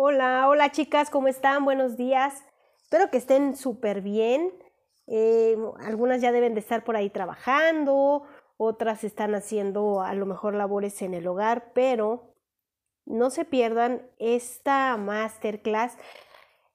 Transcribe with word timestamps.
Hola, 0.00 0.46
hola 0.48 0.70
chicas, 0.70 1.10
¿cómo 1.10 1.26
están? 1.26 1.64
Buenos 1.64 1.96
días. 1.96 2.44
Espero 2.84 3.10
que 3.10 3.18
estén 3.18 3.56
súper 3.56 4.00
bien. 4.00 4.52
Eh, 5.08 5.56
algunas 5.80 6.20
ya 6.20 6.30
deben 6.30 6.54
de 6.54 6.60
estar 6.60 6.84
por 6.84 6.94
ahí 6.94 7.10
trabajando, 7.10 8.22
otras 8.58 9.02
están 9.02 9.34
haciendo 9.34 10.02
a 10.02 10.14
lo 10.14 10.24
mejor 10.24 10.54
labores 10.54 11.02
en 11.02 11.14
el 11.14 11.26
hogar, 11.26 11.72
pero 11.74 12.32
no 13.06 13.30
se 13.30 13.44
pierdan 13.44 14.08
esta 14.20 14.96
masterclass. 14.96 15.98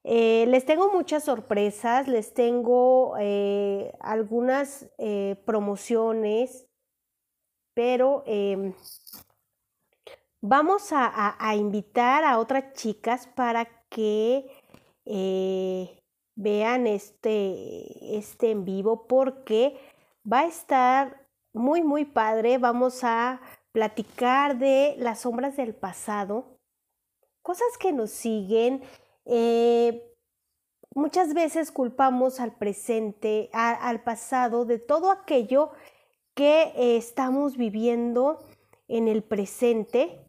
Eh, 0.02 0.44
les 0.48 0.66
tengo 0.66 0.92
muchas 0.92 1.24
sorpresas, 1.24 2.08
les 2.08 2.34
tengo 2.34 3.14
eh, 3.18 3.90
algunas 4.00 4.86
promociones, 5.46 6.66
pero 7.72 8.22
em, 8.26 8.74
vamos 10.46 10.88
a, 10.92 11.54
invitar 11.56 12.22
a 12.22 12.38
otras 12.38 12.74
chicas 12.74 13.26
para 13.26 13.64
que 13.88 14.46
eh, 15.06 16.02
vean 16.36 16.86
este, 16.86 18.18
este 18.18 18.50
en 18.50 18.66
vivo 18.66 19.06
porque 19.06 19.78
va 20.30 20.40
a 20.40 20.46
estar 20.46 21.26
muy, 21.54 21.82
muy 21.82 22.04
padre. 22.04 22.58
Vamos 22.58 23.04
a 23.04 23.40
platicar 23.72 24.58
de 24.58 24.96
las 24.98 25.20
sombras 25.20 25.56
del 25.56 25.74
pasado, 25.74 26.58
cosas 27.40 27.78
que 27.78 27.92
nos 27.92 28.10
siguen. 28.10 28.82
Eh, 29.24 30.14
muchas 30.94 31.32
veces 31.32 31.72
culpamos 31.72 32.38
al 32.38 32.54
presente, 32.54 33.48
al 33.54 34.02
pasado, 34.02 34.66
de 34.66 34.78
todo 34.78 35.10
aquello 35.10 35.70
que 36.34 36.64
eh, 36.76 36.98
estamos 36.98 37.56
viviendo 37.56 38.44
en 38.88 39.08
el 39.08 39.22
presente 39.22 40.23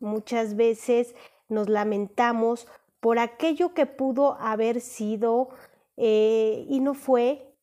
Muchas 0.00 0.56
veces 0.56 1.14
nos 1.48 1.68
lamentamos 1.68 2.66
por 3.00 3.18
aquello 3.18 3.74
que 3.74 3.86
pudo 3.86 4.34
haber 4.40 4.80
sido 4.80 5.50
eh, 5.96 6.64
y 6.68 6.80
no 6.80 6.94
fue, 6.94 7.54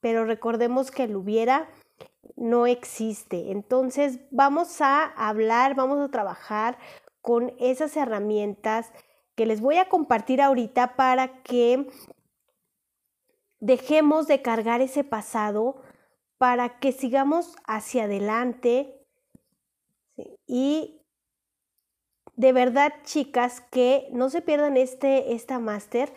pero 0.00 0.24
recordemos 0.24 0.90
que 0.90 1.04
el 1.04 1.16
hubiera 1.16 1.68
no 2.36 2.66
existe. 2.66 3.50
Entonces 3.50 4.20
vamos 4.30 4.80
a 4.80 5.04
hablar, 5.04 5.74
vamos 5.74 6.00
a 6.00 6.10
trabajar 6.10 6.78
con 7.20 7.52
esas 7.58 7.96
herramientas 7.96 8.92
que 9.34 9.46
les 9.46 9.60
voy 9.60 9.76
a 9.76 9.88
compartir 9.88 10.40
ahorita 10.40 10.96
para 10.96 11.42
que 11.42 11.86
dejemos 13.58 14.26
de 14.26 14.42
cargar 14.42 14.80
ese 14.80 15.04
pasado, 15.04 15.82
para 16.38 16.78
que 16.78 16.92
sigamos 16.92 17.56
hacia 17.66 18.04
adelante 18.04 19.06
y 20.46 20.99
de 22.40 22.52
verdad, 22.54 22.94
chicas, 23.04 23.60
que 23.70 24.08
no 24.12 24.30
se 24.30 24.40
pierdan 24.40 24.78
este, 24.78 25.34
esta 25.34 25.58
máster 25.58 26.10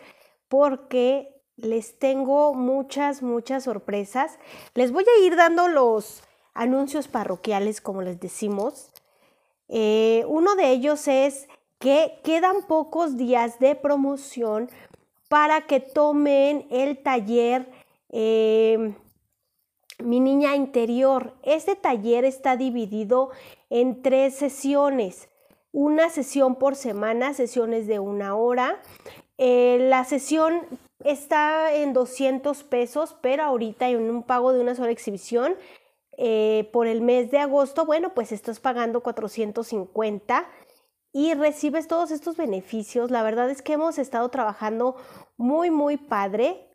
porque 0.48 1.38
les 1.56 1.98
tengo 1.98 2.54
muchas, 2.54 3.22
muchas 3.22 3.64
sorpresas. 3.64 4.38
Les 4.72 4.90
voy 4.90 5.04
a 5.04 5.26
ir 5.26 5.36
dando 5.36 5.68
los 5.68 6.22
anuncios 6.54 7.08
parroquiales, 7.08 7.82
como 7.82 8.00
les 8.00 8.20
decimos. 8.20 8.90
Eh, 9.68 10.24
uno 10.26 10.56
de 10.56 10.70
ellos 10.70 11.08
es 11.08 11.46
que 11.78 12.18
quedan 12.24 12.62
pocos 12.66 13.18
días 13.18 13.58
de 13.58 13.74
promoción 13.74 14.70
para 15.28 15.66
que 15.66 15.78
tomen 15.78 16.66
el 16.70 17.02
taller 17.02 17.70
eh, 18.08 18.94
Mi 20.02 20.20
Niña 20.20 20.56
Interior. 20.56 21.34
Este 21.42 21.76
taller 21.76 22.24
está 22.24 22.56
dividido 22.56 23.28
en 23.68 24.00
tres 24.00 24.36
sesiones 24.36 25.28
una 25.74 26.08
sesión 26.08 26.54
por 26.54 26.76
semana, 26.76 27.34
sesiones 27.34 27.88
de 27.88 27.98
una 27.98 28.36
hora. 28.36 28.80
Eh, 29.38 29.78
la 29.90 30.04
sesión 30.04 30.60
está 31.00 31.74
en 31.74 31.92
200 31.92 32.62
pesos, 32.62 33.16
pero 33.20 33.42
ahorita 33.42 33.88
en 33.88 34.08
un 34.08 34.22
pago 34.22 34.52
de 34.52 34.60
una 34.60 34.76
sola 34.76 34.92
exhibición 34.92 35.56
eh, 36.16 36.70
por 36.72 36.86
el 36.86 37.00
mes 37.00 37.32
de 37.32 37.38
agosto, 37.38 37.84
bueno, 37.86 38.14
pues 38.14 38.30
estás 38.30 38.60
pagando 38.60 39.02
450 39.02 40.48
y 41.12 41.34
recibes 41.34 41.88
todos 41.88 42.12
estos 42.12 42.36
beneficios. 42.36 43.10
La 43.10 43.24
verdad 43.24 43.50
es 43.50 43.60
que 43.60 43.72
hemos 43.72 43.98
estado 43.98 44.28
trabajando 44.28 44.94
muy, 45.36 45.72
muy 45.72 45.96
padre 45.96 46.68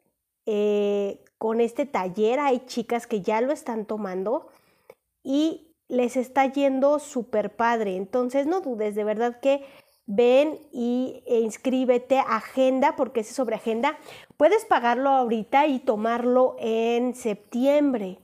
eh, 0.45 1.23
con 1.37 1.61
este 1.61 1.85
taller. 1.85 2.41
Hay 2.41 2.65
chicas 2.65 3.07
que 3.07 3.21
ya 3.21 3.39
lo 3.39 3.53
están 3.53 3.85
tomando 3.85 4.49
y 5.23 5.68
les 5.89 6.15
está 6.15 6.45
yendo 6.45 6.99
súper 6.99 7.55
padre. 7.55 7.97
Entonces 7.97 8.47
no 8.47 8.61
dudes, 8.61 8.95
de 8.95 9.03
verdad 9.03 9.39
que 9.41 9.65
ven 10.05 10.59
y 10.71 11.21
e 11.27 11.39
inscríbete, 11.41 12.19
agenda, 12.19 12.95
porque 12.95 13.19
es 13.19 13.27
sobre 13.27 13.55
agenda. 13.55 13.97
Puedes 14.37 14.65
pagarlo 14.65 15.09
ahorita 15.09 15.67
y 15.67 15.79
tomarlo 15.79 16.55
en 16.59 17.13
septiembre 17.13 18.19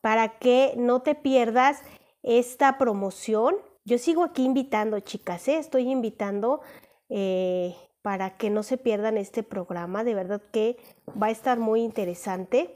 para 0.00 0.38
que 0.38 0.74
no 0.76 1.00
te 1.00 1.14
pierdas 1.14 1.82
esta 2.22 2.78
promoción. 2.78 3.56
Yo 3.84 3.98
sigo 3.98 4.22
aquí 4.22 4.44
invitando, 4.44 5.00
chicas, 5.00 5.48
¿eh? 5.48 5.58
estoy 5.58 5.90
invitando 5.90 6.60
eh, 7.08 7.74
para 8.02 8.36
que 8.36 8.50
no 8.50 8.62
se 8.62 8.78
pierdan 8.78 9.16
este 9.16 9.42
programa. 9.42 10.04
De 10.04 10.14
verdad 10.14 10.42
que 10.52 10.76
va 11.20 11.28
a 11.28 11.30
estar 11.32 11.58
muy 11.58 11.82
interesante. 11.82 12.74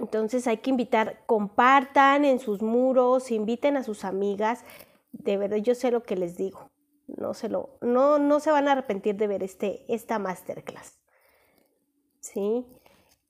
Entonces 0.00 0.46
hay 0.46 0.58
que 0.58 0.70
invitar, 0.70 1.22
compartan 1.26 2.24
en 2.24 2.38
sus 2.38 2.62
muros, 2.62 3.30
inviten 3.30 3.76
a 3.76 3.82
sus 3.82 4.04
amigas. 4.04 4.64
De 5.12 5.36
verdad, 5.36 5.58
yo 5.58 5.74
sé 5.74 5.90
lo 5.90 6.02
que 6.02 6.16
les 6.16 6.36
digo. 6.36 6.70
No 7.06 7.34
se, 7.34 7.48
lo, 7.48 7.78
no, 7.80 8.18
no 8.18 8.40
se 8.40 8.50
van 8.50 8.68
a 8.68 8.72
arrepentir 8.72 9.16
de 9.16 9.26
ver 9.26 9.42
este, 9.42 9.84
esta 9.88 10.18
masterclass. 10.18 10.98
¿Sí? 12.20 12.66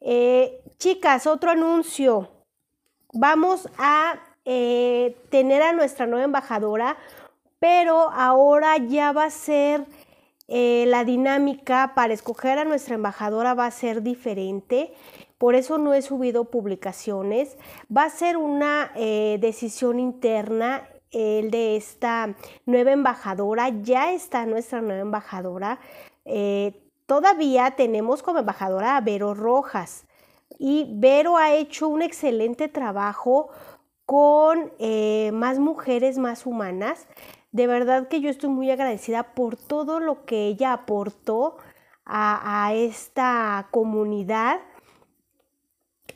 Eh, 0.00 0.62
chicas, 0.78 1.26
otro 1.26 1.50
anuncio. 1.50 2.30
Vamos 3.12 3.68
a 3.78 4.20
eh, 4.44 5.16
tener 5.30 5.62
a 5.62 5.72
nuestra 5.72 6.06
nueva 6.06 6.24
embajadora, 6.24 6.96
pero 7.58 8.10
ahora 8.10 8.76
ya 8.76 9.12
va 9.12 9.24
a 9.24 9.30
ser 9.30 9.86
eh, 10.46 10.84
la 10.88 11.04
dinámica 11.04 11.92
para 11.94 12.12
escoger 12.12 12.58
a 12.58 12.64
nuestra 12.66 12.96
embajadora 12.96 13.54
va 13.54 13.64
a 13.64 13.70
ser 13.70 14.02
diferente 14.02 14.92
por 15.44 15.56
eso 15.56 15.76
no 15.76 15.92
he 15.92 16.00
subido 16.00 16.46
publicaciones. 16.46 17.58
Va 17.94 18.04
a 18.04 18.08
ser 18.08 18.38
una 18.38 18.92
eh, 18.96 19.36
decisión 19.42 20.00
interna 20.00 20.88
el 21.10 21.50
de 21.50 21.76
esta 21.76 22.34
nueva 22.64 22.92
embajadora. 22.92 23.68
Ya 23.82 24.14
está 24.14 24.46
nuestra 24.46 24.80
nueva 24.80 25.02
embajadora. 25.02 25.80
Eh, 26.24 26.88
todavía 27.04 27.72
tenemos 27.72 28.22
como 28.22 28.38
embajadora 28.38 28.96
a 28.96 29.02
Vero 29.02 29.34
Rojas 29.34 30.06
y 30.58 30.86
Vero 30.94 31.36
ha 31.36 31.52
hecho 31.52 31.88
un 31.88 32.00
excelente 32.00 32.68
trabajo 32.68 33.50
con 34.06 34.72
eh, 34.78 35.30
más 35.34 35.58
mujeres 35.58 36.16
más 36.16 36.46
humanas. 36.46 37.06
De 37.52 37.66
verdad 37.66 38.08
que 38.08 38.22
yo 38.22 38.30
estoy 38.30 38.48
muy 38.48 38.70
agradecida 38.70 39.34
por 39.34 39.58
todo 39.58 40.00
lo 40.00 40.24
que 40.24 40.46
ella 40.46 40.72
aportó 40.72 41.58
a 42.06 42.72
esta 42.74 43.68
comunidad 43.70 44.60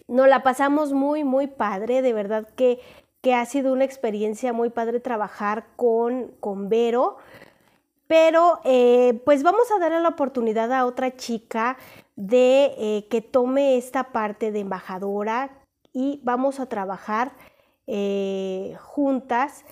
nos 0.09 0.27
la 0.27 0.43
pasamos 0.43 0.93
muy, 0.93 1.23
muy 1.23 1.47
padre, 1.47 2.03
de 2.03 2.13
verdad 2.13 2.49
que, 2.57 2.81
que 3.21 3.35
ha 3.35 3.45
sido 3.45 3.73
una 3.73 3.85
experiencia 3.85 4.53
muy 4.53 4.71
padre 4.71 5.01
trabajar 5.01 5.67
con, 5.77 6.33
con 6.41 6.69
Vero. 6.69 7.19
Pero 8.07 8.61
eh, 8.65 9.21
pues 9.27 9.43
vamos 9.43 9.71
a 9.71 9.79
darle 9.79 10.01
la 10.01 10.09
oportunidad 10.09 10.73
a 10.73 10.87
otra 10.87 11.15
chica 11.15 11.77
de 12.17 12.75
eh, 12.79 13.07
que 13.11 13.21
tome 13.21 13.77
esta 13.77 14.13
parte 14.13 14.51
de 14.51 14.61
embajadora 14.61 15.51
y 15.93 16.21
vamos 16.25 16.59
a 16.59 16.67
trabajar 16.67 17.33
eh, 17.87 18.77
juntas 18.81 19.65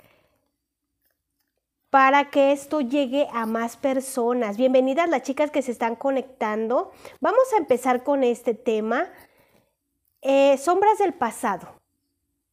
para 1.88 2.28
que 2.28 2.52
esto 2.52 2.82
llegue 2.82 3.26
a 3.32 3.46
más 3.46 3.78
personas. 3.78 4.58
Bienvenidas 4.58 5.08
las 5.08 5.22
chicas 5.22 5.50
que 5.50 5.62
se 5.62 5.70
están 5.70 5.96
conectando. 5.96 6.92
Vamos 7.20 7.52
a 7.54 7.56
empezar 7.56 8.04
con 8.04 8.22
este 8.22 8.52
tema. 8.52 9.08
Eh, 10.28 10.58
sombras 10.58 10.98
del 10.98 11.14
pasado. 11.14 11.68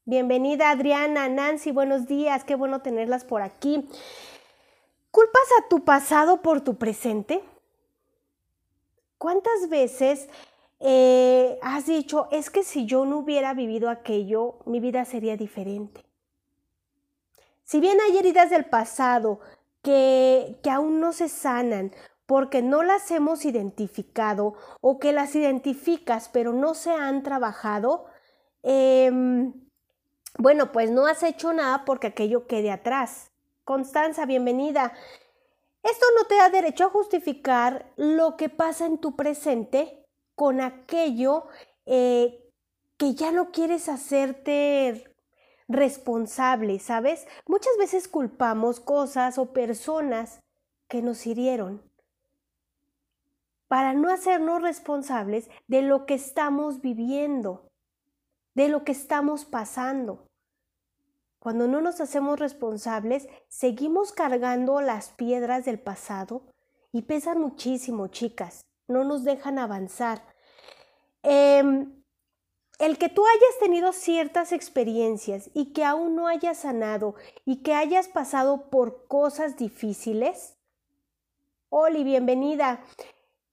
Bienvenida 0.05 0.69
Adriana, 0.69 1.27
Nancy, 1.27 1.71
buenos 1.71 2.05
días, 2.05 2.43
qué 2.43 2.53
bueno 2.53 2.83
tenerlas 2.83 3.25
por 3.25 3.41
aquí. 3.41 3.89
¿Culpas 5.09 5.41
a 5.57 5.67
tu 5.69 5.83
pasado 5.83 6.43
por 6.43 6.61
tu 6.61 6.77
presente? 6.77 7.43
¿Cuántas 9.17 9.69
veces 9.69 10.29
eh, 10.81 11.57
has 11.63 11.87
dicho, 11.87 12.27
es 12.29 12.51
que 12.51 12.61
si 12.61 12.85
yo 12.85 13.05
no 13.05 13.17
hubiera 13.17 13.55
vivido 13.55 13.89
aquello, 13.89 14.59
mi 14.65 14.79
vida 14.79 15.03
sería 15.03 15.35
diferente? 15.35 16.05
Si 17.63 17.79
bien 17.79 17.99
hay 18.01 18.19
heridas 18.19 18.51
del 18.51 18.65
pasado 18.65 19.39
que, 19.81 20.59
que 20.61 20.69
aún 20.69 20.99
no 20.99 21.11
se 21.11 21.27
sanan 21.27 21.91
porque 22.25 22.61
no 22.61 22.83
las 22.83 23.09
hemos 23.11 23.45
identificado 23.45 24.55
o 24.81 24.99
que 24.99 25.11
las 25.11 25.35
identificas 25.35 26.29
pero 26.29 26.53
no 26.53 26.73
se 26.73 26.91
han 26.91 27.23
trabajado, 27.23 28.05
em, 28.63 29.53
bueno, 30.37 30.71
pues 30.71 30.89
no 30.91 31.05
has 31.05 31.23
hecho 31.23 31.53
nada 31.53 31.85
porque 31.85 32.07
aquello 32.07 32.47
quede 32.47 32.71
atrás. 32.71 33.31
Constanza, 33.65 34.25
bienvenida. 34.25 34.93
Esto 35.83 36.05
no 36.17 36.25
te 36.25 36.35
da 36.35 36.49
derecho 36.49 36.85
a 36.85 36.89
justificar 36.89 37.91
lo 37.97 38.37
que 38.37 38.49
pasa 38.49 38.85
en 38.85 38.97
tu 38.97 39.15
presente 39.15 40.05
con 40.35 40.61
aquello 40.61 41.47
eh, 41.85 42.49
que 42.97 43.13
ya 43.15 43.31
no 43.31 43.51
quieres 43.51 43.89
hacerte 43.89 45.13
responsable, 45.67 46.79
¿sabes? 46.79 47.27
Muchas 47.47 47.75
veces 47.77 48.07
culpamos 48.07 48.79
cosas 48.79 49.37
o 49.37 49.53
personas 49.53 50.39
que 50.87 51.01
nos 51.01 51.25
hirieron 51.27 51.92
para 53.73 53.93
no 53.95 54.11
hacernos 54.11 54.61
responsables 54.61 55.49
de 55.65 55.81
lo 55.81 56.05
que 56.05 56.13
estamos 56.13 56.79
viviendo, 56.81 57.71
de 58.53 58.67
lo 58.67 58.83
que 58.83 58.91
estamos 58.91 59.45
pasando. 59.45 60.27
Cuando 61.39 61.67
no 61.67 61.81
nos 61.81 61.99
hacemos 61.99 62.37
responsables, 62.37 63.27
seguimos 63.47 64.11
cargando 64.11 64.79
las 64.79 65.09
piedras 65.09 65.65
del 65.65 65.79
pasado 65.79 66.43
y 66.91 67.01
pesan 67.01 67.41
muchísimo, 67.41 68.09
chicas. 68.09 68.61
No 68.87 69.03
nos 69.05 69.23
dejan 69.23 69.57
avanzar. 69.57 70.21
Em, 71.23 72.03
el 72.77 72.99
que 72.99 73.09
tú 73.09 73.25
hayas 73.25 73.59
tenido 73.59 73.91
ciertas 73.91 74.51
experiencias 74.51 75.49
y 75.55 75.73
que 75.73 75.83
aún 75.83 76.15
no 76.15 76.27
hayas 76.27 76.59
sanado 76.59 77.15
y 77.43 77.63
que 77.63 77.73
hayas 77.73 78.07
pasado 78.07 78.69
por 78.69 79.07
cosas 79.07 79.57
difíciles. 79.57 80.59
Oli, 81.69 82.03
bienvenida. 82.03 82.83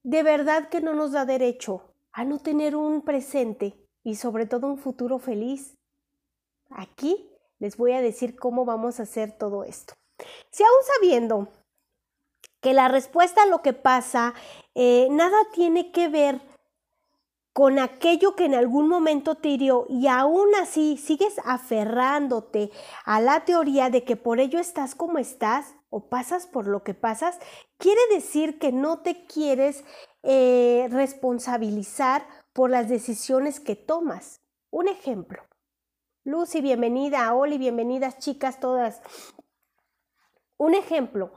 De 0.03 0.23
verdad 0.23 0.69
que 0.69 0.81
no 0.81 0.93
nos 0.93 1.11
da 1.11 1.25
derecho 1.25 1.93
a 2.11 2.23
no 2.25 2.39
tener 2.39 2.75
un 2.75 3.01
presente 3.01 3.75
y 4.03 4.15
sobre 4.15 4.45
todo 4.45 4.67
un 4.67 4.77
futuro 4.77 5.19
feliz. 5.19 5.77
Aquí 6.69 7.29
les 7.59 7.77
voy 7.77 7.91
a 7.93 8.01
decir 8.01 8.35
cómo 8.35 8.65
vamos 8.65 8.99
a 8.99 9.03
hacer 9.03 9.37
todo 9.37 9.63
esto. 9.63 9.93
Si 10.49 10.63
aún 10.63 10.71
sabiendo 10.95 11.47
que 12.61 12.73
la 12.73 12.87
respuesta 12.87 13.43
a 13.43 13.47
lo 13.47 13.61
que 13.61 13.73
pasa 13.73 14.33
eh, 14.75 15.07
nada 15.11 15.37
tiene 15.53 15.91
que 15.91 16.07
ver 16.07 16.41
con 17.53 17.79
aquello 17.79 18.35
que 18.35 18.45
en 18.45 18.55
algún 18.55 18.87
momento 18.87 19.35
te 19.35 19.49
hirió 19.49 19.85
y 19.89 20.07
aún 20.07 20.47
así 20.55 20.97
sigues 20.97 21.35
aferrándote 21.43 22.71
a 23.03 23.19
la 23.19 23.43
teoría 23.43 23.89
de 23.89 24.03
que 24.03 24.15
por 24.15 24.39
ello 24.39 24.59
estás 24.59 24.95
como 24.95 25.17
estás 25.17 25.75
o 25.91 26.07
pasas 26.07 26.47
por 26.47 26.67
lo 26.67 26.83
que 26.83 26.93
pasas, 26.95 27.37
quiere 27.77 28.01
decir 28.11 28.57
que 28.57 28.71
no 28.71 29.01
te 29.01 29.25
quieres 29.25 29.83
eh, 30.23 30.87
responsabilizar 30.89 32.25
por 32.53 32.69
las 32.69 32.89
decisiones 32.89 33.59
que 33.59 33.75
tomas. 33.75 34.41
Un 34.71 34.87
ejemplo. 34.87 35.43
Lucy, 36.23 36.61
bienvenida. 36.61 37.33
Oli, 37.33 37.57
bienvenidas 37.57 38.17
chicas 38.19 38.59
todas. 38.59 39.01
Un 40.57 40.75
ejemplo. 40.75 41.33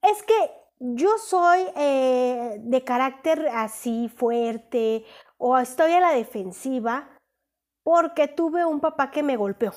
Es 0.00 0.22
que 0.22 0.50
yo 0.78 1.18
soy 1.18 1.66
eh, 1.76 2.56
de 2.58 2.84
carácter 2.84 3.48
así 3.48 4.08
fuerte 4.08 5.04
o 5.36 5.58
estoy 5.58 5.92
a 5.92 6.00
la 6.00 6.12
defensiva 6.12 7.20
porque 7.82 8.28
tuve 8.28 8.64
un 8.64 8.80
papá 8.80 9.10
que 9.10 9.22
me 9.22 9.36
golpeó. 9.36 9.72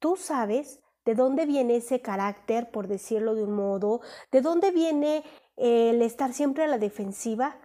Tú 0.00 0.16
sabes 0.16 0.80
de 1.10 1.16
dónde 1.16 1.44
viene 1.44 1.76
ese 1.76 2.00
carácter, 2.00 2.70
por 2.70 2.86
decirlo 2.86 3.34
de 3.34 3.42
un 3.42 3.52
modo, 3.52 4.00
de 4.30 4.42
dónde 4.42 4.70
viene 4.70 5.24
el 5.56 6.00
estar 6.02 6.32
siempre 6.32 6.62
a 6.62 6.68
la 6.68 6.78
defensiva, 6.78 7.56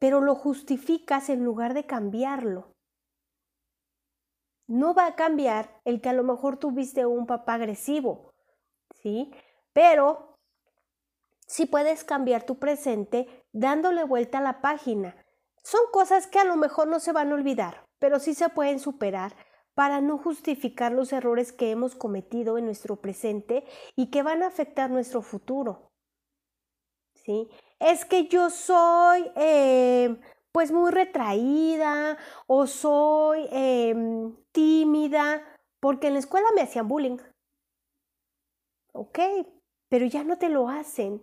pero 0.00 0.20
lo 0.20 0.34
justificas 0.34 1.28
en 1.28 1.44
lugar 1.44 1.72
de 1.72 1.86
cambiarlo 1.86 2.74
no 4.66 4.94
va 4.94 5.06
a 5.06 5.14
cambiar 5.14 5.80
el 5.84 6.00
que 6.00 6.08
a 6.08 6.12
lo 6.12 6.24
mejor 6.24 6.58
tuviste 6.58 7.06
un 7.06 7.26
papá 7.26 7.54
agresivo, 7.54 8.34
¿sí? 9.02 9.32
Pero 9.72 10.38
sí 11.46 11.66
puedes 11.66 12.02
cambiar 12.02 12.44
tu 12.44 12.58
presente 12.58 13.44
dándole 13.52 14.02
vuelta 14.02 14.38
a 14.38 14.42
la 14.42 14.60
página. 14.60 15.14
Son 15.62 15.80
cosas 15.92 16.26
que 16.26 16.40
a 16.40 16.44
lo 16.44 16.56
mejor 16.56 16.88
no 16.88 16.98
se 16.98 17.12
van 17.12 17.30
a 17.30 17.34
olvidar, 17.34 17.84
pero 18.00 18.18
sí 18.18 18.34
se 18.34 18.48
pueden 18.48 18.80
superar 18.80 19.36
para 19.76 20.00
no 20.00 20.16
justificar 20.16 20.92
los 20.92 21.12
errores 21.12 21.52
que 21.52 21.70
hemos 21.70 21.94
cometido 21.94 22.56
en 22.56 22.64
nuestro 22.64 22.96
presente 22.96 23.62
y 23.94 24.06
que 24.06 24.22
van 24.22 24.42
a 24.42 24.46
afectar 24.46 24.90
nuestro 24.90 25.20
futuro. 25.20 25.92
¿Sí? 27.12 27.50
Es 27.78 28.06
que 28.06 28.26
yo 28.26 28.48
soy 28.48 29.30
eh, 29.36 30.18
pues 30.50 30.72
muy 30.72 30.90
retraída 30.90 32.16
o 32.46 32.66
soy 32.66 33.46
em, 33.50 34.34
tímida, 34.50 35.42
porque 35.78 36.06
en 36.06 36.14
la 36.14 36.20
escuela 36.20 36.48
me 36.54 36.62
hacían 36.62 36.88
bullying. 36.88 37.18
Ok, 38.94 39.18
pero 39.90 40.06
ya 40.06 40.24
no 40.24 40.38
te 40.38 40.48
lo 40.48 40.70
hacen. 40.70 41.22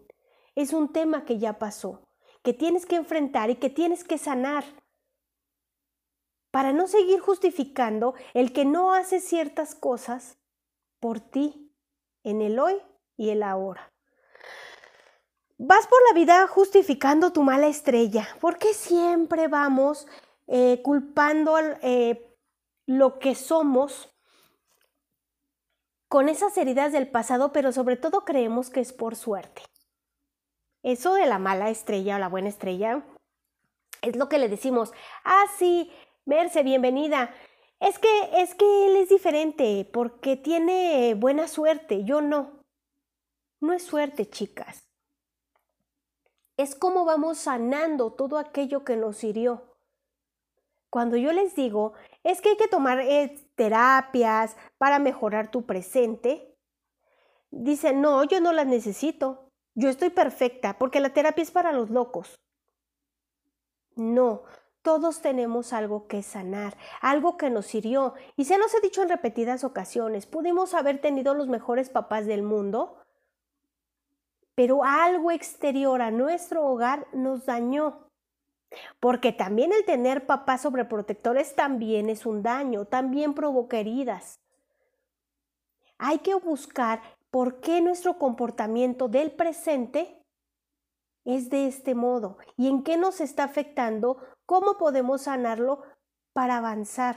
Es 0.53 0.73
un 0.73 0.93
tema 0.93 1.25
que 1.25 1.39
ya 1.39 1.57
pasó, 1.57 2.07
que 2.43 2.53
tienes 2.53 2.85
que 2.85 2.97
enfrentar 2.97 3.49
y 3.49 3.55
que 3.55 3.71
tienes 3.71 4.03
que 4.03 4.19
sanar 4.19 4.63
para 6.53 6.71
no 6.71 6.87
seguir 6.87 7.19
justificando 7.19 8.13
el 8.35 8.53
que 8.53 8.63
no 8.63 8.93
hace 8.93 9.19
ciertas 9.19 9.73
cosas 9.73 10.37
por 10.99 11.19
ti 11.19 11.73
en 12.23 12.43
el 12.43 12.59
hoy 12.59 12.79
y 13.17 13.31
el 13.31 13.41
ahora. 13.41 13.91
Vas 15.57 15.87
por 15.87 15.97
la 16.07 16.13
vida 16.13 16.45
justificando 16.45 17.33
tu 17.33 17.41
mala 17.41 17.65
estrella. 17.65 18.27
¿Por 18.39 18.59
qué 18.59 18.75
siempre 18.75 19.47
vamos 19.47 20.05
eh, 20.45 20.79
culpando 20.83 21.57
eh, 21.57 22.37
lo 22.85 23.17
que 23.17 23.33
somos 23.33 24.13
con 26.07 26.29
esas 26.29 26.55
heridas 26.55 26.91
del 26.91 27.09
pasado, 27.09 27.51
pero 27.51 27.71
sobre 27.71 27.97
todo 27.97 28.25
creemos 28.25 28.69
que 28.69 28.81
es 28.81 28.93
por 28.93 29.15
suerte? 29.15 29.63
Eso 30.83 31.15
de 31.15 31.25
la 31.25 31.39
mala 31.39 31.71
estrella 31.71 32.17
o 32.17 32.19
la 32.19 32.29
buena 32.29 32.49
estrella 32.49 33.03
es 34.03 34.15
lo 34.17 34.29
que 34.29 34.37
le 34.37 34.49
decimos. 34.49 34.93
Ah, 35.23 35.45
sí, 35.57 35.91
Merce, 36.25 36.63
bienvenida. 36.63 37.33
Es 37.79 37.99
que 37.99 38.41
es 38.41 38.55
que 38.55 38.85
él 38.87 38.95
es 38.97 39.09
diferente 39.09 39.89
porque 39.91 40.37
tiene 40.37 41.15
buena 41.15 41.47
suerte, 41.47 42.03
yo 42.03 42.21
no. 42.21 42.63
No 43.59 43.73
es 43.73 43.83
suerte, 43.83 44.29
chicas 44.29 44.83
es 46.57 46.75
como 46.75 47.05
vamos 47.05 47.39
sanando 47.39 48.13
todo 48.13 48.37
aquello 48.37 48.83
que 48.83 48.95
nos 48.95 49.23
hirió. 49.23 49.75
Cuando 50.89 51.17
yo 51.17 51.33
les 51.33 51.55
digo, 51.55 51.93
es 52.23 52.41
que 52.41 52.49
hay 52.49 52.57
que 52.57 52.67
tomar 52.67 52.99
eh, 52.99 53.49
terapias 53.55 54.55
para 54.77 54.99
mejorar 54.99 55.49
tu 55.49 55.65
presente, 55.65 56.55
dicen, 57.49 58.01
no, 58.01 58.23
yo 58.23 58.39
no 58.41 58.53
las 58.53 58.67
necesito, 58.67 59.49
yo 59.73 59.89
estoy 59.89 60.11
perfecta, 60.11 60.77
porque 60.77 60.99
la 60.99 61.13
terapia 61.13 61.41
es 61.41 61.51
para 61.51 61.71
los 61.71 61.89
locos. 61.89 62.39
No, 63.95 64.43
todos 64.83 65.21
tenemos 65.21 65.73
algo 65.73 66.07
que 66.07 66.21
sanar, 66.21 66.77
algo 67.01 67.37
que 67.37 67.49
nos 67.49 67.73
hirió. 67.73 68.13
Y 68.35 68.45
se 68.45 68.57
los 68.57 68.73
he 68.75 68.81
dicho 68.81 69.01
en 69.01 69.09
repetidas 69.09 69.63
ocasiones, 69.63 70.27
pudimos 70.27 70.73
haber 70.73 70.99
tenido 70.99 71.33
los 71.33 71.47
mejores 71.47 71.89
papás 71.89 72.25
del 72.27 72.43
mundo, 72.43 72.97
pero 74.55 74.83
algo 74.83 75.31
exterior 75.31 76.01
a 76.01 76.11
nuestro 76.11 76.65
hogar 76.65 77.07
nos 77.13 77.45
dañó. 77.45 78.09
Porque 78.99 79.31
también 79.31 79.71
el 79.71 79.85
tener 79.85 80.25
papás 80.25 80.61
sobreprotectores 80.61 81.55
también 81.55 82.09
es 82.09 82.25
un 82.25 82.43
daño, 82.43 82.85
también 82.85 83.33
provoca 83.33 83.77
heridas. 83.77 84.39
Hay 85.97 86.19
que 86.19 86.35
buscar 86.35 87.01
por 87.31 87.61
qué 87.61 87.81
nuestro 87.81 88.17
comportamiento 88.17 89.07
del 89.07 89.31
presente 89.31 90.19
es 91.25 91.49
de 91.49 91.67
este 91.67 91.95
modo 91.95 92.37
y 92.57 92.67
en 92.67 92.83
qué 92.83 92.97
nos 92.97 93.21
está 93.21 93.45
afectando, 93.45 94.17
cómo 94.45 94.77
podemos 94.77 95.23
sanarlo 95.23 95.81
para 96.33 96.57
avanzar. 96.57 97.15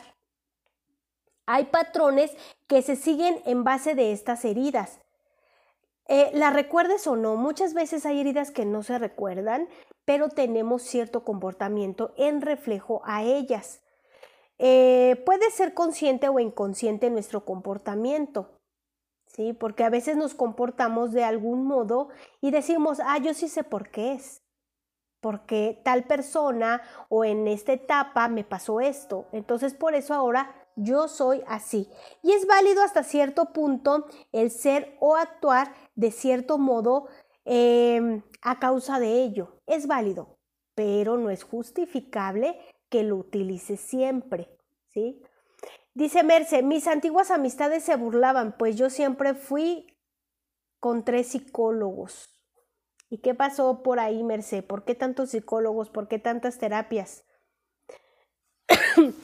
Hay 1.46 1.66
patrones 1.66 2.32
que 2.66 2.82
se 2.82 2.96
siguen 2.96 3.40
en 3.44 3.64
base 3.64 3.94
de 3.94 4.12
estas 4.12 4.44
heridas 4.44 5.00
eh, 6.08 6.30
la 6.34 6.50
recuerdes 6.50 7.06
o 7.08 7.16
no, 7.16 7.36
muchas 7.36 7.74
veces 7.74 8.06
hay 8.06 8.20
heridas 8.20 8.52
que 8.52 8.64
no 8.64 8.82
se 8.84 8.98
recuerdan, 8.98 9.68
pero 10.04 10.28
tenemos 10.28 10.82
cierto 10.82 11.24
comportamiento 11.24 12.12
en 12.16 12.42
reflejo 12.42 13.02
a 13.04 13.24
ellas. 13.24 13.82
Eh, 14.58 15.20
puede 15.26 15.50
ser 15.50 15.74
consciente 15.74 16.28
o 16.28 16.38
inconsciente 16.38 17.10
nuestro 17.10 17.44
comportamiento, 17.44 18.60
¿sí? 19.26 19.52
Porque 19.52 19.82
a 19.82 19.90
veces 19.90 20.16
nos 20.16 20.34
comportamos 20.34 21.12
de 21.12 21.24
algún 21.24 21.66
modo 21.66 22.08
y 22.40 22.52
decimos, 22.52 23.00
ah, 23.04 23.18
yo 23.18 23.34
sí 23.34 23.48
sé 23.48 23.64
por 23.64 23.90
qué 23.90 24.12
es. 24.12 24.42
Porque 25.20 25.80
tal 25.84 26.04
persona 26.04 26.82
o 27.08 27.24
en 27.24 27.48
esta 27.48 27.72
etapa 27.72 28.28
me 28.28 28.44
pasó 28.44 28.80
esto. 28.80 29.26
Entonces 29.32 29.74
por 29.74 29.94
eso 29.94 30.14
ahora 30.14 30.54
yo 30.76 31.08
soy 31.08 31.42
así. 31.46 31.88
Y 32.22 32.32
es 32.32 32.46
válido 32.46 32.82
hasta 32.82 33.02
cierto 33.02 33.52
punto 33.52 34.06
el 34.32 34.50
ser 34.50 34.96
o 35.00 35.16
actuar 35.16 35.74
de 35.94 36.10
cierto 36.10 36.58
modo 36.58 37.08
em, 37.44 38.22
a 38.42 38.58
causa 38.58 39.00
de 39.00 39.22
ello. 39.22 39.62
Es 39.66 39.86
válido, 39.86 40.38
pero 40.74 41.16
no 41.16 41.30
es 41.30 41.42
justificable 41.42 42.58
que 42.88 43.02
lo 43.02 43.16
utilices 43.16 43.80
siempre. 43.80 44.48
¿sí? 44.88 45.22
Dice 45.94 46.22
Merce, 46.22 46.62
mis 46.62 46.86
antiguas 46.88 47.30
amistades 47.30 47.82
se 47.82 47.96
burlaban, 47.96 48.56
pues 48.58 48.76
yo 48.76 48.90
siempre 48.90 49.34
fui 49.34 49.96
con 50.78 51.04
tres 51.04 51.28
psicólogos. 51.28 52.35
¿Y 53.08 53.18
qué 53.18 53.34
pasó 53.34 53.82
por 53.82 54.00
ahí, 54.00 54.24
Merce? 54.24 54.62
¿Por 54.62 54.84
qué 54.84 54.94
tantos 54.94 55.30
psicólogos? 55.30 55.90
¿Por 55.90 56.08
qué 56.08 56.18
tantas 56.18 56.58
terapias? 56.58 57.24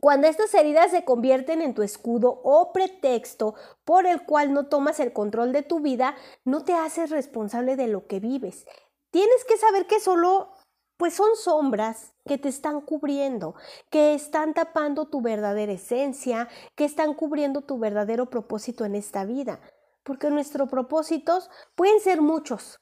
Cuando 0.00 0.26
estas 0.26 0.52
heridas 0.54 0.90
se 0.90 1.04
convierten 1.04 1.62
en 1.62 1.74
tu 1.74 1.82
escudo 1.82 2.40
o 2.44 2.72
pretexto 2.72 3.54
por 3.84 4.06
el 4.06 4.24
cual 4.24 4.52
no 4.52 4.66
tomas 4.66 5.00
el 5.00 5.12
control 5.12 5.52
de 5.52 5.62
tu 5.62 5.80
vida, 5.80 6.14
no 6.44 6.64
te 6.64 6.74
haces 6.74 7.10
responsable 7.10 7.76
de 7.76 7.88
lo 7.88 8.06
que 8.06 8.20
vives. 8.20 8.66
Tienes 9.10 9.44
que 9.44 9.56
saber 9.56 9.86
que 9.86 10.00
solo 10.00 10.52
pues 10.98 11.14
son 11.14 11.36
sombras 11.36 12.12
que 12.26 12.38
te 12.38 12.48
están 12.48 12.80
cubriendo, 12.80 13.54
que 13.88 14.14
están 14.14 14.52
tapando 14.52 15.06
tu 15.06 15.22
verdadera 15.22 15.72
esencia, 15.72 16.48
que 16.74 16.84
están 16.84 17.14
cubriendo 17.14 17.62
tu 17.62 17.78
verdadero 17.78 18.26
propósito 18.26 18.84
en 18.84 18.96
esta 18.96 19.24
vida. 19.24 19.60
Porque 20.08 20.30
nuestros 20.30 20.70
propósitos 20.70 21.50
pueden 21.74 22.00
ser 22.00 22.22
muchos, 22.22 22.80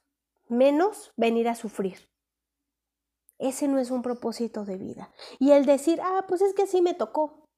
menos 0.49 1.12
venir 1.16 1.49
a 1.49 1.56
sufrir. 1.56 2.09
Ese 3.40 3.66
no 3.66 3.80
es 3.80 3.90
un 3.90 4.00
propósito 4.00 4.64
de 4.64 4.76
vida. 4.76 5.12
Y 5.40 5.50
el 5.50 5.66
decir, 5.66 6.00
ah, 6.04 6.25
pues 6.28 6.40
es 6.40 6.54
que 6.54 6.62
así 6.62 6.80
me 6.83 6.95
tocó. 6.95 7.49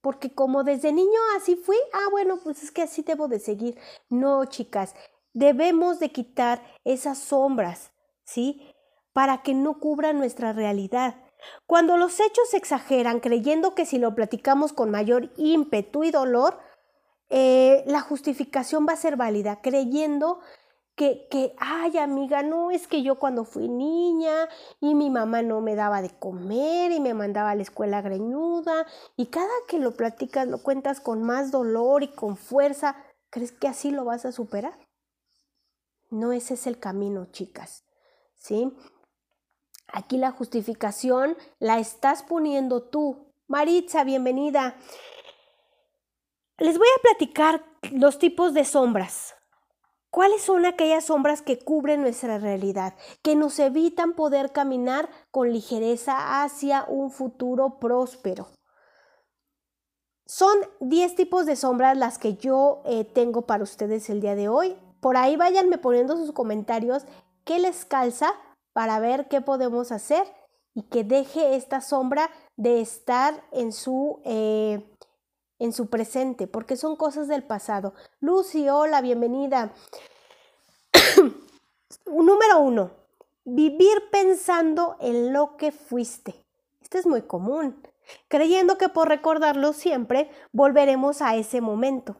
Porque 0.00 0.32
como 0.32 0.62
desde 0.62 0.92
niño 0.92 1.18
así 1.36 1.56
fui, 1.56 1.76
ah, 1.94 2.06
bueno, 2.12 2.38
pues 2.44 2.62
es 2.62 2.70
que 2.70 2.82
así 2.82 3.02
debo 3.02 3.26
de 3.26 3.40
seguir. 3.40 3.76
No, 4.08 4.44
chicas, 4.44 4.94
debemos 5.32 5.98
de 5.98 6.12
quitar 6.12 6.62
esas 6.84 7.18
sombras, 7.18 7.90
¿sí? 8.22 8.72
Para 9.12 9.42
que 9.42 9.52
no 9.52 9.80
cubran 9.80 10.16
nuestra 10.16 10.52
realidad. 10.52 11.16
Cuando 11.66 11.96
los 11.96 12.20
hechos 12.20 12.50
se 12.50 12.56
exageran 12.56 13.18
creyendo 13.18 13.74
que 13.74 13.84
si 13.84 13.98
lo 13.98 14.14
platicamos 14.14 14.72
con 14.72 14.92
mayor 14.92 15.32
ímpetu 15.36 16.04
y 16.04 16.12
dolor, 16.12 16.60
eh, 17.28 17.82
la 17.86 18.00
justificación 18.00 18.86
va 18.88 18.92
a 18.92 18.96
ser 18.96 19.16
válida, 19.16 19.60
creyendo 19.60 20.40
que, 20.94 21.28
que, 21.30 21.54
ay 21.58 21.98
amiga, 21.98 22.42
no, 22.42 22.70
es 22.70 22.86
que 22.86 23.02
yo 23.02 23.18
cuando 23.18 23.44
fui 23.44 23.68
niña 23.68 24.48
y 24.80 24.94
mi 24.94 25.10
mamá 25.10 25.42
no 25.42 25.60
me 25.60 25.74
daba 25.74 26.00
de 26.00 26.10
comer 26.10 26.90
y 26.90 27.00
me 27.00 27.12
mandaba 27.12 27.50
a 27.50 27.54
la 27.54 27.62
escuela 27.62 28.00
greñuda 28.00 28.86
y 29.14 29.26
cada 29.26 29.52
que 29.68 29.78
lo 29.78 29.94
platicas 29.94 30.48
lo 30.48 30.62
cuentas 30.62 31.00
con 31.00 31.22
más 31.22 31.50
dolor 31.50 32.02
y 32.02 32.08
con 32.08 32.36
fuerza, 32.36 32.96
¿crees 33.30 33.52
que 33.52 33.68
así 33.68 33.90
lo 33.90 34.04
vas 34.04 34.24
a 34.24 34.32
superar? 34.32 34.78
No 36.10 36.32
ese 36.32 36.54
es 36.54 36.66
el 36.66 36.78
camino, 36.78 37.26
chicas, 37.26 37.84
¿sí? 38.36 38.72
Aquí 39.88 40.16
la 40.16 40.30
justificación 40.30 41.36
la 41.58 41.78
estás 41.78 42.22
poniendo 42.22 42.82
tú. 42.82 43.32
Maritza, 43.48 44.02
bienvenida. 44.02 44.76
Les 46.58 46.78
voy 46.78 46.88
a 46.96 47.02
platicar 47.02 47.64
los 47.92 48.18
tipos 48.18 48.54
de 48.54 48.64
sombras, 48.64 49.36
¿Cuáles 50.16 50.40
son 50.40 50.64
aquellas 50.64 51.04
sombras 51.04 51.42
que 51.42 51.58
cubren 51.58 52.00
nuestra 52.00 52.38
realidad, 52.38 52.94
que 53.20 53.36
nos 53.36 53.58
evitan 53.58 54.14
poder 54.14 54.50
caminar 54.50 55.10
con 55.30 55.52
ligereza 55.52 56.42
hacia 56.42 56.86
un 56.88 57.10
futuro 57.10 57.78
próspero? 57.78 58.48
Son 60.24 60.56
10 60.80 61.16
tipos 61.16 61.44
de 61.44 61.54
sombras 61.54 61.98
las 61.98 62.16
que 62.16 62.34
yo 62.34 62.80
eh, 62.86 63.04
tengo 63.04 63.42
para 63.42 63.62
ustedes 63.62 64.08
el 64.08 64.22
día 64.22 64.34
de 64.34 64.48
hoy. 64.48 64.74
Por 65.00 65.18
ahí 65.18 65.36
váyanme 65.36 65.76
poniendo 65.76 66.16
sus 66.16 66.32
comentarios 66.32 67.04
qué 67.44 67.58
les 67.58 67.84
calza 67.84 68.32
para 68.72 68.98
ver 69.00 69.28
qué 69.28 69.42
podemos 69.42 69.92
hacer 69.92 70.24
y 70.72 70.84
que 70.84 71.04
deje 71.04 71.56
esta 71.56 71.82
sombra 71.82 72.30
de 72.56 72.80
estar 72.80 73.44
en 73.52 73.70
su 73.70 74.22
eh, 74.24 74.95
en 75.58 75.72
su 75.72 75.88
presente, 75.88 76.46
porque 76.46 76.76
son 76.76 76.96
cosas 76.96 77.28
del 77.28 77.42
pasado. 77.42 77.94
Lucy, 78.20 78.68
hola, 78.68 79.00
bienvenida. 79.00 79.72
Número 82.06 82.60
uno, 82.60 82.90
vivir 83.44 84.10
pensando 84.10 84.96
en 85.00 85.32
lo 85.32 85.56
que 85.56 85.72
fuiste. 85.72 86.44
Esto 86.80 86.98
es 86.98 87.06
muy 87.06 87.22
común, 87.22 87.82
creyendo 88.28 88.78
que 88.78 88.88
por 88.88 89.08
recordarlo 89.08 89.72
siempre 89.72 90.30
volveremos 90.52 91.22
a 91.22 91.36
ese 91.36 91.60
momento. 91.60 92.16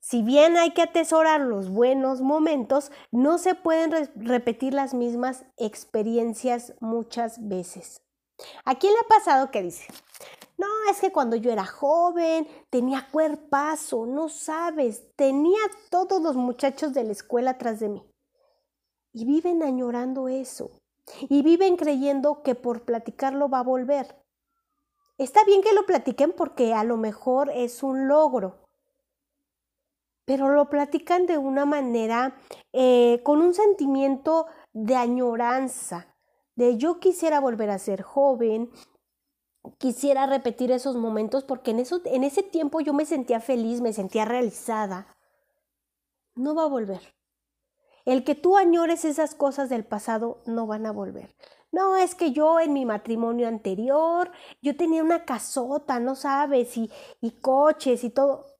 Si 0.00 0.22
bien 0.22 0.58
hay 0.58 0.72
que 0.72 0.82
atesorar 0.82 1.40
los 1.40 1.70
buenos 1.70 2.20
momentos, 2.20 2.92
no 3.10 3.38
se 3.38 3.54
pueden 3.54 4.10
repetir 4.16 4.74
las 4.74 4.92
mismas 4.92 5.46
experiencias 5.56 6.74
muchas 6.80 7.48
veces. 7.48 8.03
¿A 8.64 8.74
quién 8.76 8.92
le 8.92 8.98
ha 9.00 9.08
pasado 9.08 9.50
que 9.50 9.62
dice? 9.62 9.86
No, 10.56 10.66
es 10.90 11.00
que 11.00 11.12
cuando 11.12 11.36
yo 11.36 11.50
era 11.50 11.64
joven 11.64 12.46
tenía 12.70 13.08
cuerpazo, 13.10 14.06
no 14.06 14.28
sabes, 14.28 15.04
tenía 15.16 15.60
todos 15.90 16.22
los 16.22 16.36
muchachos 16.36 16.94
de 16.94 17.04
la 17.04 17.12
escuela 17.12 17.52
atrás 17.52 17.80
de 17.80 17.88
mí. 17.88 18.06
Y 19.12 19.24
viven 19.24 19.62
añorando 19.62 20.28
eso. 20.28 20.70
Y 21.28 21.42
viven 21.42 21.76
creyendo 21.76 22.42
que 22.42 22.54
por 22.54 22.84
platicarlo 22.84 23.48
va 23.48 23.60
a 23.60 23.64
volver. 23.64 24.16
Está 25.18 25.44
bien 25.44 25.62
que 25.62 25.72
lo 25.72 25.86
platiquen 25.86 26.32
porque 26.32 26.74
a 26.74 26.82
lo 26.82 26.96
mejor 26.96 27.50
es 27.54 27.82
un 27.82 28.08
logro. 28.08 28.64
Pero 30.24 30.48
lo 30.48 30.70
platican 30.70 31.26
de 31.26 31.36
una 31.38 31.66
manera 31.66 32.36
eh, 32.72 33.20
con 33.22 33.42
un 33.42 33.54
sentimiento 33.54 34.46
de 34.72 34.96
añoranza, 34.96 36.13
de 36.56 36.76
yo 36.76 37.00
quisiera 37.00 37.40
volver 37.40 37.70
a 37.70 37.78
ser 37.78 38.02
joven, 38.02 38.70
quisiera 39.78 40.26
repetir 40.26 40.70
esos 40.70 40.96
momentos 40.96 41.44
porque 41.44 41.70
en, 41.70 41.80
eso, 41.80 42.00
en 42.04 42.24
ese 42.24 42.42
tiempo 42.42 42.80
yo 42.80 42.92
me 42.92 43.06
sentía 43.06 43.40
feliz, 43.40 43.80
me 43.80 43.92
sentía 43.92 44.24
realizada. 44.24 45.16
No 46.34 46.54
va 46.54 46.64
a 46.64 46.68
volver. 46.68 47.14
El 48.04 48.24
que 48.24 48.34
tú 48.34 48.56
añores 48.56 49.04
esas 49.04 49.34
cosas 49.34 49.70
del 49.70 49.84
pasado 49.84 50.42
no 50.46 50.66
van 50.66 50.84
a 50.86 50.92
volver. 50.92 51.34
No, 51.72 51.96
es 51.96 52.14
que 52.14 52.32
yo 52.32 52.60
en 52.60 52.72
mi 52.72 52.84
matrimonio 52.84 53.48
anterior, 53.48 54.30
yo 54.62 54.76
tenía 54.76 55.02
una 55.02 55.24
casota, 55.24 55.98
no 55.98 56.14
sabes, 56.14 56.76
y, 56.76 56.90
y 57.20 57.32
coches 57.40 58.04
y 58.04 58.10
todo. 58.10 58.53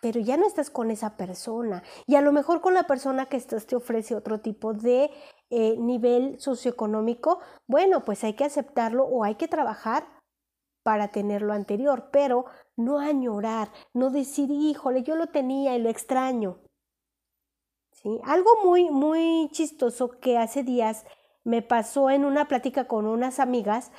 Pero 0.00 0.20
ya 0.20 0.36
no 0.36 0.46
estás 0.46 0.70
con 0.70 0.90
esa 0.90 1.16
persona. 1.16 1.82
Y 2.06 2.14
a 2.14 2.20
lo 2.20 2.32
mejor 2.32 2.60
con 2.60 2.74
la 2.74 2.84
persona 2.84 3.26
que 3.26 3.36
estás 3.36 3.66
te 3.66 3.76
ofrece 3.76 4.14
otro 4.14 4.40
tipo 4.40 4.72
de 4.72 5.10
eh, 5.50 5.76
nivel 5.78 6.38
socioeconómico, 6.38 7.40
bueno, 7.66 8.04
pues 8.04 8.22
hay 8.24 8.34
que 8.34 8.44
aceptarlo 8.44 9.04
o 9.04 9.24
hay 9.24 9.34
que 9.34 9.48
trabajar 9.48 10.06
para 10.82 11.08
tener 11.08 11.42
lo 11.42 11.52
anterior, 11.52 12.08
pero 12.12 12.46
no 12.76 12.98
añorar, 12.98 13.70
no 13.92 14.10
decir, 14.10 14.50
híjole, 14.50 15.02
yo 15.02 15.16
lo 15.16 15.26
tenía 15.26 15.76
y 15.76 15.82
lo 15.82 15.90
extraño. 15.90 16.60
¿Sí? 17.92 18.20
Algo 18.24 18.50
muy, 18.64 18.90
muy 18.90 19.48
chistoso 19.52 20.08
que 20.20 20.38
hace 20.38 20.62
días 20.62 21.04
me 21.44 21.62
pasó 21.62 22.10
en 22.10 22.24
una 22.24 22.46
plática 22.46 22.86
con 22.86 23.06
unas 23.06 23.40
amigas, 23.40 23.90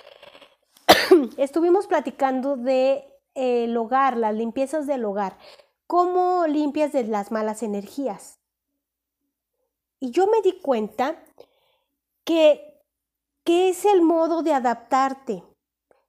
estuvimos 1.38 1.88
platicando 1.88 2.56
de 2.56 3.06
el 3.34 3.76
hogar, 3.78 4.18
las 4.18 4.36
limpiezas 4.36 4.88
del 4.88 5.06
hogar, 5.06 5.38
cómo 5.90 6.46
limpias 6.46 6.92
de 6.92 7.04
las 7.06 7.32
malas 7.32 7.64
energías. 7.64 8.40
Y 10.00 10.12
yo 10.12 10.28
me 10.28 10.44
di 10.44 10.62
cuenta 10.62 11.26
que, 12.24 12.80
que 13.44 13.70
es 13.70 13.86
el 13.86 14.04
modo 14.04 14.44
de 14.44 14.54
adaptarte. 14.54 15.44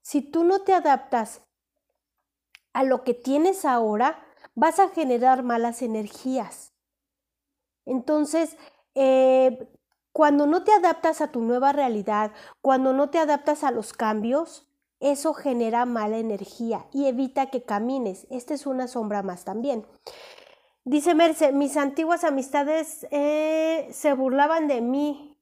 Si 0.02 0.20
tú 0.20 0.44
no 0.44 0.60
te 0.64 0.74
adaptas 0.74 1.40
a 2.74 2.84
lo 2.84 3.04
que 3.04 3.14
tienes 3.14 3.64
ahora, 3.64 4.22
vas 4.54 4.78
a 4.80 4.90
generar 4.90 5.42
malas 5.44 5.80
energías. 5.80 6.74
Entonces, 7.86 8.58
eh, 8.94 9.66
cuando 10.12 10.46
no 10.46 10.62
te 10.62 10.72
adaptas 10.72 11.22
a 11.22 11.32
tu 11.32 11.40
nueva 11.40 11.72
realidad, 11.72 12.32
cuando 12.60 12.92
no 12.92 13.08
te 13.08 13.18
adaptas 13.18 13.64
a 13.64 13.70
los 13.70 13.94
cambios, 13.94 14.69
eso 15.00 15.34
genera 15.34 15.86
mala 15.86 16.18
energía 16.18 16.86
y 16.92 17.06
evita 17.06 17.46
que 17.46 17.62
camines. 17.62 18.26
Esta 18.30 18.54
es 18.54 18.66
una 18.66 18.86
sombra 18.86 19.22
más 19.22 19.44
también. 19.44 19.86
Dice 20.84 21.14
Merce, 21.14 21.52
mis 21.52 21.76
antiguas 21.76 22.24
amistades 22.24 23.06
eh, 23.10 23.88
se 23.92 24.12
burlaban 24.12 24.68
de 24.68 24.80
mí 24.80 25.38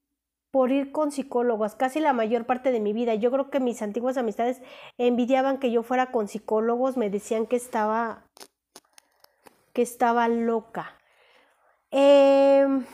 por 0.51 0.71
ir 0.71 0.91
con 0.91 1.11
psicólogos 1.11 1.75
casi 1.75 1.99
la 1.99 2.13
mayor 2.13 2.45
parte 2.45 2.71
de 2.71 2.79
mi 2.79 2.93
vida. 2.93 3.15
Yo 3.15 3.31
creo 3.31 3.49
que 3.49 3.59
mis 3.59 3.81
antiguas 3.81 4.17
amistades 4.17 4.61
envidiaban 4.97 5.59
que 5.59 5.71
yo 5.71 5.83
fuera 5.83 6.11
con 6.11 6.27
psicólogos, 6.27 6.97
me 6.97 7.09
decían 7.09 7.45
que 7.45 7.55
estaba 7.55 8.25
que 9.73 9.81
estaba 9.81 10.27
loca. 10.27 10.95
Em, 11.91 12.85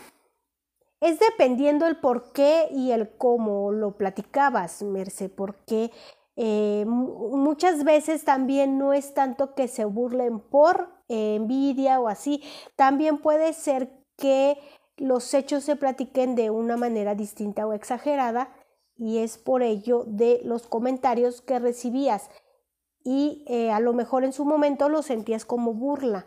es 1.00 1.19
dependiendo 1.19 1.88
el 1.88 1.98
por 1.98 2.31
qué 2.31 2.67
y 2.72 2.91
el 2.91 3.10
cómo 3.17 3.72
lo 3.72 3.98
platicabas, 3.98 4.84
Merce, 4.84 5.29
porque 5.29 5.91
eh, 6.36 6.84
muchas 6.86 7.84
veces 7.84 8.25
también 8.25 8.77
no 8.77 8.94
es 8.94 9.13
tanto 9.13 9.56
que 9.56 9.68
se 9.68 9.86
burlen 9.86 10.39
por 10.39 10.89
envidia 11.08 12.00
o 12.00 12.08
así. 12.08 12.44
También 12.75 13.20
puede 13.20 13.54
ser 13.54 13.89
que 14.18 14.58
los 14.98 15.34
hechos 15.34 15.63
se 15.63 15.75
platiquen 15.75 16.36
de 16.36 16.50
una 16.50 16.77
manera 16.77 17.15
distinta 17.15 17.68
o 17.68 17.74
exagerada 17.74 18.50
y 18.98 19.20
es 19.20 19.38
por 19.38 19.62
ello 19.62 20.04
de 20.08 20.42
los 20.44 20.68
comentarios 20.68 21.42
que 21.42 21.60
recibías. 21.60 22.30
y 23.08 23.44
eh, 23.48 23.70
a 23.72 23.80
lo 23.80 23.94
mejor 23.94 24.24
en 24.24 24.34
su 24.34 24.46
momento 24.46 24.89
lo 24.89 25.04
sentías 25.04 25.46
como 25.46 25.75
burla. 25.75 26.25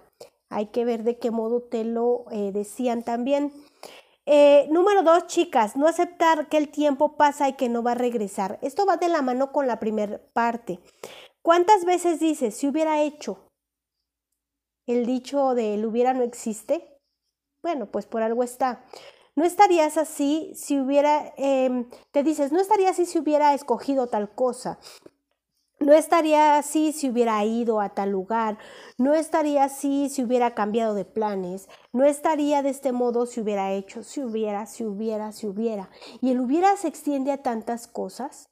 Hay 0.49 0.67
que 0.67 0.85
ver 0.85 1.03
de 1.03 1.19
qué 1.19 1.33
modo 1.33 1.61
te 1.61 1.83
lo 1.85 2.25
eh, 2.31 2.53
decían 2.53 3.03
también. 3.03 3.53
Eh, 4.31 4.69
número 4.71 5.03
dos, 5.03 5.27
chicas, 5.27 5.75
no 5.75 5.89
aceptar 5.89 6.51
que 6.51 6.59
el 6.59 6.69
tiempo 6.69 7.17
pasa 7.17 7.49
y 7.49 7.55
que 7.55 7.71
no 7.71 7.83
va 7.83 7.93
a 7.93 7.95
regresar. 7.95 8.59
Esto 8.61 8.85
va 8.85 8.99
de 8.99 9.09
la 9.09 9.23
mano 9.23 9.53
con 9.53 9.67
la 9.67 9.81
primera 9.81 10.21
parte. 10.35 10.81
¿Cuántas 11.41 11.87
veces 11.87 12.21
dices, 12.21 12.55
si 12.55 12.69
hubiera 12.69 13.01
hecho? 13.01 13.49
El 14.87 15.07
dicho 15.07 15.55
de 15.55 15.73
el 15.73 15.87
hubiera 15.87 16.13
no 16.13 16.25
existe. 16.25 17.01
Bueno, 17.63 17.87
pues 17.87 18.05
por 18.05 18.21
algo 18.21 18.43
está. 18.43 18.85
No 19.35 19.47
estarías 19.47 19.97
así 19.97 20.53
si 20.55 20.79
hubiera, 20.79 21.33
em, 21.39 21.89
te 22.11 22.23
dices, 22.23 22.53
no 22.53 22.61
estaría 22.61 22.91
así 22.91 23.07
si 23.07 23.19
hubiera 23.19 23.55
escogido 23.55 24.09
tal 24.09 24.35
cosa. 24.35 24.79
No 25.81 25.93
estaría 25.93 26.59
así 26.59 26.93
si 26.93 27.09
hubiera 27.09 27.45
ido 27.45 27.81
a 27.81 27.91
tal 27.91 28.11
lugar, 28.11 28.59
no 28.97 29.15
estaría 29.15 29.65
así 29.65 30.09
si 30.09 30.25
hubiera 30.25 30.55
cambiado 30.55 30.95
de 30.95 31.05
planes, 31.05 31.69
no 31.93 32.05
estaría 32.05 32.63
de 32.63 32.71
este 32.71 32.91
modo 32.91 33.27
si 33.27 33.41
hubiera 33.41 33.73
hecho, 33.73 34.03
si 34.03 34.23
hubiera, 34.23 34.67
si 34.67 34.85
hubiera, 34.85 35.31
si 35.31 35.47
hubiera. 35.47 35.89
Y 36.21 36.33
el 36.33 36.41
hubiera 36.41 36.77
se 36.77 36.89
extiende 36.89 37.31
a 37.31 37.43
tantas 37.43 37.87
cosas. 37.87 38.51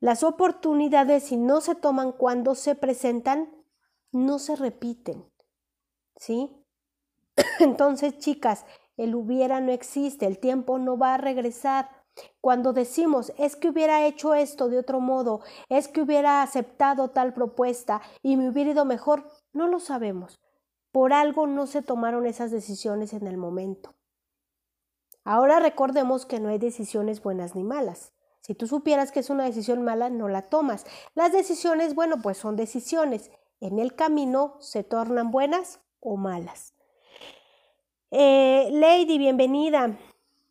Las 0.00 0.22
oportunidades, 0.22 1.22
si 1.24 1.36
no 1.36 1.60
se 1.60 1.74
toman 1.74 2.12
cuando 2.12 2.54
se 2.54 2.74
presentan, 2.74 3.50
no 4.10 4.38
se 4.38 4.56
repiten. 4.56 5.24
¿Sí? 6.16 6.62
Entonces, 7.60 8.18
chicas, 8.18 8.66
el 8.96 9.14
hubiera 9.14 9.60
no 9.60 9.72
existe, 9.72 10.26
el 10.26 10.38
tiempo 10.38 10.78
no 10.78 10.98
va 10.98 11.14
a 11.14 11.18
regresar. 11.18 12.01
Cuando 12.40 12.72
decimos 12.72 13.32
es 13.38 13.56
que 13.56 13.68
hubiera 13.68 14.06
hecho 14.06 14.34
esto 14.34 14.68
de 14.68 14.78
otro 14.78 15.00
modo, 15.00 15.40
es 15.68 15.88
que 15.88 16.02
hubiera 16.02 16.42
aceptado 16.42 17.10
tal 17.10 17.32
propuesta 17.32 18.02
y 18.22 18.36
me 18.36 18.48
hubiera 18.48 18.72
ido 18.72 18.84
mejor, 18.84 19.28
no 19.52 19.68
lo 19.68 19.80
sabemos. 19.80 20.40
Por 20.90 21.12
algo 21.12 21.46
no 21.46 21.66
se 21.66 21.82
tomaron 21.82 22.26
esas 22.26 22.50
decisiones 22.50 23.12
en 23.14 23.26
el 23.26 23.38
momento. 23.38 23.94
Ahora 25.24 25.60
recordemos 25.60 26.26
que 26.26 26.40
no 26.40 26.48
hay 26.48 26.58
decisiones 26.58 27.22
buenas 27.22 27.54
ni 27.54 27.62
malas. 27.62 28.12
Si 28.40 28.54
tú 28.54 28.66
supieras 28.66 29.12
que 29.12 29.20
es 29.20 29.30
una 29.30 29.44
decisión 29.44 29.82
mala, 29.82 30.10
no 30.10 30.28
la 30.28 30.42
tomas. 30.42 30.84
Las 31.14 31.32
decisiones, 31.32 31.94
bueno, 31.94 32.16
pues 32.20 32.38
son 32.38 32.56
decisiones. 32.56 33.30
En 33.60 33.78
el 33.78 33.94
camino 33.94 34.56
se 34.58 34.82
tornan 34.82 35.30
buenas 35.30 35.80
o 36.00 36.16
malas. 36.16 36.74
Eh, 38.10 38.68
Lady, 38.72 39.16
bienvenida. 39.16 39.96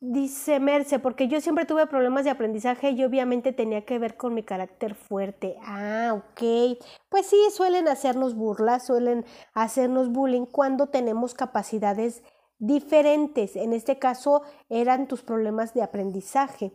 Dice 0.04 0.60
Merce, 0.60 0.98
porque 0.98 1.28
yo 1.28 1.40
siempre 1.42 1.66
tuve 1.66 1.86
problemas 1.86 2.24
de 2.24 2.32
aprendizaje 2.32 2.90
y 2.90 3.04
obviamente 3.04 3.54
tenía 3.54 3.86
que 3.86 4.00
ver 4.00 4.18
con 4.18 4.34
mi 4.34 4.42
carácter 4.42 4.96
fuerte. 4.96 5.58
Ah, 5.62 6.16
ok. 6.16 6.80
Pues 7.08 7.28
sí, 7.28 7.38
suelen 7.52 7.88
hacernos 7.88 8.34
burlas, 8.34 8.88
suelen 8.88 9.24
hacernos 9.54 10.12
bullying 10.12 10.48
cuando 10.48 10.88
tenemos 10.88 11.36
capacidades 11.36 12.24
diferentes. 12.58 13.56
En 13.56 13.74
este 13.74 14.00
caso 14.00 14.42
eran 14.70 15.08
tus 15.08 15.22
problemas 15.22 15.76
de 15.76 15.84
aprendizaje. 15.84 16.72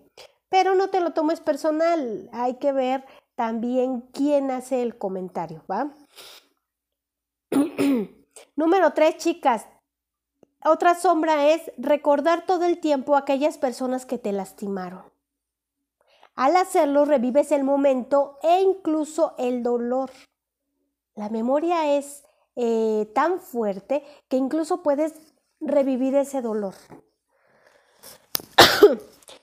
Pero 0.48 0.76
no 0.76 0.90
te 0.90 1.00
lo 1.00 1.12
tomes 1.12 1.40
personal, 1.40 2.30
hay 2.32 2.54
que 2.54 2.70
ver 2.70 3.04
también 3.34 4.02
quién 4.12 4.52
hace 4.52 4.82
el 4.82 4.98
comentario, 4.98 5.64
¿va? 5.68 5.90
Número 8.54 8.92
tres, 8.92 9.16
chicas, 9.16 9.66
otra 10.64 10.94
sombra 10.94 11.48
es 11.48 11.70
recordar 11.76 12.46
todo 12.46 12.64
el 12.64 12.80
tiempo 12.80 13.16
aquellas 13.16 13.58
personas 13.58 14.06
que 14.06 14.18
te 14.18 14.32
lastimaron. 14.32 15.04
Al 16.34 16.56
hacerlo 16.56 17.04
revives 17.04 17.50
el 17.50 17.64
momento 17.64 18.38
e 18.42 18.60
incluso 18.60 19.34
el 19.38 19.62
dolor. 19.62 20.10
La 21.14 21.30
memoria 21.30 21.96
es 21.96 22.24
eh, 22.56 23.10
tan 23.14 23.40
fuerte 23.40 24.04
que 24.28 24.36
incluso 24.36 24.82
puedes 24.82 25.14
revivir 25.60 26.14
ese 26.14 26.42
dolor. 26.42 26.74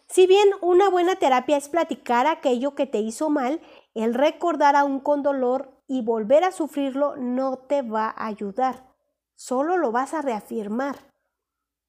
si 0.07 0.27
bien 0.27 0.47
una 0.61 0.89
buena 0.89 1.15
terapia 1.15 1.57
es 1.57 1.69
platicar 1.69 2.27
aquello 2.27 2.75
que 2.75 2.85
te 2.85 2.99
hizo 2.99 3.31
mal, 3.31 3.59
el 3.95 4.13
recordar 4.13 4.75
aún 4.75 4.99
con 4.99 5.23
dolor 5.23 5.71
y 5.87 6.01
volver 6.01 6.43
a 6.43 6.51
sufrirlo 6.51 7.15
no 7.17 7.57
te 7.57 7.81
va 7.81 8.07
a 8.09 8.27
ayudar, 8.27 8.92
solo 9.35 9.77
lo 9.77 9.91
vas 9.91 10.13
a 10.13 10.21
reafirmar. 10.21 11.11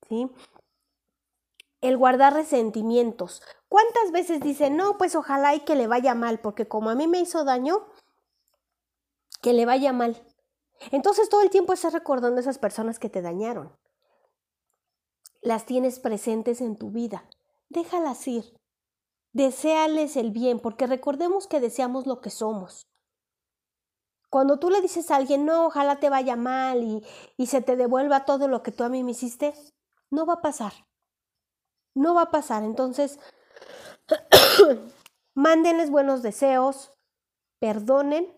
¿sí? 0.09 0.31
El 1.81 1.97
guardar 1.97 2.35
resentimientos. 2.35 3.43
¿Cuántas 3.69 4.13
veces 4.13 4.41
dicen, 4.41 4.77
no, 4.77 4.97
pues 4.99 5.15
ojalá 5.17 5.55
y 5.55 5.61
que 5.61 5.75
le 5.75 5.87
vaya 5.87 6.15
mal, 6.15 6.41
porque 6.41 6.67
como 6.67 6.91
a 6.91 6.95
mí 6.95 7.07
me 7.07 7.21
hizo 7.21 7.45
daño, 7.45 7.87
que 9.43 9.53
le 9.53 9.67
vaya 9.67 9.93
mal? 9.93 10.25
Entonces 10.91 11.29
todo 11.29 11.43
el 11.43 11.51
tiempo 11.51 11.73
estás 11.73 11.93
recordando 11.93 12.39
a 12.39 12.41
esas 12.41 12.59
personas 12.59 12.99
que 12.99 13.11
te 13.11 13.23
dañaron. 13.23 13.77
Las 15.43 15.67
tienes 15.67 15.99
presentes 15.99 16.61
en 16.61 16.77
tu 16.77 16.91
vida. 16.91 17.29
Déjalas 17.69 18.27
ir. 18.29 18.57
Deseales 19.33 20.17
el 20.17 20.31
bien, 20.31 20.61
porque 20.61 20.87
recordemos 20.87 21.47
que 21.47 21.61
deseamos 21.61 22.07
lo 22.07 22.21
que 22.21 22.31
somos. 22.31 22.87
Cuando 24.35 24.59
tú 24.59 24.69
le 24.69 24.81
dices 24.81 25.13
a 25.13 25.15
alguien, 25.15 25.47
no, 25.47 25.67
ojalá 25.67 26.01
te 26.01 26.11
vaya 26.11 26.35
mal 26.35 26.83
y, 26.83 27.07
y 27.37 27.47
se 27.47 27.63
te 27.63 27.77
devuelva 27.77 28.25
todo 28.25 28.49
lo 28.49 28.65
que 28.65 28.73
tú 28.73 28.83
a 28.83 28.89
mí 28.89 29.05
me 29.05 29.13
hiciste, 29.13 29.55
no 30.11 30.27
va 30.27 30.33
a 30.33 30.43
pasar. 30.43 30.73
No 31.95 32.15
va 32.17 32.23
a 32.23 32.31
pasar. 32.33 32.65
Entonces, 32.65 33.21
mándenles 35.37 35.89
buenos 35.89 36.23
deseos, 36.23 36.91
perdonen 37.61 38.37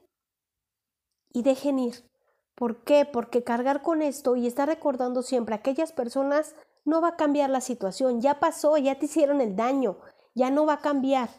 y 1.32 1.42
dejen 1.42 1.78
ir. 1.78 2.06
¿Por 2.54 2.84
qué? 2.84 3.06
Porque 3.10 3.42
cargar 3.42 3.80
con 3.80 4.02
esto 4.02 4.36
y 4.36 4.46
estar 4.46 4.68
recordando 4.68 5.22
siempre 5.22 5.54
a 5.54 5.58
aquellas 5.60 5.92
personas 5.92 6.54
no 6.84 7.00
va 7.00 7.08
a 7.08 7.16
cambiar 7.16 7.48
la 7.48 7.62
situación. 7.62 8.20
Ya 8.20 8.38
pasó, 8.38 8.76
ya 8.76 8.98
te 8.98 9.06
hicieron 9.06 9.40
el 9.40 9.56
daño, 9.56 9.96
ya 10.34 10.50
no 10.50 10.66
va 10.66 10.74
a 10.74 10.80
cambiar. 10.82 11.30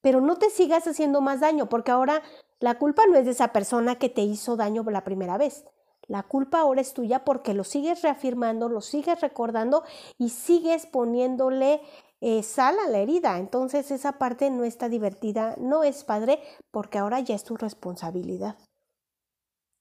Pero 0.00 0.22
no 0.22 0.36
te 0.36 0.48
sigas 0.48 0.86
haciendo 0.86 1.20
más 1.20 1.40
daño, 1.40 1.68
porque 1.68 1.90
ahora 1.90 2.22
la 2.58 2.78
culpa 2.78 3.06
no 3.06 3.16
es 3.16 3.26
de 3.26 3.32
esa 3.32 3.52
persona 3.52 3.96
que 3.96 4.08
te 4.08 4.22
hizo 4.22 4.56
daño 4.56 4.82
la 4.84 5.04
primera 5.04 5.36
vez. 5.36 5.64
La 6.08 6.22
culpa 6.22 6.60
ahora 6.60 6.80
es 6.80 6.94
tuya 6.94 7.24
porque 7.24 7.52
lo 7.52 7.64
sigues 7.64 8.02
reafirmando, 8.02 8.68
lo 8.68 8.80
sigues 8.80 9.20
recordando 9.20 9.82
y 10.18 10.30
sigues 10.30 10.86
poniéndole 10.86 11.82
eh, 12.20 12.42
sal 12.42 12.78
a 12.78 12.88
la 12.88 12.98
herida. 12.98 13.38
Entonces 13.38 13.90
esa 13.90 14.12
parte 14.12 14.50
no 14.50 14.64
está 14.64 14.88
divertida, 14.88 15.56
no 15.58 15.82
es 15.82 16.04
padre 16.04 16.40
porque 16.70 16.98
ahora 16.98 17.20
ya 17.20 17.34
es 17.34 17.44
tu 17.44 17.56
responsabilidad. 17.56 18.56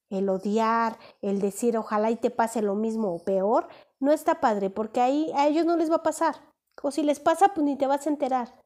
El 0.10 0.30
odiar, 0.30 0.98
el 1.22 1.40
decir 1.40 1.78
ojalá 1.78 2.12
y 2.12 2.16
te 2.16 2.32
pase 2.32 2.62
lo 2.62 2.76
mismo 2.76 3.14
o 3.14 3.24
peor, 3.24 3.68
no 4.00 4.12
está 4.12 4.42
padre 4.42 4.70
porque 4.70 5.02
ahí 5.02 5.32
a 5.36 5.48
ellos 5.48 5.66
no 5.66 5.78
les 5.78 5.92
va 5.92 5.98
a 5.98 6.04
pasar. 6.04 6.36
O 6.82 6.92
si 6.92 7.04
les 7.04 7.20
pasa, 7.20 7.50
pues 7.54 7.66
ni 7.66 7.78
te 7.78 7.88
vas 7.88 8.06
a 8.06 8.10
enterar. 8.10 8.65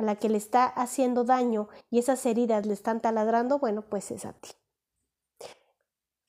A 0.00 0.02
la 0.02 0.16
que 0.16 0.30
le 0.30 0.38
está 0.38 0.64
haciendo 0.64 1.24
daño 1.24 1.68
y 1.90 1.98
esas 1.98 2.24
heridas 2.24 2.64
le 2.64 2.72
están 2.72 3.02
taladrando, 3.02 3.58
bueno, 3.58 3.82
pues 3.82 4.10
es 4.10 4.24
a 4.24 4.32
ti. 4.32 4.48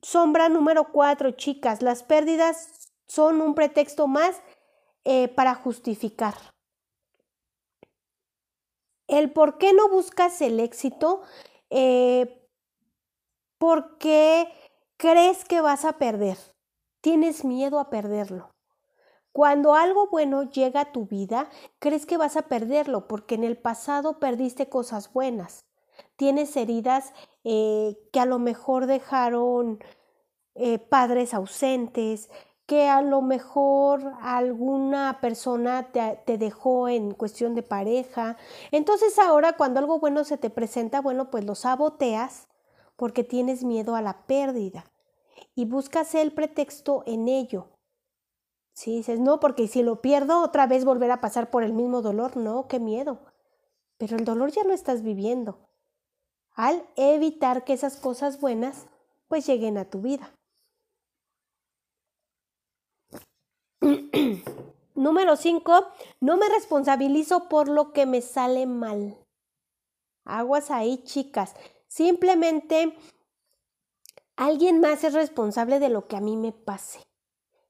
Sombra 0.02 0.50
número 0.50 0.92
cuatro, 0.92 1.32
chicas, 1.32 1.82
las 1.82 2.04
pérdidas 2.04 2.92
son 3.08 3.40
un 3.40 3.56
pretexto 3.56 4.10
más 4.10 4.42
eh, 5.06 5.30
para 5.30 5.56
justificar. 5.56 6.34
El 9.08 9.32
por 9.32 9.58
qué 9.58 9.72
no 9.72 9.88
buscas 9.88 10.42
el 10.42 10.60
éxito, 10.60 11.22
eh, 11.70 12.46
porque 13.58 14.52
crees 14.98 15.46
que 15.46 15.62
vas 15.62 15.86
a 15.86 15.98
perder, 15.98 16.38
tienes 17.00 17.46
miedo 17.46 17.80
a 17.80 17.90
perderlo. 17.90 18.51
Cuando 19.32 19.76
algo 19.76 20.08
bueno 20.08 20.44
llega 20.44 20.82
a 20.82 20.92
tu 20.92 21.06
vida, 21.06 21.50
crees 21.80 22.06
que 22.06 22.18
vas 22.18 22.36
a 22.36 22.44
perderlo 22.44 23.08
porque 23.08 23.36
en 23.36 23.46
el 23.46 23.58
pasado 23.58 24.20
perdiste 24.20 24.68
cosas 24.68 25.14
buenas. 25.14 25.66
Tienes 26.18 26.56
heridas 26.58 27.14
eh, 27.44 27.98
que 28.12 28.20
a 28.20 28.26
lo 28.26 28.40
mejor 28.40 28.88
dejaron 28.88 29.80
eh, 30.56 30.80
padres 30.80 31.34
ausentes, 31.34 32.30
que 32.66 32.90
a 32.90 33.02
lo 33.02 33.22
mejor 33.22 34.14
alguna 34.22 35.20
persona 35.22 35.92
te, 35.92 36.20
te, 36.26 36.38
dejó 36.38 36.90
en 36.90 37.14
cuestión 37.14 37.56
de 37.56 37.64
pareja. 37.64 38.38
Entonces 38.72 39.18
ahora 39.18 39.54
cuando 39.54 39.80
algo 39.80 40.00
bueno 40.00 40.26
se 40.26 40.38
te 40.38 40.50
presenta, 40.50 41.00
bueno, 41.00 41.32
pues 41.32 41.46
lo 41.46 41.56
saboteas 41.56 42.50
porque 42.98 43.24
tienes 43.24 43.64
miedo 43.64 43.96
a 43.96 44.02
la 44.02 44.26
pérdida 44.28 44.86
y 45.56 45.66
buscas 45.66 46.16
el 46.16 46.34
pretexto 46.34 47.04
en 47.06 47.30
ello. 47.30 47.70
Si 48.82 48.96
dices, 48.96 49.20
no, 49.20 49.40
porque 49.40 49.68
si 49.68 49.84
lo 49.84 50.02
pierdo 50.02 50.42
otra 50.42 50.66
vez 50.66 50.86
volver 50.86 51.12
a 51.12 51.22
pasar 51.22 51.52
por 51.52 51.62
el 51.62 51.72
mismo 51.72 52.02
dolor, 52.02 52.36
no, 52.36 52.68
qué 52.68 52.80
miedo. 52.80 53.20
Pero 54.00 54.18
el 54.18 54.26
dolor 54.26 54.50
ya 54.50 54.64
lo 54.64 54.74
estás 54.74 55.04
viviendo 55.04 55.60
al 56.56 56.84
evitar 56.96 57.64
que 57.64 57.74
esas 57.74 57.96
cosas 57.96 58.42
buenas 58.42 58.88
pues 59.28 59.46
lleguen 59.46 59.78
a 59.78 59.88
tu 59.88 60.02
vida. 60.02 60.34
Número 64.96 65.36
5, 65.36 65.88
no 66.20 66.38
me 66.38 66.50
responsabilizo 66.50 67.50
por 67.50 67.68
lo 67.68 67.94
que 67.94 68.08
me 68.08 68.24
sale 68.24 68.66
mal. 68.66 69.16
Aguas 70.26 70.72
ahí, 70.72 71.04
chicas. 71.04 71.54
Simplemente 71.88 72.98
alguien 74.38 74.82
más 74.82 75.04
es 75.04 75.14
responsable 75.14 75.80
de 75.80 75.90
lo 75.90 76.08
que 76.08 76.16
a 76.16 76.20
mí 76.20 76.36
me 76.36 76.52
pase. 76.52 77.04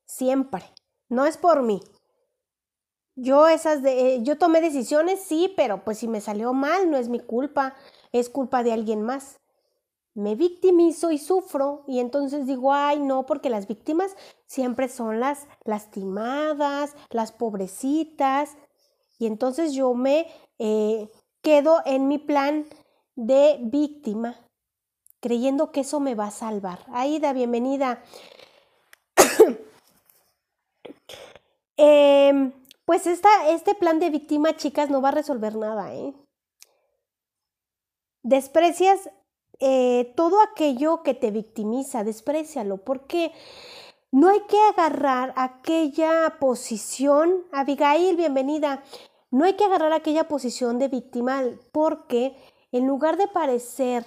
Siempre. 0.06 0.63
No 1.12 1.26
es 1.26 1.36
por 1.36 1.62
mí. 1.62 1.82
Yo 3.17 3.50
esas 3.50 3.84
de, 3.84 4.15
eh, 4.15 4.24
yo 4.24 4.38
tomé 4.38 4.62
decisiones, 4.62 5.19
sí, 5.19 5.54
pero 5.58 5.84
pues 5.84 5.97
si 5.97 6.08
me 6.08 6.21
salió 6.21 6.54
mal, 6.54 6.89
no 6.89 6.95
es 6.95 7.10
mi 7.10 7.19
culpa, 7.19 7.76
es 8.13 8.30
culpa 8.30 8.63
de 8.63 8.71
alguien 8.71 9.02
más. 9.02 9.41
Me 10.13 10.36
victimizo 10.36 11.12
y 11.12 11.17
sufro 11.17 11.84
y 11.86 12.00
entonces 12.00 12.47
digo, 12.47 12.74
ay, 12.74 13.00
no, 13.00 13.26
porque 13.26 13.50
las 13.50 13.67
víctimas 13.67 14.15
siempre 14.45 14.88
son 14.88 15.19
las 15.19 15.47
lastimadas, 15.65 16.95
las 17.10 17.34
pobrecitas. 17.34 18.56
Y 19.19 19.28
entonces 19.28 19.74
yo 19.74 19.93
me 19.93 20.28
eh, 20.60 21.10
quedo 21.41 21.82
en 21.86 22.08
mi 22.08 22.19
plan 22.19 22.67
de 23.17 23.60
víctima, 23.63 24.38
creyendo 25.19 25.74
que 25.74 25.82
eso 25.82 26.00
me 26.00 26.15
va 26.15 26.28
a 26.28 26.32
salvar. 26.32 26.80
Aida, 26.93 27.34
bienvenida. 27.34 28.02
Eh, 31.84 32.54
pues 32.86 33.08
este 33.08 33.74
plan 33.74 34.00
de 34.00 34.12
víctima, 34.12 34.56
chicas, 34.56 34.91
no 34.91 35.02
va 35.02 35.10
a 35.10 35.13
resolver 35.13 35.56
nada, 35.56 35.96
¿eh? 35.96 36.13
Desprecias 38.22 39.10
eh, 39.60 40.13
todo 40.15 40.41
aquello 40.41 41.02
que 41.02 41.15
te 41.15 41.32
victimiza, 41.32 42.04
desprecialo, 42.04 42.78
porque 42.78 43.32
no 44.12 44.30
hay 44.30 44.41
que 44.41 44.60
agarrar 44.74 45.34
aquella 45.36 46.38
posición, 46.39 47.46
Abigail, 47.52 48.15
bienvenida, 48.15 48.84
no 49.32 49.46
hay 49.46 49.54
que 49.54 49.65
agarrar 49.65 49.94
aquella 49.94 50.28
posición 50.28 50.78
de 50.78 50.88
víctima 50.88 51.41
porque 51.72 52.36
en 52.72 52.86
lugar 52.86 53.17
de 53.17 53.28
parecer 53.28 54.06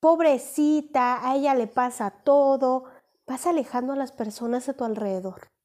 pobrecita, 0.00 1.26
a 1.26 1.36
ella 1.36 1.54
le 1.54 1.68
pasa 1.68 2.10
todo, 2.22 2.84
vas 3.26 3.46
alejando 3.46 3.94
a 3.94 3.96
las 3.96 4.12
personas 4.12 4.68
a 4.68 4.74
tu 4.74 4.84
alrededor 4.84 5.55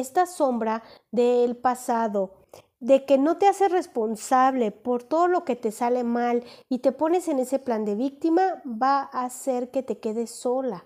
esta 0.00 0.26
sombra 0.26 0.82
del 1.10 1.56
pasado, 1.56 2.32
de 2.80 3.04
que 3.04 3.16
no 3.16 3.38
te 3.38 3.46
haces 3.46 3.70
responsable 3.70 4.72
por 4.72 5.04
todo 5.04 5.28
lo 5.28 5.44
que 5.44 5.54
te 5.54 5.70
sale 5.70 6.02
mal 6.02 6.44
y 6.68 6.80
te 6.80 6.92
pones 6.92 7.28
en 7.28 7.38
ese 7.38 7.58
plan 7.58 7.84
de 7.84 7.94
víctima, 7.94 8.62
va 8.66 9.08
a 9.12 9.24
hacer 9.24 9.70
que 9.70 9.82
te 9.82 10.00
quedes 10.00 10.30
sola. 10.30 10.84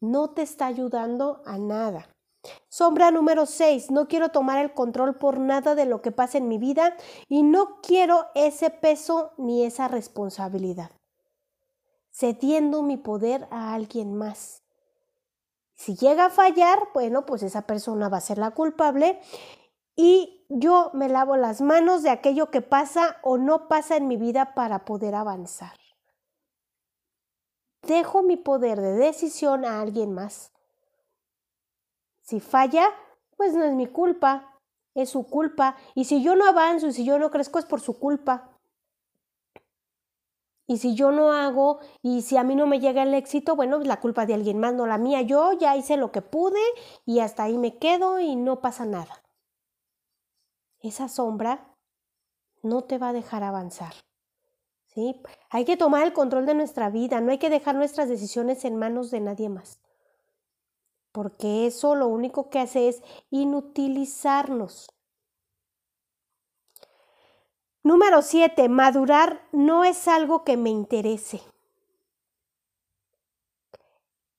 No 0.00 0.30
te 0.30 0.42
está 0.42 0.66
ayudando 0.66 1.42
a 1.44 1.58
nada. 1.58 2.08
Sombra 2.68 3.10
número 3.10 3.46
6. 3.46 3.90
No 3.90 4.06
quiero 4.08 4.30
tomar 4.30 4.58
el 4.58 4.74
control 4.74 5.16
por 5.16 5.38
nada 5.38 5.74
de 5.74 5.86
lo 5.86 6.02
que 6.02 6.12
pasa 6.12 6.38
en 6.38 6.48
mi 6.48 6.58
vida 6.58 6.96
y 7.28 7.42
no 7.42 7.80
quiero 7.80 8.26
ese 8.34 8.70
peso 8.70 9.32
ni 9.38 9.64
esa 9.64 9.88
responsabilidad. 9.88 10.90
Cediendo 12.10 12.82
mi 12.82 12.96
poder 12.96 13.48
a 13.50 13.74
alguien 13.74 14.14
más. 14.14 14.63
Si 15.74 15.96
llega 15.96 16.26
a 16.26 16.30
fallar, 16.30 16.88
bueno, 16.94 17.26
pues 17.26 17.42
esa 17.42 17.62
persona 17.62 18.08
va 18.08 18.18
a 18.18 18.22
ser 18.22 18.38
la 18.38 18.52
culpable 18.52 19.20
y 19.96 20.44
yo 20.48 20.90
me 20.94 21.08
lavo 21.08 21.36
las 21.36 21.60
manos 21.60 22.02
de 22.02 22.10
aquello 22.10 22.50
que 22.50 22.62
pasa 22.62 23.18
o 23.22 23.38
no 23.38 23.68
pasa 23.68 23.96
en 23.96 24.08
mi 24.08 24.16
vida 24.16 24.54
para 24.54 24.84
poder 24.84 25.14
avanzar. 25.14 25.76
Dejo 27.82 28.22
mi 28.22 28.36
poder 28.36 28.80
de 28.80 28.92
decisión 28.92 29.64
a 29.64 29.80
alguien 29.80 30.14
más. 30.14 30.52
Si 32.22 32.40
falla, 32.40 32.88
pues 33.36 33.54
no 33.54 33.64
es 33.64 33.74
mi 33.74 33.86
culpa, 33.86 34.60
es 34.94 35.10
su 35.10 35.26
culpa. 35.26 35.76
Y 35.94 36.04
si 36.04 36.22
yo 36.22 36.34
no 36.34 36.46
avanzo 36.46 36.86
y 36.86 36.92
si 36.92 37.04
yo 37.04 37.18
no 37.18 37.30
crezco 37.30 37.58
es 37.58 37.66
por 37.66 37.80
su 37.80 37.98
culpa. 37.98 38.53
Y 40.66 40.78
si 40.78 40.94
yo 40.94 41.10
no 41.10 41.32
hago 41.32 41.80
y 42.02 42.22
si 42.22 42.36
a 42.36 42.44
mí 42.44 42.54
no 42.56 42.66
me 42.66 42.80
llega 42.80 43.02
el 43.02 43.12
éxito, 43.12 43.54
bueno, 43.54 43.78
la 43.80 44.00
culpa 44.00 44.24
de 44.24 44.34
alguien 44.34 44.58
más, 44.58 44.74
no 44.74 44.86
la 44.86 44.96
mía. 44.96 45.20
Yo 45.22 45.52
ya 45.52 45.76
hice 45.76 45.96
lo 45.96 46.10
que 46.10 46.22
pude 46.22 46.60
y 47.04 47.20
hasta 47.20 47.44
ahí 47.44 47.58
me 47.58 47.78
quedo 47.78 48.18
y 48.18 48.34
no 48.36 48.60
pasa 48.60 48.86
nada. 48.86 49.22
Esa 50.80 51.08
sombra 51.08 51.76
no 52.62 52.84
te 52.84 52.98
va 52.98 53.10
a 53.10 53.12
dejar 53.12 53.42
avanzar. 53.42 53.94
¿sí? 54.86 55.20
Hay 55.50 55.64
que 55.64 55.76
tomar 55.76 56.06
el 56.06 56.12
control 56.12 56.46
de 56.46 56.54
nuestra 56.54 56.88
vida, 56.88 57.20
no 57.20 57.30
hay 57.30 57.38
que 57.38 57.50
dejar 57.50 57.74
nuestras 57.74 58.08
decisiones 58.08 58.64
en 58.64 58.76
manos 58.76 59.10
de 59.10 59.20
nadie 59.20 59.48
más. 59.48 59.80
Porque 61.12 61.66
eso 61.66 61.94
lo 61.94 62.08
único 62.08 62.50
que 62.50 62.58
hace 62.58 62.88
es 62.88 63.02
inutilizarnos. 63.30 64.93
Número 67.86 68.22
7. 68.22 68.70
Madurar 68.70 69.42
no 69.52 69.84
es 69.84 70.08
algo 70.08 70.42
que 70.42 70.56
me 70.56 70.70
interese. 70.70 71.42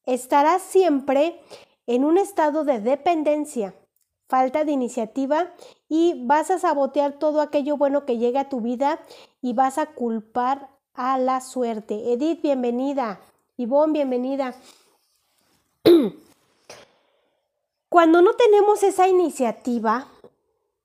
Estarás 0.07 0.63
siempre 0.63 1.39
en 1.85 2.05
un 2.05 2.17
estado 2.17 2.63
de 2.63 2.79
dependencia, 2.79 3.75
falta 4.27 4.63
de 4.63 4.71
iniciativa 4.71 5.53
y 5.87 6.25
vas 6.25 6.49
a 6.49 6.57
sabotear 6.57 7.19
todo 7.19 7.39
aquello 7.39 7.77
bueno 7.77 8.03
que 8.03 8.17
llega 8.17 8.41
a 8.41 8.49
tu 8.49 8.61
vida 8.61 8.99
y 9.43 9.53
vas 9.53 9.77
a 9.77 9.93
culpar 9.93 10.71
a 10.95 11.19
la 11.19 11.39
suerte. 11.39 12.13
Edith, 12.13 12.41
bienvenida. 12.41 13.19
Ivonne, 13.57 13.93
bienvenida. 13.93 14.55
Cuando 17.89 18.23
no 18.23 18.33
tenemos 18.33 18.81
esa 18.81 19.07
iniciativa, 19.07 20.07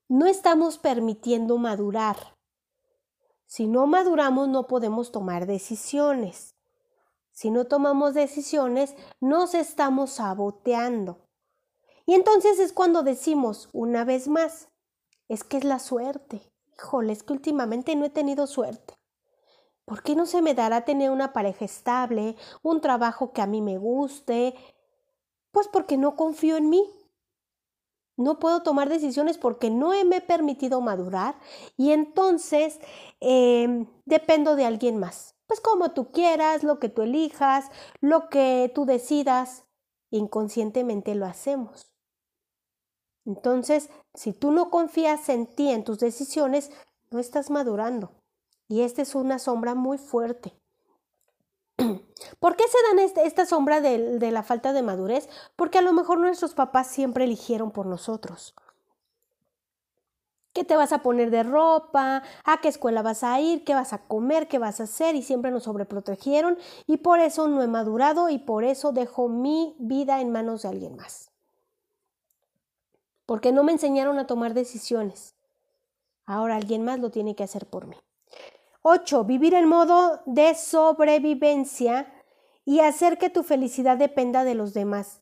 no 0.09 0.27
estamos 0.27 0.77
permitiendo 0.77 1.57
madurar. 1.57 2.30
Si 3.51 3.67
no 3.67 3.85
maduramos 3.85 4.47
no 4.47 4.65
podemos 4.65 5.11
tomar 5.11 5.45
decisiones. 5.45 6.55
Si 7.33 7.51
no 7.51 7.65
tomamos 7.65 8.13
decisiones, 8.13 8.95
nos 9.19 9.55
estamos 9.55 10.11
saboteando. 10.11 11.27
Y 12.05 12.13
entonces 12.13 12.59
es 12.59 12.71
cuando 12.71 13.03
decimos 13.03 13.67
una 13.73 14.05
vez 14.05 14.29
más, 14.29 14.69
es 15.27 15.43
que 15.43 15.57
es 15.57 15.65
la 15.65 15.79
suerte. 15.79 16.41
Híjole, 16.77 17.11
es 17.11 17.23
que 17.23 17.33
últimamente 17.33 17.93
no 17.97 18.05
he 18.05 18.09
tenido 18.09 18.47
suerte. 18.47 18.93
¿Por 19.83 20.01
qué 20.01 20.15
no 20.15 20.25
se 20.25 20.41
me 20.41 20.53
dará 20.53 20.85
tener 20.85 21.11
una 21.11 21.33
pareja 21.33 21.65
estable, 21.65 22.37
un 22.63 22.79
trabajo 22.79 23.33
que 23.33 23.41
a 23.41 23.47
mí 23.47 23.61
me 23.61 23.77
guste? 23.77 24.55
Pues 25.51 25.67
porque 25.67 25.97
no 25.97 26.15
confío 26.15 26.55
en 26.55 26.69
mí. 26.69 26.89
No 28.17 28.39
puedo 28.39 28.61
tomar 28.63 28.89
decisiones 28.89 29.37
porque 29.37 29.69
no 29.69 29.89
me 30.05 30.17
he 30.17 30.21
permitido 30.21 30.81
madurar 30.81 31.39
y 31.77 31.91
entonces 31.91 32.79
em, 33.19 33.87
dependo 34.05 34.55
de 34.55 34.65
alguien 34.65 34.97
más. 34.97 35.35
Pues 35.47 35.59
como 35.59 35.91
tú 35.91 36.11
quieras, 36.11 36.63
lo 36.63 36.79
que 36.79 36.89
tú 36.89 37.01
elijas, 37.01 37.69
lo 37.99 38.29
que 38.29 38.71
tú 38.73 38.85
decidas, 38.85 39.65
inconscientemente 40.11 41.15
lo 41.15 41.25
hacemos. 41.25 41.91
Entonces, 43.25 43.89
si 44.13 44.33
tú 44.33 44.51
no 44.51 44.69
confías 44.69 45.29
en 45.29 45.47
ti, 45.47 45.69
en 45.69 45.83
tus 45.83 45.99
decisiones, 45.99 46.71
no 47.11 47.19
estás 47.19 47.49
madurando. 47.49 48.11
Y 48.67 48.81
esta 48.81 49.01
es 49.01 49.15
una 49.15 49.39
sombra 49.39 49.75
muy 49.75 49.97
fuerte. 49.97 50.60
¿Por 52.39 52.55
qué 52.55 52.63
se 52.67 52.77
dan 52.89 52.99
este, 52.99 53.25
esta 53.25 53.45
sombra 53.45 53.81
de, 53.81 54.31
la 54.31 54.43
falta 54.43 54.73
de 54.73 54.81
madurez? 54.81 55.29
Porque 55.55 55.77
a 55.77 55.81
lo 55.81 55.93
mejor 55.93 56.19
nuestros 56.19 56.53
papás 56.53 56.87
siempre 56.87 57.25
eligieron 57.25 57.71
por 57.71 57.85
nosotros. 57.85 58.55
¿Qué 60.53 60.65
te 60.65 60.75
vas 60.75 60.91
a 60.91 61.01
poner 61.01 61.31
de 61.31 61.43
ropa? 61.43 62.23
¿A 62.43 62.57
qué 62.61 62.67
escuela 62.67 63.01
vas 63.01 63.23
a 63.23 63.39
ir? 63.39 63.63
¿Qué 63.63 63.73
vas 63.73 63.93
a 63.93 63.99
comer? 63.99 64.47
¿Qué 64.47 64.59
vas 64.59 64.81
a 64.81 64.83
hacer? 64.83 65.15
Y 65.15 65.23
siempre 65.23 65.49
nos 65.49 65.63
sobreprotegieron 65.63 66.57
y 66.87 66.97
por 66.97 67.19
eso 67.19 67.47
no 67.47 67.63
he 67.63 67.67
madurado 67.67 68.29
y 68.29 68.37
por 68.37 68.65
eso 68.65 68.91
dejo 68.91 69.29
mi 69.29 69.75
vida 69.79 70.19
en 70.19 70.31
manos 70.31 70.63
de 70.63 70.69
alguien 70.69 70.97
más. 70.97 71.31
Porque 73.25 73.53
no 73.53 73.63
me 73.63 73.71
enseñaron 73.71 74.19
a 74.19 74.27
tomar 74.27 74.53
decisiones. 74.53 75.35
Ahora 76.25 76.57
alguien 76.57 76.83
más 76.83 76.99
lo 76.99 77.11
tiene 77.11 77.33
que 77.33 77.43
hacer 77.43 77.65
por 77.65 77.87
mí. 77.87 77.95
8. 78.81 79.23
Vivir 79.23 79.53
en 79.53 79.69
modo 79.69 80.21
de 80.25 80.55
sobrevivencia 80.55 82.11
y 82.65 82.79
hacer 82.79 83.17
que 83.17 83.29
tu 83.29 83.43
felicidad 83.43 83.97
dependa 83.97 84.43
de 84.43 84.55
los 84.55 84.73
demás. 84.73 85.21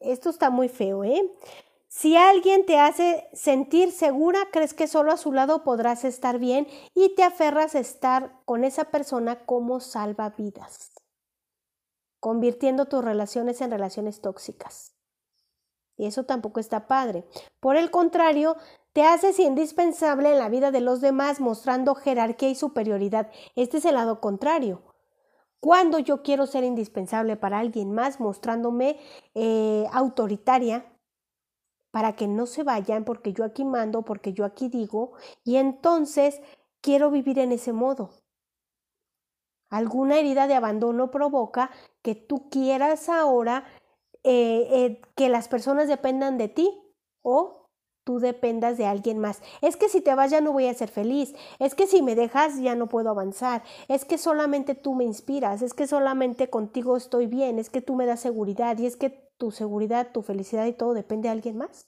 Esto 0.00 0.30
está 0.30 0.50
muy 0.50 0.68
feo, 0.68 1.04
¿eh? 1.04 1.30
Si 1.88 2.16
alguien 2.16 2.64
te 2.66 2.78
hace 2.78 3.28
sentir 3.32 3.90
segura, 3.90 4.38
crees 4.52 4.74
que 4.74 4.86
solo 4.86 5.10
a 5.10 5.16
su 5.16 5.32
lado 5.32 5.64
podrás 5.64 6.04
estar 6.04 6.38
bien 6.38 6.68
y 6.94 7.16
te 7.16 7.24
aferras 7.24 7.74
a 7.74 7.80
estar 7.80 8.40
con 8.44 8.62
esa 8.62 8.84
persona 8.84 9.44
como 9.44 9.80
salvavidas, 9.80 10.92
convirtiendo 12.20 12.86
tus 12.86 13.04
relaciones 13.04 13.60
en 13.60 13.72
relaciones 13.72 14.20
tóxicas. 14.20 14.94
Y 15.96 16.06
eso 16.06 16.24
tampoco 16.24 16.60
está 16.60 16.86
padre. 16.86 17.26
Por 17.58 17.76
el 17.76 17.90
contrario, 17.90 18.56
te 18.92 19.02
haces 19.02 19.40
indispensable 19.40 20.30
en 20.30 20.38
la 20.38 20.48
vida 20.48 20.70
de 20.70 20.80
los 20.80 21.00
demás 21.00 21.40
mostrando 21.40 21.96
jerarquía 21.96 22.50
y 22.50 22.54
superioridad. 22.54 23.30
Este 23.56 23.78
es 23.78 23.84
el 23.84 23.96
lado 23.96 24.20
contrario. 24.20 24.89
Cuando 25.60 25.98
yo 25.98 26.22
quiero 26.22 26.46
ser 26.46 26.64
indispensable 26.64 27.36
para 27.36 27.58
alguien 27.58 27.92
más, 27.92 28.18
mostrándome 28.18 28.98
eh, 29.34 29.86
autoritaria, 29.92 30.86
para 31.90 32.14
que 32.14 32.28
no 32.28 32.46
se 32.46 32.62
vayan, 32.62 33.04
porque 33.04 33.32
yo 33.32 33.44
aquí 33.44 33.64
mando, 33.64 34.02
porque 34.02 34.32
yo 34.32 34.44
aquí 34.44 34.68
digo, 34.68 35.12
y 35.44 35.56
entonces 35.56 36.40
quiero 36.80 37.10
vivir 37.10 37.38
en 37.38 37.52
ese 37.52 37.72
modo. 37.72 38.10
Alguna 39.68 40.18
herida 40.18 40.46
de 40.46 40.54
abandono 40.54 41.10
provoca 41.10 41.70
que 42.02 42.14
tú 42.14 42.48
quieras 42.48 43.08
ahora 43.08 43.64
eh, 44.22 44.68
eh, 44.70 45.00
que 45.14 45.28
las 45.28 45.48
personas 45.48 45.88
dependan 45.88 46.38
de 46.38 46.48
ti 46.48 46.80
o 47.22 47.59
tú 48.04 48.18
dependas 48.18 48.78
de 48.78 48.86
alguien 48.86 49.18
más. 49.18 49.42
Es 49.60 49.76
que 49.76 49.88
si 49.88 50.00
te 50.00 50.14
vas 50.14 50.30
ya 50.30 50.40
no 50.40 50.52
voy 50.52 50.66
a 50.66 50.74
ser 50.74 50.88
feliz. 50.88 51.34
Es 51.58 51.74
que 51.74 51.86
si 51.86 52.02
me 52.02 52.14
dejas 52.14 52.58
ya 52.60 52.74
no 52.74 52.88
puedo 52.88 53.10
avanzar. 53.10 53.62
Es 53.88 54.04
que 54.04 54.18
solamente 54.18 54.74
tú 54.74 54.94
me 54.94 55.04
inspiras. 55.04 55.62
Es 55.62 55.74
que 55.74 55.86
solamente 55.86 56.50
contigo 56.50 56.96
estoy 56.96 57.26
bien. 57.26 57.58
Es 57.58 57.70
que 57.70 57.82
tú 57.82 57.94
me 57.94 58.06
das 58.06 58.20
seguridad. 58.20 58.78
Y 58.78 58.86
es 58.86 58.96
que 58.96 59.10
tu 59.36 59.50
seguridad, 59.50 60.12
tu 60.12 60.22
felicidad 60.22 60.66
y 60.66 60.72
todo 60.72 60.94
depende 60.94 61.28
de 61.28 61.32
alguien 61.32 61.56
más. 61.56 61.86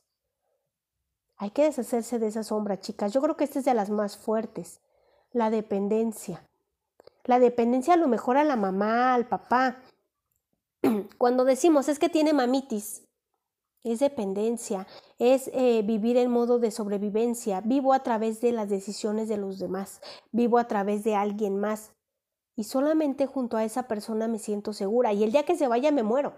Hay 1.37 1.51
que 1.51 1.65
deshacerse 1.65 2.19
de 2.19 2.29
esa 2.29 2.45
sombra, 2.45 2.79
chicas. 2.79 3.13
Yo 3.13 3.21
creo 3.21 3.37
que 3.37 3.45
esta 3.45 3.59
es 3.59 3.65
de 3.65 3.75
las 3.75 3.91
más 3.91 4.17
fuertes. 4.17 4.81
La 5.33 5.51
dependencia. 5.51 6.47
La 7.25 7.39
dependencia 7.39 7.95
a 7.95 7.97
lo 7.97 8.09
mejor 8.09 8.37
a 8.37 8.45
la 8.45 8.57
mamá, 8.57 9.15
al 9.15 9.27
papá. 9.27 9.83
Cuando 11.19 11.45
decimos 11.45 11.89
es 11.89 11.99
que 11.99 12.09
tiene 12.09 12.33
mamitis, 12.33 13.03
es 13.85 14.01
dependencia, 14.01 14.87
es 15.19 15.51
eh, 15.53 15.83
vivir 15.85 16.17
en 16.17 16.31
modo 16.31 16.59
de 16.59 16.71
sobrevivencia. 16.71 17.61
Vivo 17.61 17.93
a 17.93 18.03
través 18.03 18.41
de 18.41 18.53
las 18.53 18.69
decisiones 18.69 19.29
de 19.29 19.37
los 19.37 19.59
demás, 19.59 20.01
vivo 20.31 20.59
a 20.59 20.69
través 20.69 21.05
de 21.05 21.15
alguien 21.15 21.59
más. 21.59 21.93
Y 22.55 22.65
solamente 22.65 23.27
junto 23.27 23.57
a 23.57 23.65
esa 23.65 23.89
persona 23.89 24.29
me 24.29 24.39
siento 24.39 24.73
segura. 24.73 25.13
Y 25.13 25.25
el 25.25 25.33
día 25.33 25.45
que 25.45 25.57
se 25.57 25.69
vaya 25.69 25.91
me 25.91 26.03
muero. 26.03 26.35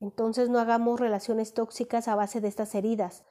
Entonces 0.00 0.50
no 0.50 0.58
hagamos 0.58 1.00
relaciones 1.00 1.54
tóxicas 1.54 2.08
a 2.08 2.14
base 2.14 2.40
de 2.40 2.48
estas 2.48 2.74
heridas. 2.74 3.24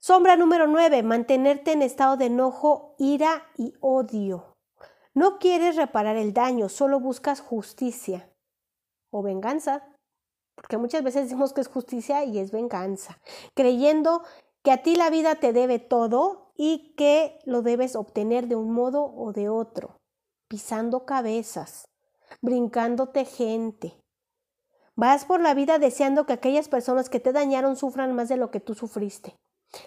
Sombra 0.00 0.36
número 0.36 0.66
9. 0.66 1.02
Mantenerte 1.02 1.72
en 1.72 1.82
estado 1.82 2.16
de 2.16 2.26
enojo, 2.26 2.94
ira 2.98 3.42
y 3.56 3.74
odio. 3.80 4.56
No 5.12 5.38
quieres 5.38 5.76
reparar 5.76 6.16
el 6.16 6.32
daño, 6.32 6.68
solo 6.68 6.98
buscas 6.98 7.40
justicia 7.40 8.30
o 9.10 9.22
venganza. 9.22 9.97
Porque 10.60 10.78
muchas 10.78 11.02
veces 11.02 11.24
decimos 11.24 11.52
que 11.52 11.60
es 11.60 11.68
justicia 11.68 12.24
y 12.24 12.38
es 12.38 12.50
venganza. 12.52 13.18
Creyendo 13.54 14.22
que 14.62 14.72
a 14.72 14.82
ti 14.82 14.96
la 14.96 15.10
vida 15.10 15.36
te 15.36 15.52
debe 15.52 15.78
todo 15.78 16.52
y 16.56 16.94
que 16.96 17.38
lo 17.44 17.62
debes 17.62 17.96
obtener 17.96 18.48
de 18.48 18.56
un 18.56 18.72
modo 18.72 19.04
o 19.04 19.32
de 19.32 19.48
otro. 19.48 19.96
Pisando 20.48 21.04
cabezas, 21.06 21.88
brincándote 22.42 23.24
gente, 23.24 23.94
Vas 25.00 25.24
por 25.24 25.40
la 25.40 25.54
vida 25.54 25.78
deseando 25.78 26.26
que 26.26 26.32
aquellas 26.32 26.68
personas 26.68 27.08
que 27.08 27.20
te 27.20 27.32
dañaron 27.32 27.76
sufran 27.76 28.16
más 28.16 28.28
de 28.28 28.36
lo 28.36 28.50
que 28.50 28.58
tú 28.58 28.74
sufriste. 28.74 29.38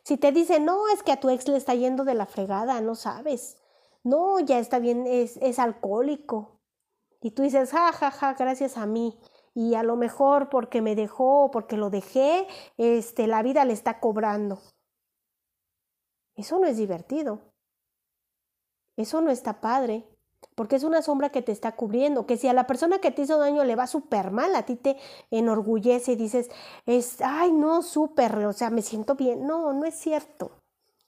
Si 0.06 0.16
te 0.16 0.32
dicen, 0.32 0.64
no, 0.64 0.88
es 0.88 1.04
que 1.04 1.12
a 1.12 1.20
tu 1.20 1.30
ex 1.30 1.50
le 1.50 1.58
está 1.58 1.76
yendo 1.76 2.06
de 2.06 2.14
la 2.14 2.26
fregada, 2.26 2.80
no 2.80 2.96
sabes. 2.96 3.58
No, 4.06 4.40
ya 4.40 4.58
está 4.58 4.80
bien, 4.80 5.06
es, 5.06 5.36
es 5.42 5.60
alcohólico. 5.60 6.62
Y 7.20 7.32
tú 7.32 7.44
dices, 7.44 7.72
ja, 7.72 7.92
ja, 7.92 8.10
ja, 8.10 8.36
gracias 8.36 8.78
a 8.78 8.86
mí. 8.86 9.20
Y 9.54 9.76
a 9.76 9.84
lo 9.84 9.96
mejor 9.96 10.50
porque 10.50 10.82
me 10.82 10.96
dejó 10.96 11.46
o 11.46 11.52
porque 11.52 11.78
lo 11.78 11.90
dejé, 11.90 12.48
este, 12.78 13.28
la 13.28 13.44
vida 13.44 13.66
le 13.66 13.74
está 13.74 14.00
cobrando. 14.00 14.62
Eso 16.36 16.60
no 16.60 16.68
es 16.68 16.78
divertido. 16.78 17.42
Eso 18.96 19.22
no 19.22 19.30
está 19.30 19.62
padre 19.62 20.06
porque 20.56 20.76
es 20.76 20.84
una 20.84 21.02
sombra 21.02 21.30
que 21.30 21.42
te 21.42 21.52
está 21.52 21.76
cubriendo, 21.76 22.26
que 22.26 22.38
si 22.38 22.48
a 22.48 22.54
la 22.54 22.68
persona 22.68 23.00
que 23.00 23.12
te 23.12 23.24
hizo 23.24 23.38
daño 23.38 23.64
le 23.64 23.76
va 23.76 23.88
súper 23.88 24.32
mal, 24.32 24.56
a 24.56 24.64
ti 24.64 24.76
te 24.76 24.98
enorgullece 25.30 26.14
y 26.14 26.16
dices, 26.16 26.50
es, 26.86 27.22
ay, 27.22 27.52
no, 27.52 27.82
súper, 27.82 28.36
o 28.46 28.54
sea, 28.54 28.70
me 28.70 28.82
siento 28.82 29.16
bien. 29.16 29.46
No, 29.46 29.74
no 29.74 29.86
es 29.86 29.96
cierto. 29.96 30.52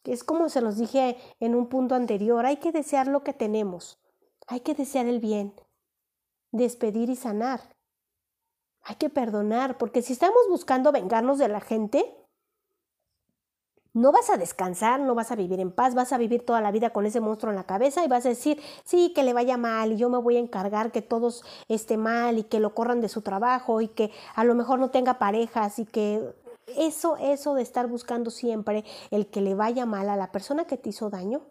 Es 0.03 0.23
como 0.23 0.49
se 0.49 0.61
los 0.61 0.77
dije 0.77 1.17
en 1.39 1.55
un 1.55 1.67
punto 1.67 1.95
anterior, 1.95 2.45
hay 2.45 2.57
que 2.57 2.71
desear 2.71 3.07
lo 3.07 3.23
que 3.23 3.33
tenemos, 3.33 3.99
hay 4.47 4.59
que 4.59 4.73
desear 4.73 5.05
el 5.05 5.19
bien, 5.19 5.53
despedir 6.51 7.09
y 7.09 7.15
sanar. 7.15 7.72
Hay 8.83 8.95
que 8.95 9.09
perdonar, 9.09 9.77
porque 9.77 10.01
si 10.01 10.13
estamos 10.13 10.41
buscando 10.49 10.91
vengarnos 10.91 11.37
de 11.37 11.47
la 11.47 11.61
gente, 11.61 12.17
no 13.93 14.11
vas 14.11 14.29
a 14.29 14.37
descansar, 14.37 14.99
no 14.99 15.15
vas 15.15 15.31
a 15.31 15.35
vivir 15.35 15.59
en 15.59 15.71
paz, 15.71 15.93
vas 15.93 16.11
a 16.11 16.17
vivir 16.17 16.45
toda 16.45 16.61
la 16.61 16.71
vida 16.71 16.89
con 16.89 17.05
ese 17.05 17.19
monstruo 17.19 17.51
en 17.51 17.55
la 17.55 17.65
cabeza 17.65 18.03
y 18.03 18.07
vas 18.07 18.25
a 18.25 18.29
decir, 18.29 18.61
sí, 18.83 19.13
que 19.13 19.23
le 19.23 19.33
vaya 19.33 19.55
mal 19.55 19.91
y 19.93 19.97
yo 19.97 20.09
me 20.09 20.17
voy 20.17 20.37
a 20.37 20.39
encargar 20.39 20.91
que 20.91 21.01
todos 21.01 21.45
esté 21.67 21.95
mal 21.95 22.39
y 22.39 22.43
que 22.43 22.59
lo 22.59 22.73
corran 22.73 23.01
de 23.01 23.09
su 23.09 23.21
trabajo 23.21 23.81
y 23.81 23.87
que 23.87 24.11
a 24.35 24.43
lo 24.43 24.55
mejor 24.55 24.79
no 24.79 24.89
tenga 24.89 25.19
parejas 25.19 25.77
y 25.77 25.85
que 25.85 26.33
eso, 26.75 27.17
eso 27.17 27.53
de 27.53 27.61
estar 27.61 27.87
buscando 27.87 28.31
siempre 28.31 28.83
el 29.11 29.27
que 29.27 29.41
le 29.41 29.53
vaya 29.53 29.85
mal 29.85 30.09
a 30.09 30.17
la 30.17 30.31
persona 30.31 30.65
que 30.65 30.77
te 30.77 30.89
hizo 30.89 31.09
daño, 31.09 31.41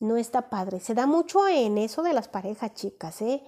no 0.00 0.16
está 0.16 0.48
padre. 0.48 0.80
Se 0.80 0.94
da 0.94 1.06
mucho 1.06 1.46
en 1.46 1.78
eso 1.78 2.02
de 2.02 2.14
las 2.14 2.28
parejas, 2.28 2.74
chicas, 2.74 3.20
¿eh? 3.22 3.42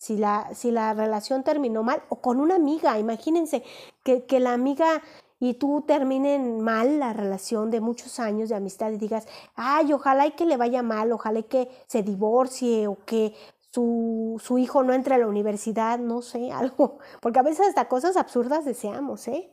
Si 0.00 0.16
la, 0.16 0.48
si 0.54 0.70
la 0.70 0.94
relación 0.94 1.44
terminó 1.44 1.82
mal 1.82 2.02
o 2.08 2.22
con 2.22 2.40
una 2.40 2.54
amiga, 2.54 2.98
imagínense 2.98 3.62
que, 4.02 4.24
que 4.24 4.40
la 4.40 4.54
amiga 4.54 5.02
y 5.38 5.54
tú 5.54 5.84
terminen 5.86 6.62
mal 6.62 6.98
la 6.98 7.12
relación 7.12 7.70
de 7.70 7.82
muchos 7.82 8.18
años 8.18 8.48
de 8.48 8.54
amistad 8.54 8.90
y 8.92 8.96
digas, 8.96 9.28
ay, 9.56 9.92
ojalá 9.92 10.26
y 10.26 10.30
que 10.30 10.46
le 10.46 10.56
vaya 10.56 10.82
mal, 10.82 11.12
ojalá 11.12 11.40
y 11.40 11.42
que 11.42 11.68
se 11.86 12.02
divorcie 12.02 12.86
o 12.88 13.04
que 13.04 13.34
su, 13.72 14.40
su 14.42 14.56
hijo 14.56 14.82
no 14.82 14.94
entre 14.94 15.16
a 15.16 15.18
la 15.18 15.26
universidad, 15.26 15.98
no 15.98 16.22
sé, 16.22 16.50
algo, 16.52 16.98
porque 17.20 17.38
a 17.38 17.42
veces 17.42 17.68
hasta 17.68 17.86
cosas 17.86 18.16
absurdas 18.16 18.64
deseamos, 18.64 19.28
¿eh? 19.28 19.52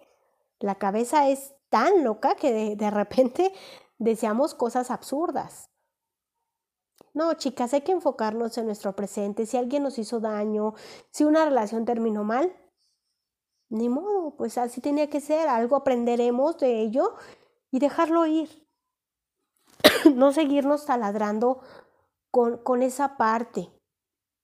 La 0.60 0.76
cabeza 0.76 1.28
es 1.28 1.56
tan 1.70 2.06
loca 2.06 2.36
que 2.36 2.54
de, 2.54 2.76
de 2.78 2.90
repente 2.90 3.52
deseamos 3.98 4.54
cosas 4.54 4.92
absurdas. 4.92 5.70
No, 7.18 7.34
chicas, 7.34 7.74
hay 7.74 7.82
que 7.82 7.94
enfocarnos 7.94 8.60
en 8.60 8.68
nuestro 8.68 8.96
presente. 8.96 9.48
Si 9.48 9.58
alguien 9.58 9.82
nos 9.82 9.98
hizo 9.98 10.20
daño, 10.20 10.76
si 11.10 11.24
una 11.24 11.46
relación 11.46 11.84
terminó 11.84 12.24
mal, 12.24 12.56
ni 13.70 13.90
modo, 13.90 14.36
pues 14.38 14.60
así 14.60 14.82
tenía 14.82 15.10
que 15.10 15.20
ser, 15.20 15.48
algo 15.48 15.76
aprenderemos 15.76 16.60
de 16.60 16.80
ello 16.80 17.16
y 17.72 17.80
dejarlo 17.80 18.28
ir. 18.28 18.68
no 20.14 20.32
seguirnos 20.32 20.86
taladrando 20.86 21.60
con, 22.30 22.60
con 22.60 22.84
esa 22.84 23.18
parte. 23.18 23.68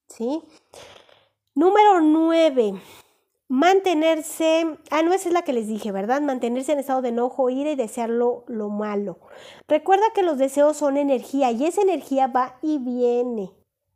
¿Sí? 0.08 0.42
Número 1.54 2.02
nueve, 2.02 2.74
mantenerse, 3.54 4.80
ah, 4.89 5.04
no, 5.04 5.13
esa 5.13 5.30
es 5.30 5.34
la 5.34 5.44
que 5.44 5.54
les 5.54 5.68
dije, 5.68 5.92
¿verdad? 5.92 6.22
Mantenerse 6.22 6.72
en 6.72 6.80
estado 6.80 7.04
de 7.04 7.10
enojo, 7.10 7.52
ira 7.52 7.70
y 7.70 7.76
desear 7.76 8.10
lo, 8.10 8.46
lo 8.48 8.70
malo. 8.70 9.20
Recuerda 9.68 10.06
que 10.16 10.24
los 10.24 10.39
deseos 10.39 10.76
son 10.76 10.98
energía 10.98 11.52
y 11.52 11.63
esa 11.63 11.84
energía 11.84 12.26
va 12.26 12.58
y 12.63 12.80
viene. 12.80 13.52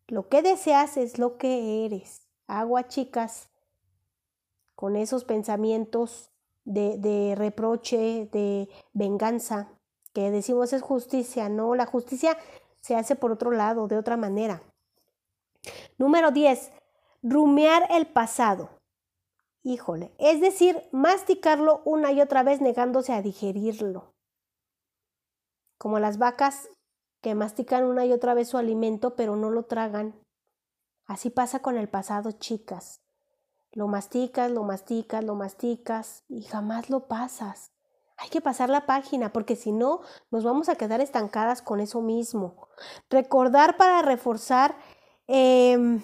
Lo 0.08 0.30
que 0.30 0.44
deseas 0.44 0.96
es 0.96 1.18
lo 1.18 1.38
que 1.38 1.88
eres. 1.88 2.28
Agua, 2.46 2.88
chicas 2.88 3.50
con 4.76 4.96
esos 4.96 5.24
pensamientos 5.24 6.30
de, 6.64 7.34
reproche, 7.36 8.30
de 8.32 8.70
venganza, 8.94 9.72
que 10.14 10.30
decimos 10.30 10.72
es 10.72 10.84
justicia, 10.84 11.50
no, 11.50 11.74
la 11.74 11.88
justicia 11.88 12.38
se 12.82 12.96
hace 12.96 13.16
por 13.16 13.32
otro 13.32 13.50
lado, 13.50 13.88
de 13.88 13.98
otra 13.98 14.18
manera. 14.18 14.62
Número 15.98 16.30
10. 16.30 16.72
Rumear 17.24 17.88
el 17.90 18.06
pasado. 18.06 18.77
Híjole, 19.64 20.14
es 20.18 20.40
decir, 20.40 20.82
masticarlo 20.92 21.82
una 21.86 22.12
y 22.12 22.22
otra 22.22 22.44
vez 22.44 22.62
negándose 22.62 23.14
a 23.14 23.22
digerirlo. 23.22 24.14
Como 25.78 26.00
las 26.00 26.18
vacas 26.18 26.70
que 27.22 27.36
mastican 27.36 27.84
una 27.84 28.06
y 28.06 28.14
otra 28.14 28.34
vez 28.34 28.50
su 28.50 28.58
alimento 28.58 29.16
pero 29.16 29.36
no 29.36 29.50
lo 29.50 29.66
tragan. 29.66 30.16
Así 31.06 31.30
pasa 31.30 31.60
con 31.60 31.78
el 31.78 31.90
pasado, 31.90 32.32
chicas. 32.32 33.02
Lo 33.72 33.88
masticas, 33.88 34.52
lo 34.52 34.64
masticas, 34.64 35.24
lo 35.24 35.36
masticas 35.36 36.24
y 36.28 36.44
jamás 36.44 36.90
lo 36.90 37.08
pasas. 37.08 37.72
Hay 38.18 38.30
que 38.30 38.42
pasar 38.42 38.70
la 38.70 38.86
página 38.86 39.32
porque 39.32 39.56
si 39.56 39.72
no 39.72 40.02
nos 40.32 40.44
vamos 40.44 40.70
a 40.70 40.76
quedar 40.76 41.02
estancadas 41.02 41.62
con 41.62 41.80
eso 41.80 42.02
mismo. 42.02 42.68
Recordar 43.10 43.78
para 43.78 44.02
reforzar 44.02 44.76
em, 45.28 46.02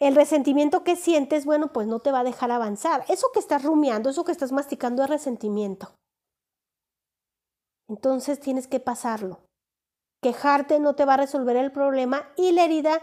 el 0.00 0.14
resentimiento 0.14 0.84
que 0.84 0.96
sientes, 0.96 1.44
bueno, 1.44 1.72
pues 1.72 1.86
no 1.86 2.00
te 2.00 2.12
va 2.12 2.20
a 2.20 2.24
dejar 2.24 2.50
avanzar. 2.50 3.04
Eso 3.08 3.28
que 3.32 3.40
estás 3.40 3.62
rumiando, 3.62 4.10
eso 4.10 4.24
que 4.24 4.32
estás 4.32 4.52
masticando 4.52 5.02
es 5.02 5.10
resentimiento. 5.10 5.94
Entonces 7.88 8.40
tienes 8.40 8.66
que 8.66 8.80
pasarlo. 8.80 9.40
Quejarte 10.22 10.80
no 10.80 10.94
te 10.94 11.04
va 11.04 11.14
a 11.14 11.18
resolver 11.18 11.56
el 11.56 11.70
problema 11.70 12.32
y 12.36 12.52
la 12.52 12.64
herida 12.64 13.00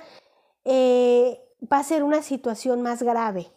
eh, 0.66 1.40
va 1.72 1.78
a 1.78 1.84
ser 1.84 2.04
una 2.04 2.24
situación 2.24 2.82
más 2.82 3.04
grave. 3.04 3.52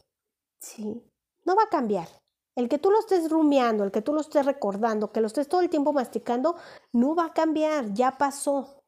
Sí, 0.61 1.03
no 1.45 1.57
va 1.57 1.65
a 1.65 1.71
cambiar. 1.71 2.09
El 2.57 2.69
que 2.69 2.79
tú 2.79 2.91
lo 2.91 3.01
estés 3.01 3.31
rumiando, 3.31 3.85
el 3.85 3.91
que 3.91 4.03
tú 4.03 4.13
lo 4.13 4.21
estés 4.21 4.47
recordando, 4.47 5.13
que 5.13 5.21
lo 5.21 5.27
estés 5.27 5.49
todo 5.49 5.61
el 5.61 5.71
tiempo 5.71 5.93
masticando, 5.93 6.57
no 6.93 7.15
va 7.15 7.27
a 7.27 7.33
cambiar, 7.33 7.93
ya 7.93 8.17
pasó. 8.17 8.85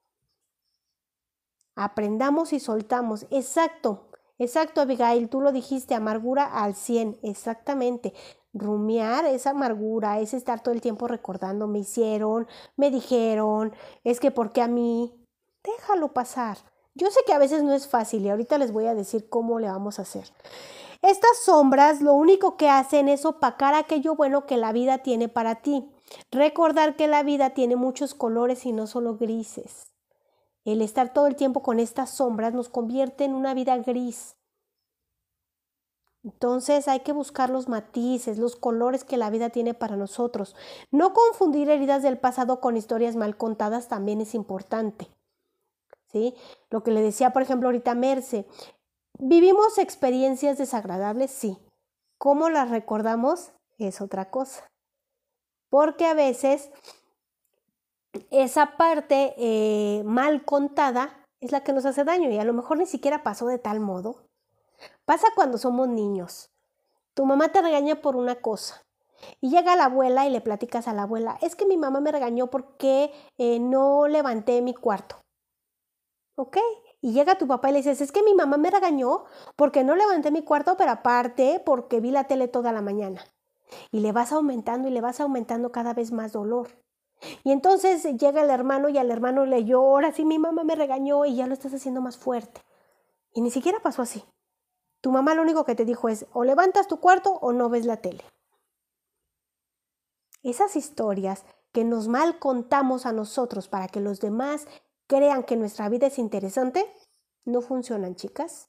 Aprendamos 1.75 2.53
y 2.53 2.61
soltamos. 2.61 3.27
Exacto, 3.31 4.06
exacto, 4.39 4.81
Abigail, 4.81 5.29
tú 5.29 5.41
lo 5.41 5.53
dijiste, 5.53 5.95
amargura 5.95 6.45
al 6.45 6.75
100, 6.75 7.19
exactamente. 7.23 8.15
rumiar 8.53 9.27
esa 9.27 9.51
amargura, 9.51 10.19
es 10.21 10.33
estar 10.33 10.63
todo 10.63 10.73
el 10.75 10.81
tiempo 10.81 11.07
recordando, 11.09 11.67
me 11.67 11.81
hicieron, 11.81 12.47
me 12.77 12.91
dijeron, 12.91 13.75
es 14.03 14.19
que 14.19 14.31
porque 14.31 14.63
a 14.63 14.69
mí, 14.69 15.13
déjalo 15.63 16.15
pasar. 16.15 16.57
Yo 16.95 17.11
sé 17.11 17.21
que 17.27 17.35
a 17.35 17.39
veces 17.39 17.63
no 17.63 17.75
es 17.75 17.87
fácil 17.87 18.25
y 18.25 18.31
ahorita 18.31 18.57
les 18.57 18.73
voy 18.73 18.87
a 18.87 18.95
decir 18.95 19.29
cómo 19.29 19.59
le 19.59 19.69
vamos 19.69 19.99
a 19.99 20.03
hacer. 20.03 20.25
Estas 21.03 21.39
sombras 21.45 22.01
lo 22.01 22.15
único 22.15 22.57
que 22.57 22.71
hacen 22.71 23.11
es 23.11 23.27
opacar 23.27 23.75
aquello 23.75 24.17
bueno 24.17 24.47
que 24.47 24.57
la 24.57 24.73
vida 24.73 24.99
tiene 24.99 25.29
para 25.29 25.57
ti. 25.57 25.87
Recordar 26.31 26.97
que 26.97 27.07
la 27.07 27.23
vida 27.23 27.51
tiene 27.51 27.77
muchos 27.77 28.15
colores 28.15 28.65
y 28.65 28.73
no 28.73 28.87
solo 28.87 29.17
grises. 29.17 29.93
El 30.67 30.83
estar 30.83 31.13
todo 31.13 31.29
el 31.29 31.37
tiempo 31.37 31.63
con 31.63 31.79
estas 31.79 32.11
sombras 32.11 32.53
nos 32.53 32.69
convierte 32.69 33.25
en 33.25 33.35
una 33.35 33.55
vida 33.55 33.79
gris. 33.79 34.37
Entonces 36.25 36.89
hay 36.89 37.01
que 37.01 37.13
buscar 37.13 37.51
los 37.51 37.69
matices, 37.69 38.37
los 38.37 38.57
colores 38.57 39.05
que 39.05 39.17
la 39.17 39.31
vida 39.31 39.51
tiene 39.51 39.75
para 39.75 39.97
nosotros. 39.97 40.57
No 40.91 41.15
confundir 41.15 41.71
heridas 41.71 42.03
del 42.03 42.19
pasado 42.19 42.61
con 42.61 42.77
historias 42.77 43.15
mal 43.15 43.37
contadas 43.37 43.87
también 43.87 44.21
es 44.21 44.35
importante. 44.35 45.09
¿Sí? 46.11 46.35
Lo 46.71 46.83
que 46.83 46.91
le 46.91 47.01
decía, 47.01 47.33
por 47.33 47.43
ejemplo, 47.43 47.69
ahorita 47.69 47.95
Merce, 47.95 48.49
¿vivimos 49.21 49.79
experiencias 49.79 50.59
desagradables? 50.59 51.31
Sí. 51.31 51.59
¿Cómo 52.19 52.51
las 52.51 52.71
recordamos? 52.71 53.53
Es 53.79 54.01
otra 54.01 54.31
cosa. 54.31 54.69
Porque 55.69 56.07
a 56.07 56.15
veces 56.15 56.73
esa 58.31 58.77
parte 58.77 59.35
eh, 59.39 60.03
mal 60.05 60.45
contada 60.45 61.25
es 61.41 61.53
la 61.53 61.63
que 61.63 61.73
nos 61.73 61.87
hace 61.87 62.05
daño 62.05 62.31
y 62.31 62.39
a 62.39 62.45
lo 62.45 62.53
mejor 62.53 62.79
ni 62.79 62.87
siquiera 62.87 63.23
pasó 63.23 63.47
de 63.47 63.59
tal 63.59 63.81
modo 63.81 64.27
Pasa 65.05 65.29
cuando 65.35 65.59
somos 65.59 65.89
niños. 65.89 66.51
Tu 67.15 67.25
mamá 67.25 67.49
te 67.49 67.63
regaña 67.63 67.97
por 68.03 68.17
una 68.17 68.37
cosa 68.37 68.83
y 69.41 69.51
llega 69.51 69.77
la 69.77 69.87
abuela 69.87 70.27
y 70.27 70.31
le 70.31 70.41
platicas 70.41 70.89
a 70.89 70.93
la 70.93 71.03
abuela, 71.03 71.39
es 71.41 71.57
que 71.57 71.65
mi 71.65 71.77
mamá 71.77 72.01
me 72.01 72.13
regañó 72.13 72.49
porque 72.49 73.13
eh, 73.39 73.59
no 73.59 74.09
levanté 74.09 74.61
mi 74.61 74.75
cuarto. 74.75 75.17
¿Ok? 76.37 76.59
Y 77.01 77.13
llega 77.13 77.39
tu 77.39 77.47
papá 77.47 77.71
y 77.71 77.73
le 77.73 77.79
dices, 77.79 78.01
es 78.01 78.13
que 78.13 78.23
mi 78.23 78.35
mamá 78.35 78.59
me 78.59 78.71
regañó 78.71 79.25
porque 79.55 79.85
no 79.85 79.97
levanté 79.97 80.31
mi 80.31 80.43
cuarto, 80.43 80.77
pero 80.77 80.91
aparte 80.91 81.63
porque 81.65 82.01
vi 82.01 82.11
la 82.11 82.25
tele 82.25 82.49
toda 82.49 82.73
la 82.73 82.83
mañana. 82.83 83.25
Y 83.91 84.01
le 84.01 84.13
vas 84.13 84.33
aumentando 84.33 84.89
y 84.89 84.91
le 84.91 85.01
vas 85.01 85.21
aumentando 85.21 85.73
cada 85.73 85.95
vez 85.95 86.13
más 86.13 86.33
dolor. 86.33 86.69
Y 87.45 87.53
entonces 87.53 88.03
llega 88.03 88.43
el 88.43 88.51
hermano 88.51 88.89
y 88.89 88.99
al 88.99 89.11
hermano 89.11 89.47
le 89.47 89.65
llora, 89.65 90.13
sí, 90.13 90.25
mi 90.25 90.39
mamá 90.39 90.65
me 90.65 90.75
regañó 90.75 91.25
y 91.25 91.37
ya 91.37 91.47
lo 91.47 91.55
estás 91.55 91.73
haciendo 91.75 92.01
más 92.01 92.17
fuerte. 92.17 92.63
Y 93.33 93.41
ni 93.41 93.51
siquiera 93.51 93.81
pasó 93.81 94.03
así. 94.03 94.25
Tu 95.01 95.11
mamá 95.11 95.35
lo 95.35 95.43
único 95.43 95.65
que 95.65 95.75
te 95.75 95.85
dijo 95.85 96.09
es 96.09 96.27
o 96.33 96.45
levantas 96.45 96.89
tu 96.89 97.01
cuarto 97.01 97.33
o 97.35 97.53
no 97.53 97.69
ves 97.69 97.87
la 97.87 97.99
tele. 97.99 98.25
Esas 100.43 100.77
historias 100.77 101.45
que 101.73 101.85
nos 101.85 102.09
mal 102.09 102.39
contamos 102.39 103.05
a 103.05 103.13
nosotros 103.13 103.69
para 103.69 103.89
que 103.89 104.01
los 104.01 104.21
demás 104.21 104.67
crean 105.07 105.45
que 105.45 105.57
nuestra 105.57 105.89
vida 105.89 106.07
es 106.07 106.19
interesante, 106.19 106.91
no 107.45 107.61
funcionan, 107.61 108.17
chicas. 108.17 108.69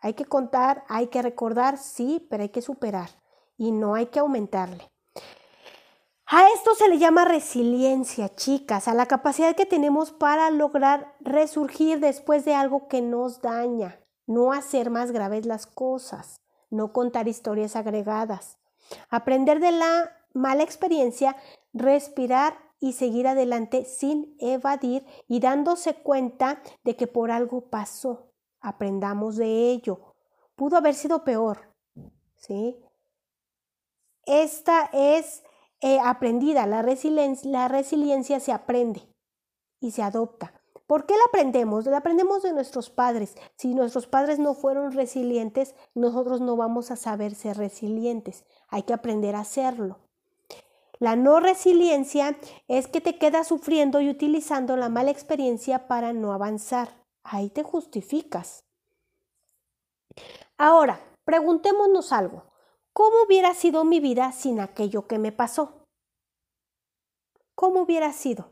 Hay 0.00 0.14
que 0.14 0.24
contar, 0.24 0.84
hay 0.88 1.08
que 1.08 1.22
recordar, 1.22 1.76
sí, 1.76 2.26
pero 2.30 2.42
hay 2.42 2.48
que 2.50 2.62
superar 2.62 3.10
y 3.56 3.72
no 3.72 3.94
hay 3.94 4.06
que 4.06 4.20
aumentarle. 4.20 4.90
A 6.30 6.46
esto 6.50 6.74
se 6.74 6.88
le 6.88 6.98
llama 6.98 7.24
resiliencia, 7.24 8.34
chicas, 8.34 8.86
a 8.86 8.92
la 8.92 9.06
capacidad 9.06 9.56
que 9.56 9.64
tenemos 9.64 10.12
para 10.12 10.50
lograr 10.50 11.16
resurgir 11.20 12.00
después 12.00 12.44
de 12.44 12.54
algo 12.54 12.86
que 12.86 13.00
nos 13.00 13.40
daña 13.40 13.98
no 14.26 14.52
hacer 14.52 14.90
más 14.90 15.10
graves 15.10 15.46
las 15.46 15.66
cosas, 15.66 16.42
no 16.68 16.92
contar 16.92 17.28
historias 17.28 17.76
agregadas, 17.76 18.58
aprender 19.08 19.58
de 19.58 19.72
la 19.72 20.12
mala 20.34 20.64
experiencia, 20.64 21.34
respirar 21.72 22.58
y 22.78 22.92
seguir 22.92 23.26
adelante 23.26 23.86
sin 23.86 24.36
evadir 24.38 25.06
y 25.28 25.40
dándose 25.40 25.94
cuenta 25.94 26.62
de 26.84 26.94
que 26.94 27.06
por 27.06 27.30
algo 27.30 27.70
pasó. 27.70 28.30
Aprendamos 28.60 29.36
de 29.36 29.70
ello. 29.70 30.14
Pudo 30.56 30.76
haber 30.76 30.94
sido 30.94 31.24
peor. 31.24 31.74
¿Sí? 32.36 32.78
Esta 34.26 34.90
es 34.92 35.42
eh, 35.80 35.98
aprendida. 36.02 36.66
La, 36.66 36.82
la 36.82 37.68
resiliencia 37.68 38.40
se 38.40 38.52
aprende 38.52 39.02
y 39.80 39.92
se 39.92 40.02
adopta. 40.02 40.52
¿Por 40.88 41.04
qué 41.04 41.14
la 41.14 41.24
aprendemos? 41.28 41.84
La 41.84 41.98
aprendemos 41.98 42.42
de 42.42 42.54
nuestros 42.54 42.88
padres. 42.88 43.36
Si 43.56 43.74
nuestros 43.74 44.06
padres 44.06 44.38
no 44.38 44.54
fueron 44.54 44.92
resilientes, 44.92 45.74
nosotros 45.94 46.40
no 46.40 46.56
vamos 46.56 46.90
a 46.90 46.96
saber 46.96 47.34
ser 47.34 47.58
resilientes. 47.58 48.46
Hay 48.68 48.84
que 48.84 48.94
aprender 48.94 49.36
a 49.36 49.40
hacerlo. 49.40 49.98
La 50.98 51.14
no 51.14 51.40
resiliencia 51.40 52.38
es 52.66 52.88
que 52.88 53.02
te 53.02 53.18
quedas 53.18 53.48
sufriendo 53.48 54.00
y 54.00 54.08
utilizando 54.08 54.78
la 54.78 54.88
mala 54.88 55.10
experiencia 55.10 55.86
para 55.86 56.14
no 56.14 56.32
avanzar. 56.32 56.88
Ahí 57.22 57.50
te 57.50 57.62
justificas. 57.62 58.64
Ahora, 60.56 60.98
preguntémonos 61.24 62.12
algo. 62.12 62.47
¿Cómo 62.98 63.22
hubiera 63.24 63.54
sido 63.54 63.84
mi 63.84 64.00
vida 64.00 64.32
sin 64.32 64.58
aquello 64.58 65.06
que 65.06 65.20
me 65.20 65.30
pasó? 65.30 65.84
¿Cómo 67.54 67.82
hubiera 67.82 68.12
sido? 68.12 68.50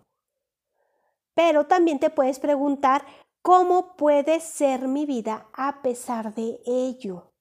Pero 1.35 1.67
también 1.67 1.99
te 1.99 2.11
puedes 2.11 2.39
preguntar, 2.39 3.05
¿cómo 3.43 3.97
puede 3.97 4.39
ser 4.39 4.87
mi 4.87 5.05
vida 5.05 5.51
a 5.53 5.83
pesar 5.83 6.33
de 6.33 6.61
ello? 6.65 7.33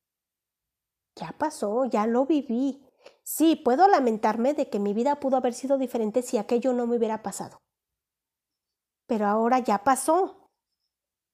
Ya 1.15 1.35
pasó, 1.37 1.85
ya 1.85 2.07
lo 2.07 2.25
viví. 2.25 2.83
Sí, 3.21 3.55
puedo 3.55 3.87
lamentarme 3.87 4.55
de 4.55 4.71
que 4.71 4.79
mi 4.79 4.95
vida 4.95 5.19
pudo 5.19 5.37
haber 5.37 5.53
sido 5.53 5.77
diferente 5.77 6.23
si 6.23 6.39
aquello 6.39 6.73
no 6.73 6.87
me 6.87 6.97
hubiera 6.97 7.21
pasado. 7.21 7.61
Pero 9.05 9.27
ahora 9.27 9.59
ya 9.59 9.83
pasó. 9.83 10.49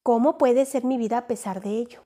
¿Cómo 0.03 0.37
puede 0.37 0.65
ser 0.65 0.83
mi 0.83 0.97
vida 0.97 1.19
a 1.19 1.27
pesar 1.27 1.61
de 1.61 1.69
ello? 1.69 2.03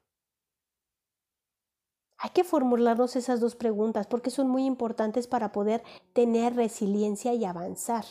Hay 2.18 2.30
que 2.30 2.44
formularnos 2.44 3.16
esas 3.16 3.40
dos 3.40 3.56
preguntas 3.56 4.08
porque 4.08 4.30
son 4.30 4.48
muy 4.48 4.66
importantes 4.66 5.28
para 5.28 5.52
poder 5.52 5.84
tener 6.14 6.56
resiliencia 6.56 7.34
y 7.34 7.46
avanzar. 7.46 8.06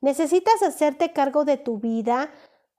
Necesitas 0.00 0.62
hacerte 0.62 1.12
cargo 1.12 1.44
de 1.44 1.56
tu 1.56 1.78
vida 1.78 2.30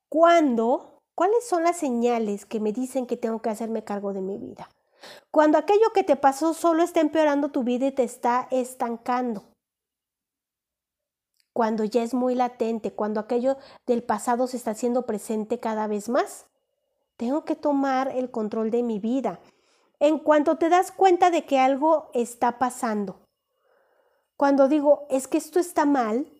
cuando, 0.10 1.02
¿cuáles 1.14 1.46
son 1.48 1.64
las 1.64 1.78
señales 1.78 2.46
que 2.46 2.60
me 2.60 2.72
dicen 2.72 3.06
que 3.06 3.18
tengo 3.18 3.42
que 3.42 3.50
hacerme 3.50 3.84
cargo 3.84 4.14
de 4.14 4.22
mi 4.22 4.38
vida? 4.38 4.70
Cuando 5.32 5.58
aquello 5.58 5.92
que 5.94 6.04
te 6.04 6.16
pasó 6.16 6.54
solo 6.54 6.84
está 6.84 7.02
empeorando 7.02 7.50
tu 7.50 7.64
vida 7.64 7.88
y 7.88 7.92
te 7.92 8.04
está 8.04 8.48
estancando. 8.52 9.44
Cuando 11.54 11.84
ya 11.84 12.04
es 12.04 12.14
muy 12.14 12.36
latente, 12.36 12.94
cuando 12.94 13.20
aquello 13.20 13.58
del 13.86 14.04
pasado 14.04 14.48
se 14.48 14.58
está 14.58 14.72
haciendo 14.72 15.06
presente 15.06 15.60
cada 15.60 15.88
vez 15.88 16.10
más. 16.10 16.46
Tengo 17.18 17.46
que 17.46 17.56
tomar 17.56 18.10
el 18.10 18.30
control 18.30 18.72
de 18.72 18.84
mi 18.84 19.00
vida. 19.00 19.40
En 20.06 20.20
cuanto 20.20 20.58
te 20.58 20.70
das 20.70 20.92
cuenta 20.92 21.32
de 21.32 21.46
que 21.46 21.58
algo 21.58 22.12
está 22.14 22.60
pasando. 22.60 23.26
Cuando 24.38 24.68
digo, 24.68 25.08
es 25.10 25.28
que 25.28 25.40
esto 25.40 25.60
está 25.60 25.86
mal, 25.86 26.32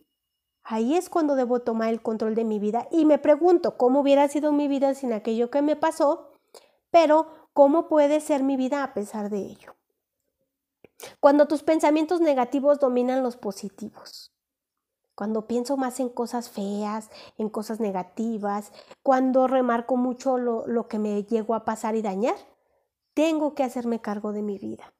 Ahí 0.68 0.96
es 0.96 1.08
cuando 1.08 1.36
debo 1.36 1.60
tomar 1.60 1.90
el 1.90 2.02
control 2.02 2.34
de 2.34 2.44
mi 2.44 2.58
vida 2.58 2.88
y 2.90 3.04
me 3.04 3.18
pregunto 3.18 3.76
cómo 3.76 4.00
hubiera 4.00 4.26
sido 4.26 4.50
mi 4.50 4.66
vida 4.66 4.94
sin 4.94 5.12
aquello 5.12 5.48
que 5.48 5.62
me 5.62 5.76
pasó, 5.76 6.32
pero 6.90 7.28
cómo 7.52 7.86
puede 7.86 8.20
ser 8.20 8.42
mi 8.42 8.56
vida 8.56 8.82
a 8.82 8.92
pesar 8.92 9.30
de 9.30 9.38
ello. 9.38 9.76
Cuando 11.20 11.46
tus 11.46 11.62
pensamientos 11.62 12.20
negativos 12.20 12.80
dominan 12.80 13.22
los 13.22 13.36
positivos. 13.36 14.32
Cuando 15.14 15.46
pienso 15.46 15.76
más 15.76 16.00
en 16.00 16.08
cosas 16.08 16.50
feas, 16.50 17.10
en 17.38 17.48
cosas 17.48 17.78
negativas, 17.78 18.72
cuando 19.04 19.46
remarco 19.46 19.96
mucho 19.96 20.36
lo, 20.36 20.66
lo 20.66 20.88
que 20.88 20.98
me 20.98 21.22
llegó 21.22 21.54
a 21.54 21.64
pasar 21.64 21.94
y 21.94 22.02
dañar, 22.02 22.34
tengo 23.16 23.54
que 23.54 23.64
hacerme 23.64 24.02
cargo 24.02 24.32
de 24.32 24.42
mi 24.42 24.58
vida. 24.58 24.92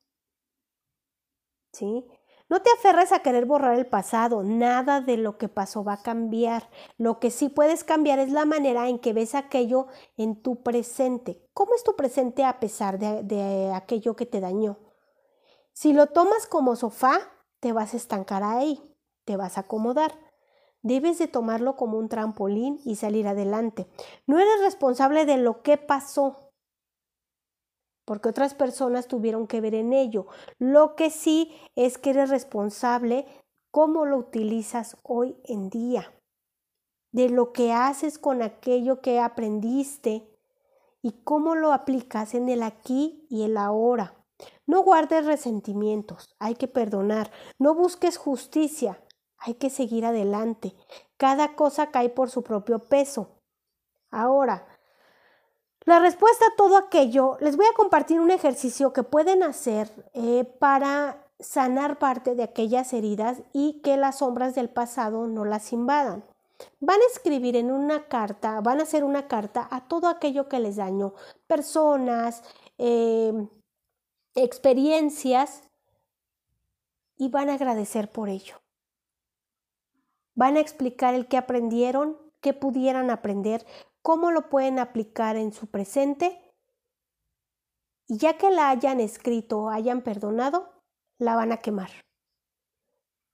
¿Sí? 1.74 2.06
No 2.48 2.62
te 2.62 2.70
aferres 2.70 3.12
a 3.12 3.18
querer 3.18 3.44
borrar 3.44 3.78
el 3.78 3.86
pasado, 3.86 4.42
nada 4.42 5.02
de 5.02 5.18
lo 5.18 5.36
que 5.36 5.50
pasó 5.50 5.84
va 5.84 5.94
a 5.94 6.02
cambiar. 6.02 6.70
Lo 6.96 7.20
que 7.20 7.30
sí 7.30 7.50
puedes 7.50 7.84
cambiar 7.84 8.18
es 8.18 8.32
la 8.32 8.46
manera 8.46 8.88
en 8.88 9.00
que 9.00 9.12
ves 9.12 9.34
aquello 9.34 9.88
en 10.16 10.40
tu 10.40 10.62
presente. 10.62 11.46
¿Cómo 11.52 11.74
es 11.74 11.84
tu 11.84 11.94
presente 11.94 12.42
a 12.42 12.58
pesar 12.58 12.98
de, 12.98 13.72
aquello 13.74 14.16
que 14.16 14.24
te 14.24 14.40
dañó? 14.40 14.78
Si 15.74 15.92
lo 15.92 16.06
tomas 16.06 16.46
como 16.46 16.74
sofá, 16.74 17.18
te 17.60 17.72
vas 17.72 17.92
a 17.92 17.98
estancar 17.98 18.42
ahí, 18.42 18.96
te 19.26 19.36
vas 19.36 19.58
a 19.58 19.62
acomodar. 19.62 20.18
Debes 20.80 21.18
de 21.18 21.28
tomarlo 21.28 21.76
como 21.76 21.98
un 21.98 22.08
trampolín 22.08 22.80
y 22.82 22.96
salir 22.96 23.28
adelante. 23.28 23.88
No 24.26 24.38
eres 24.38 24.60
responsable 24.60 25.26
de 25.26 25.36
lo 25.36 25.60
que 25.62 25.76
pasó, 25.76 26.45
porque 28.06 28.30
otras 28.30 28.54
personas 28.54 29.08
tuvieron 29.08 29.46
que 29.46 29.60
ver 29.60 29.74
en 29.74 29.92
ello. 29.92 30.26
Lo 30.58 30.96
que 30.96 31.10
sí 31.10 31.52
es 31.74 31.98
que 31.98 32.10
eres 32.10 32.30
responsable 32.30 33.26
cómo 33.70 34.06
lo 34.06 34.16
utilizas 34.16 34.96
hoy 35.02 35.36
en 35.44 35.68
día, 35.68 36.14
de 37.12 37.28
lo 37.28 37.52
que 37.52 37.72
haces 37.72 38.18
con 38.18 38.40
aquello 38.40 39.02
que 39.02 39.20
aprendiste 39.20 40.26
y 41.02 41.12
cómo 41.24 41.54
lo 41.54 41.72
aplicas 41.72 42.34
en 42.34 42.48
el 42.48 42.62
aquí 42.62 43.26
y 43.28 43.42
el 43.42 43.58
ahora. 43.58 44.14
No 44.66 44.82
guardes 44.82 45.26
resentimientos, 45.26 46.34
hay 46.38 46.54
que 46.54 46.68
perdonar. 46.68 47.30
No 47.58 47.74
busques 47.74 48.16
justicia, 48.16 49.02
hay 49.38 49.54
que 49.54 49.68
seguir 49.68 50.06
adelante. 50.06 50.74
Cada 51.16 51.54
cosa 51.54 51.90
cae 51.90 52.08
por 52.08 52.30
su 52.30 52.42
propio 52.42 52.78
peso. 52.80 53.40
Ahora, 54.10 54.66
la 55.86 56.00
respuesta 56.00 56.44
a 56.44 56.56
todo 56.56 56.76
aquello, 56.76 57.38
les 57.40 57.56
voy 57.56 57.66
a 57.66 57.74
compartir 57.74 58.20
un 58.20 58.30
ejercicio 58.30 58.92
que 58.92 59.04
pueden 59.04 59.42
hacer 59.42 59.90
eh, 60.14 60.44
para 60.58 61.24
sanar 61.38 61.98
parte 61.98 62.34
de 62.34 62.42
aquellas 62.42 62.92
heridas 62.92 63.42
y 63.52 63.80
que 63.82 63.96
las 63.96 64.18
sombras 64.18 64.54
del 64.54 64.68
pasado 64.68 65.26
no 65.26 65.44
las 65.44 65.72
invadan. 65.72 66.24
Van 66.80 67.00
a 67.00 67.12
escribir 67.12 67.56
en 67.56 67.70
una 67.70 68.08
carta, 68.08 68.60
van 68.60 68.80
a 68.80 68.82
hacer 68.82 69.04
una 69.04 69.28
carta 69.28 69.68
a 69.70 69.86
todo 69.86 70.08
aquello 70.08 70.48
que 70.48 70.58
les 70.58 70.76
dañó, 70.76 71.14
personas, 71.46 72.42
eh, 72.78 73.32
experiencias, 74.34 75.62
y 77.16 77.28
van 77.28 77.48
a 77.48 77.54
agradecer 77.54 78.10
por 78.10 78.28
ello. 78.28 78.56
Van 80.34 80.56
a 80.56 80.60
explicar 80.60 81.14
el 81.14 81.28
que 81.28 81.38
aprendieron, 81.38 82.18
qué 82.40 82.52
pudieran 82.52 83.10
aprender, 83.10 83.64
cómo 84.06 84.30
lo 84.30 84.48
pueden 84.48 84.78
aplicar 84.78 85.34
en 85.34 85.52
su 85.52 85.66
presente. 85.66 86.40
Y 88.06 88.18
ya 88.18 88.38
que 88.38 88.52
la 88.52 88.70
hayan 88.70 89.00
escrito, 89.00 89.68
hayan 89.68 90.02
perdonado, 90.02 90.80
la 91.18 91.34
van 91.34 91.50
a 91.50 91.56
quemar. 91.56 91.90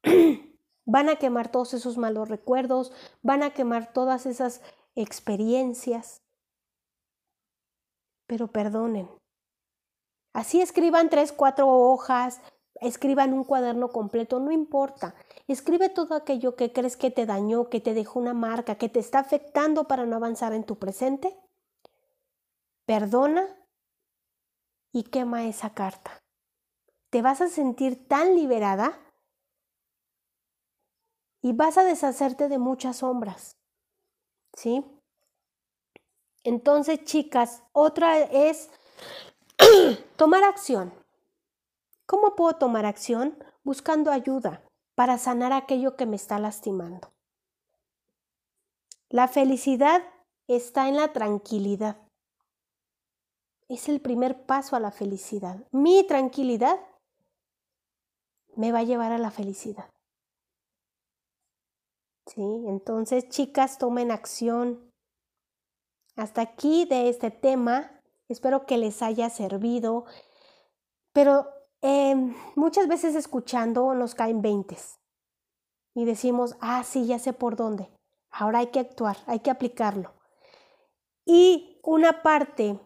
van 0.87 1.11
a 1.11 1.17
quemar 1.17 1.51
todos 1.51 1.75
esos 1.75 1.99
malos 1.99 2.31
recuerdos, 2.31 2.91
van 3.21 3.43
a 3.43 3.53
quemar 3.53 3.93
todas 3.93 4.25
esas 4.25 4.63
experiencias. 4.95 6.23
Pero 8.27 8.51
perdonen. 8.51 9.11
Así 10.33 10.63
escriban 10.63 11.11
tres, 11.11 11.33
cuatro 11.33 11.69
hojas, 11.69 12.41
escriban 12.83 13.33
un 13.33 13.45
cuaderno 13.45 13.89
completo, 13.89 14.41
no 14.41 14.51
importa. 14.51 15.15
Escribe 15.49 15.89
todo 15.89 16.15
aquello 16.15 16.57
que 16.57 16.73
crees 16.73 16.97
que 16.97 17.11
te 17.11 17.27
dañó, 17.27 17.69
que 17.69 17.81
te 17.81 17.95
dejó 17.95 18.21
una 18.21 18.35
marca, 18.35 18.77
que 18.77 18.89
te 18.89 19.01
está 19.01 19.21
afectando 19.21 19.85
para 19.85 20.07
no 20.07 20.17
avanzar 20.17 20.53
en 20.53 20.65
tu 20.65 20.79
presente. 20.79 21.37
Perdona 22.87 23.47
y 24.93 25.05
quema 25.05 25.47
esa 25.47 25.71
carta 25.71 26.23
te 27.13 27.21
vas 27.21 27.43
a 27.43 27.49
sentir 27.49 28.09
tan 28.09 28.35
liberada 28.35 28.99
y 31.43 31.53
vas 31.53 31.77
a 31.77 31.85
deshacerte 31.85 32.49
de 32.49 32.57
muchas 32.57 32.97
sombras. 32.97 33.59
¿Sí? 34.57 34.83
Entonces, 36.43 37.05
chicas, 37.05 37.63
otra 37.73 38.19
es 38.19 38.71
tomar 40.17 40.43
acción. 40.43 40.91
¿Cómo 42.13 42.37
puedo 42.37 42.57
tomar 42.57 42.85
acción? 42.85 43.43
Buscando 43.65 44.11
ayuda 44.11 44.63
para 44.95 45.17
sanar 45.17 45.55
aquello 45.55 45.97
que 45.97 46.05
me 46.05 46.17
está 46.17 46.39
lastimando. 46.39 47.11
La 49.09 49.29
felicidad 49.29 50.03
está 50.47 50.89
en 50.89 50.97
la 50.97 51.15
tranquilidad. 51.15 51.97
Es 53.71 53.89
el 53.89 54.03
primer 54.03 54.45
paso 54.45 54.77
a 54.77 54.81
la 54.81 54.93
felicidad. 54.93 55.67
Mi 55.71 56.07
tranquilidad 56.07 56.79
me 58.57 58.73
va 58.73 58.81
a 58.81 58.85
llevar 58.85 59.13
a 59.13 59.19
la 59.19 59.31
felicidad. 59.31 59.89
¿Sí? 62.27 62.43
Entonces, 62.67 63.31
chicas, 63.31 63.79
tomen 63.79 64.11
acción. 64.11 64.91
Hasta 66.17 66.43
aquí 66.43 66.85
de 66.85 67.09
este 67.09 67.31
tema. 67.31 68.03
Espero 68.29 68.67
que 68.67 68.77
les 68.77 69.01
haya 69.01 69.31
servido. 69.31 70.05
Pero 71.15 71.62
em, 71.83 72.35
muchas 72.57 72.89
veces 72.89 73.15
escuchando 73.15 73.95
nos 73.95 74.15
caen 74.15 74.41
veintes. 74.41 74.99
Y 75.95 76.05
decimos, 76.05 76.57
ah, 76.61 76.83
sí, 76.85 77.07
ya 77.07 77.19
sé 77.19 77.33
por 77.33 77.57
dónde. 77.57 77.91
Ahora 78.31 78.61
hay 78.61 78.69
que 78.69 78.81
actuar, 78.81 79.19
hay 79.27 79.41
que 79.41 79.51
aplicarlo. 79.51 80.15
Y 81.27 81.79
una 81.83 82.23
parte 82.23 82.81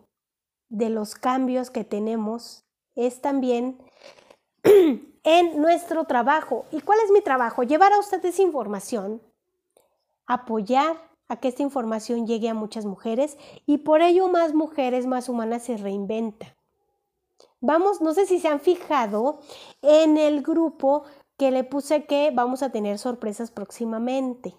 de 0.68 0.90
los 0.90 1.14
cambios 1.14 1.70
que 1.70 1.84
tenemos 1.84 2.64
es 2.96 3.20
también 3.20 3.78
en 5.22 5.60
nuestro 5.60 6.04
trabajo. 6.04 6.66
¿Y 6.72 6.80
cuál 6.80 6.98
es 7.04 7.10
mi 7.12 7.20
trabajo? 7.20 7.62
Llevar 7.62 7.92
a 7.92 8.00
ustedes 8.00 8.40
información, 8.40 9.22
apoyar 10.26 10.96
a 11.28 11.36
que 11.36 11.48
esta 11.48 11.62
información 11.62 12.26
llegue 12.26 12.48
a 12.48 12.54
muchas 12.54 12.84
mujeres 12.84 13.36
y 13.66 13.78
por 13.78 14.00
ello 14.00 14.28
más 14.28 14.54
mujeres, 14.54 15.06
más 15.06 15.28
humanas 15.28 15.64
se 15.64 15.76
reinventan. 15.76 16.55
Vamos, 17.60 18.00
no 18.00 18.14
sé 18.14 18.26
si 18.26 18.38
se 18.38 18.48
han 18.48 18.60
fijado 18.60 19.40
en 19.82 20.18
el 20.18 20.42
grupo 20.42 21.04
que 21.36 21.50
le 21.50 21.64
puse 21.64 22.04
que 22.04 22.30
vamos 22.32 22.62
a 22.62 22.70
tener 22.70 22.98
sorpresas 22.98 23.50
próximamente. 23.50 24.54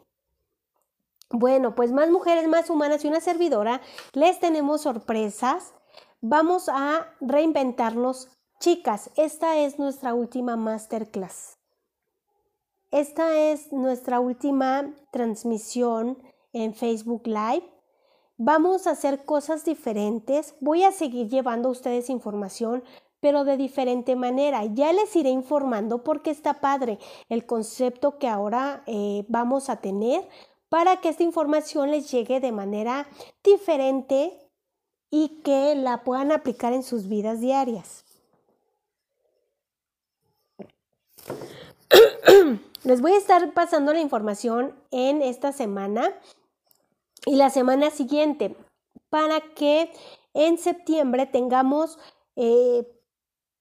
Bueno, 1.29 1.75
pues 1.75 1.91
más 1.91 2.09
mujeres, 2.09 2.47
más 2.47 2.69
humanas 2.69 3.03
y 3.03 3.07
una 3.07 3.19
servidora, 3.19 3.81
les 4.13 4.39
tenemos 4.39 4.81
sorpresas. 4.81 5.73
Vamos 6.21 6.69
a 6.69 7.13
reinventarnos 7.19 8.29
Chicas, 8.59 9.11
esta 9.15 9.57
es 9.57 9.77
nuestra 9.77 10.15
última 10.15 10.55
masterclass. 10.55 11.59
Esta 12.89 13.37
es 13.37 13.71
nuestra 13.71 14.19
última 14.19 14.95
transmisión 15.11 16.17
en 16.53 16.73
Facebook 16.73 17.27
Live. 17.27 17.76
Vamos 18.37 18.85
a 18.85 18.91
hacer 18.91 19.25
cosas 19.25 19.65
diferentes. 19.65 20.53
Voy 20.59 20.83
a 20.83 20.91
seguir 20.91 21.27
llevando 21.27 21.69
a 21.69 21.71
ustedes 21.71 22.11
información, 22.11 22.83
pero 23.19 23.43
de 23.43 23.57
diferente 23.57 24.15
manera. 24.15 24.63
Ya 24.65 24.93
les 24.93 25.15
iré 25.15 25.29
informando 25.31 26.03
porque 26.03 26.29
está 26.29 26.55
padre 26.55 26.99
el 27.29 27.47
concepto 27.47 28.19
que 28.19 28.27
ahora 28.27 28.83
eh, 28.85 29.25
vamos 29.27 29.69
a 29.69 29.77
tener 29.77 30.27
para 30.69 30.97
que 30.97 31.09
esta 31.09 31.23
información 31.23 31.89
les 31.89 32.11
llegue 32.11 32.39
de 32.39 32.51
manera 32.51 33.07
diferente 33.43 34.37
y 35.09 35.41
que 35.43 35.73
la 35.73 36.03
puedan 36.03 36.31
aplicar 36.31 36.73
en 36.73 36.83
sus 36.83 37.07
vidas 37.07 37.39
diarias. 37.41 38.05
Les 42.83 43.01
voy 43.01 43.13
a 43.13 43.17
estar 43.17 43.53
pasando 43.53 43.93
la 43.93 43.99
información 43.99 44.75
en 44.91 45.21
esta 45.21 45.51
semana 45.51 46.13
y 47.27 47.35
la 47.35 47.49
semana 47.49 47.91
siguiente 47.91 48.55
para 49.09 49.41
que 49.41 49.91
en 50.33 50.57
septiembre 50.57 51.25
tengamos 51.25 51.99
eh, 52.37 52.87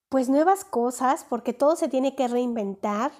pues 0.07 0.29
nuevas 0.29 0.63
cosas 0.63 1.25
porque 1.27 1.51
todo 1.51 1.75
se 1.75 1.89
tiene 1.89 2.15
que 2.15 2.29
reinventar 2.29 3.11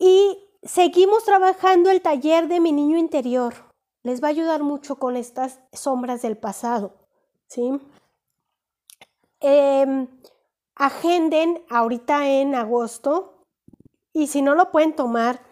y 0.00 0.38
seguimos 0.64 1.24
trabajando 1.24 1.90
el 1.90 2.02
taller 2.02 2.48
de 2.48 2.58
mi 2.58 2.72
niño 2.72 2.98
interior 2.98 3.54
les 4.02 4.20
va 4.20 4.26
a 4.28 4.30
ayudar 4.30 4.64
mucho 4.64 4.96
con 4.96 5.16
estas 5.16 5.60
sombras 5.72 6.20
del 6.22 6.36
pasado 6.36 6.96
¿sí? 7.46 7.80
Em, 9.40 10.08
agenden 10.74 11.64
ahorita 11.70 12.28
en 12.28 12.56
agosto 12.56 13.44
y 14.12 14.26
si 14.26 14.42
no 14.42 14.56
lo 14.56 14.72
pueden 14.72 14.96
tomar 14.96 15.47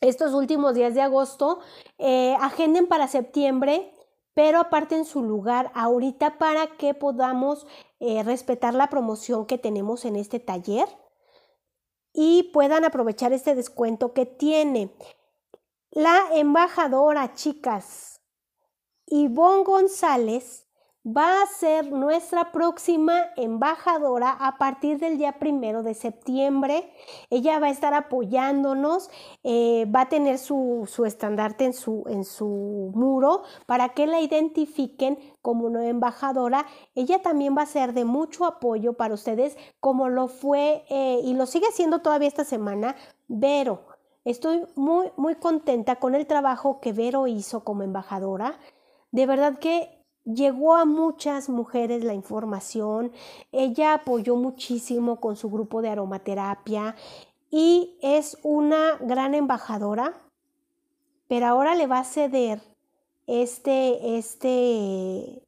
estos 0.00 0.34
últimos 0.34 0.74
días 0.74 0.94
de 0.94 1.02
agosto, 1.02 1.60
eh, 1.98 2.36
agenden 2.40 2.86
para 2.86 3.08
septiembre, 3.08 3.92
pero 4.34 4.60
aparten 4.60 5.04
su 5.04 5.24
lugar 5.24 5.72
ahorita 5.74 6.38
para 6.38 6.76
que 6.76 6.94
podamos 6.94 7.66
eh, 7.98 8.22
respetar 8.22 8.74
la 8.74 8.88
promoción 8.88 9.46
que 9.46 9.58
tenemos 9.58 10.04
en 10.04 10.14
este 10.14 10.38
taller 10.38 10.88
y 12.12 12.44
puedan 12.52 12.84
aprovechar 12.84 13.32
este 13.32 13.56
descuento 13.56 14.12
que 14.12 14.26
tiene. 14.26 14.94
La 15.90 16.20
embajadora, 16.34 17.34
chicas, 17.34 18.20
Ivonne 19.06 19.64
González, 19.64 20.67
va 21.16 21.42
a 21.42 21.46
ser 21.46 21.90
nuestra 21.90 22.52
próxima 22.52 23.26
embajadora 23.36 24.30
a 24.30 24.58
partir 24.58 24.98
del 24.98 25.16
día 25.16 25.38
primero 25.38 25.82
de 25.82 25.94
septiembre. 25.94 26.92
Ella 27.30 27.58
va 27.58 27.68
a 27.68 27.70
estar 27.70 27.94
apoyándonos, 27.94 29.10
eh, 29.42 29.86
va 29.94 30.02
a 30.02 30.08
tener 30.08 30.38
su, 30.38 30.86
estandarte 31.06 31.64
en 31.64 31.72
su, 31.72 32.04
en 32.08 32.24
su 32.24 32.92
muro 32.94 33.42
para 33.66 33.90
que 33.90 34.06
la 34.06 34.20
identifiquen 34.20 35.18
como 35.40 35.70
nueva 35.70 35.88
embajadora. 35.88 36.66
Ella 36.94 37.22
también 37.22 37.56
va 37.56 37.62
a 37.62 37.66
ser 37.66 37.94
de 37.94 38.04
mucho 38.04 38.44
apoyo 38.44 38.94
para 38.94 39.14
ustedes, 39.14 39.56
como 39.80 40.08
lo 40.08 40.28
fue 40.28 40.84
eh, 40.90 41.20
y 41.24 41.34
lo 41.34 41.46
sigue 41.46 41.70
siendo 41.72 42.00
todavía 42.00 42.28
esta 42.28 42.44
semana, 42.44 42.96
Vero. 43.28 43.86
Estoy 44.24 44.66
muy, 44.74 45.10
muy 45.16 45.36
contenta 45.36 45.96
con 45.96 46.14
el 46.14 46.26
trabajo 46.26 46.80
que 46.80 46.92
Vero 46.92 47.26
hizo 47.28 47.64
como 47.64 47.82
embajadora. 47.82 48.58
De 49.10 49.24
verdad 49.24 49.58
que 49.58 49.97
llegó 50.34 50.76
a 50.76 50.84
muchas 50.84 51.48
mujeres 51.48 52.04
la 52.04 52.14
información, 52.14 53.12
ella 53.52 53.94
apoyó 53.94 54.36
muchísimo 54.36 55.20
con 55.20 55.36
su 55.36 55.50
grupo 55.50 55.82
de 55.82 55.90
aromaterapia 55.90 56.94
y 57.50 57.96
es 58.02 58.38
una 58.42 58.96
gran 59.00 59.34
embajadora, 59.34 60.20
pero 61.28 61.46
ahora 61.46 61.74
le 61.74 61.86
va 61.86 62.00
a 62.00 62.04
ceder 62.04 62.60
este, 63.26 64.18
este, 64.18 65.42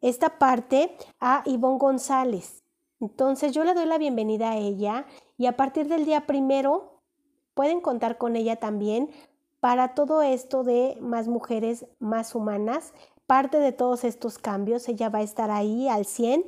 esta 0.00 0.38
parte 0.38 0.96
a 1.18 1.42
Ivonne 1.46 1.78
González. 1.78 2.62
Entonces 3.00 3.52
yo 3.52 3.64
le 3.64 3.74
doy 3.74 3.86
la 3.86 3.98
bienvenida 3.98 4.50
a 4.50 4.56
ella 4.58 5.06
y 5.38 5.46
a 5.46 5.56
partir 5.56 5.88
del 5.88 6.04
día 6.04 6.26
primero 6.26 7.00
pueden 7.54 7.80
contar 7.80 8.18
con 8.18 8.36
ella 8.36 8.56
también 8.56 9.10
para 9.60 9.94
todo 9.94 10.22
esto 10.22 10.64
de 10.64 10.96
más 11.00 11.28
mujeres, 11.28 11.86
más 11.98 12.34
humanas. 12.34 12.92
Parte 13.30 13.60
de 13.60 13.70
todos 13.70 14.02
estos 14.02 14.38
cambios, 14.38 14.88
ella 14.88 15.08
va 15.08 15.20
a 15.20 15.22
estar 15.22 15.52
ahí 15.52 15.88
al 15.88 16.04
100. 16.04 16.44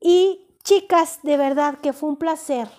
Y 0.00 0.46
chicas, 0.64 1.18
de 1.22 1.36
verdad 1.36 1.78
que 1.82 1.92
fue 1.92 2.08
un 2.08 2.16
placer 2.16 2.70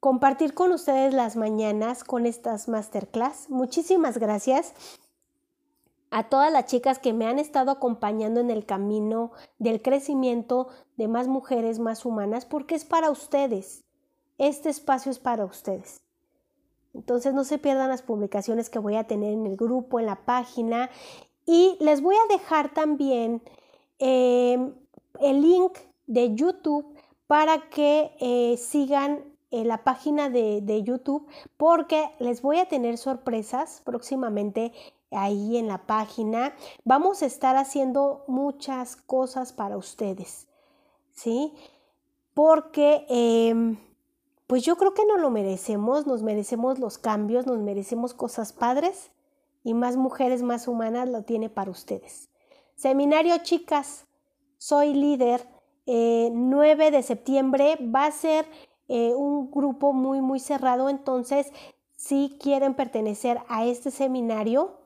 compartir 0.00 0.54
con 0.54 0.72
ustedes 0.72 1.12
las 1.12 1.36
mañanas 1.36 2.02
con 2.02 2.24
estas 2.24 2.66
masterclass. 2.66 3.50
Muchísimas 3.50 4.16
gracias 4.16 4.72
a 6.10 6.30
todas 6.30 6.50
las 6.50 6.64
chicas 6.64 6.98
que 6.98 7.12
me 7.12 7.26
han 7.26 7.38
estado 7.38 7.70
acompañando 7.70 8.40
en 8.40 8.48
el 8.48 8.64
camino 8.64 9.32
del 9.58 9.82
crecimiento 9.82 10.68
de 10.96 11.08
más 11.08 11.28
mujeres 11.28 11.78
más 11.78 12.06
humanas, 12.06 12.46
porque 12.46 12.74
es 12.74 12.86
para 12.86 13.10
ustedes. 13.10 13.84
Este 14.38 14.70
espacio 14.70 15.12
es 15.12 15.18
para 15.18 15.44
ustedes. 15.44 16.00
Entonces 16.94 17.34
no 17.34 17.44
se 17.44 17.58
pierdan 17.58 17.90
las 17.90 18.00
publicaciones 18.00 18.70
que 18.70 18.78
voy 18.78 18.96
a 18.96 19.06
tener 19.06 19.34
en 19.34 19.44
el 19.44 19.58
grupo, 19.58 20.00
en 20.00 20.06
la 20.06 20.24
página. 20.24 20.88
Y 21.46 21.76
les 21.80 22.00
voy 22.00 22.14
a 22.14 22.32
dejar 22.32 22.72
también 22.72 23.42
em, 23.98 24.74
el 25.20 25.42
link 25.42 25.78
de 26.06 26.34
YouTube 26.34 26.94
para 27.26 27.68
que 27.70 28.12
eh, 28.20 28.56
sigan 28.56 29.24
eh, 29.50 29.64
la 29.64 29.84
página 29.84 30.30
de, 30.30 30.60
de 30.62 30.82
YouTube 30.82 31.26
porque 31.56 32.10
les 32.18 32.42
voy 32.42 32.58
a 32.58 32.68
tener 32.68 32.96
sorpresas 32.98 33.82
próximamente 33.84 34.72
ahí 35.12 35.56
en 35.56 35.68
la 35.68 35.86
página. 35.86 36.54
Vamos 36.84 37.22
a 37.22 37.26
estar 37.26 37.56
haciendo 37.56 38.24
muchas 38.26 38.96
cosas 38.96 39.52
para 39.52 39.76
ustedes, 39.76 40.48
¿sí? 41.12 41.52
Porque, 42.34 43.04
em, 43.08 43.78
pues 44.46 44.62
yo 44.62 44.76
creo 44.76 44.94
que 44.94 45.04
no 45.04 45.18
lo 45.18 45.30
merecemos, 45.30 46.06
nos 46.06 46.22
merecemos 46.22 46.78
los 46.78 46.98
cambios, 46.98 47.46
nos 47.46 47.58
merecemos 47.58 48.14
cosas 48.14 48.52
padres 48.52 49.10
y 49.64 49.74
más 49.74 49.96
mujeres, 49.96 50.42
más 50.42 50.68
humanas 50.68 51.08
lo 51.08 51.22
tiene 51.22 51.48
para 51.48 51.70
ustedes. 51.70 52.30
Seminario, 52.74 53.36
chicas, 53.42 54.06
soy 54.58 54.94
líder. 54.94 55.46
9 55.86 56.86
eh, 56.86 56.90
de 56.90 57.02
septiembre 57.02 57.76
va 57.80 58.06
a 58.06 58.12
ser 58.12 58.46
eh, 58.88 59.14
un 59.14 59.50
grupo 59.50 59.92
muy, 59.92 60.20
muy 60.20 60.38
cerrado, 60.38 60.88
entonces 60.88 61.52
si 61.96 62.36
quieren 62.40 62.74
pertenecer 62.74 63.40
a 63.48 63.64
este 63.64 63.90
seminario, 63.90 64.82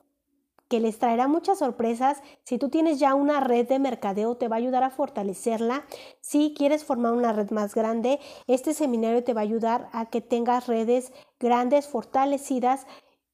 que 0.67 0.79
les 0.79 0.99
traerá 0.99 1.27
muchas 1.27 1.59
sorpresas. 1.59 2.21
Si 2.43 2.57
tú 2.57 2.69
tienes 2.69 2.99
ya 2.99 3.15
una 3.15 3.39
red 3.39 3.67
de 3.67 3.79
mercadeo, 3.79 4.35
te 4.35 4.47
va 4.47 4.57
a 4.57 4.59
ayudar 4.59 4.83
a 4.83 4.89
fortalecerla. 4.89 5.85
Si 6.19 6.53
quieres 6.55 6.83
formar 6.83 7.13
una 7.13 7.33
red 7.33 7.51
más 7.51 7.73
grande, 7.73 8.19
este 8.47 8.73
seminario 8.73 9.23
te 9.23 9.33
va 9.33 9.41
a 9.41 9.43
ayudar 9.43 9.89
a 9.93 10.07
que 10.07 10.21
tengas 10.21 10.67
redes 10.67 11.13
grandes, 11.39 11.87
fortalecidas 11.87 12.85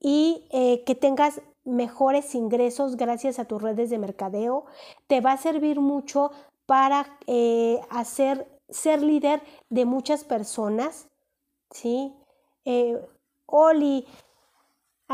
y 0.04 0.45
eh, 0.51 0.84
que 0.86 0.93
tengas 0.93 1.41
mejores 1.64 2.36
ingresos 2.36 2.97
gracias 2.97 3.39
a 3.39 3.45
tus 3.45 3.60
redes 3.60 3.89
de 3.89 3.97
mercadeo. 3.97 4.66
Te 5.08 5.22
va 5.22 5.32
a 5.32 5.38
servir 5.38 5.80
mucho 5.80 6.30
para 6.68 7.18
eh, 7.26 7.82
hacer, 7.89 8.47
ser 8.70 9.01
líder 9.01 9.41
de 9.70 9.86
muchas 9.86 10.24
personas. 10.24 11.08
¿sí? 11.72 12.14
Eh, 12.66 13.01
Oli, 13.47 14.06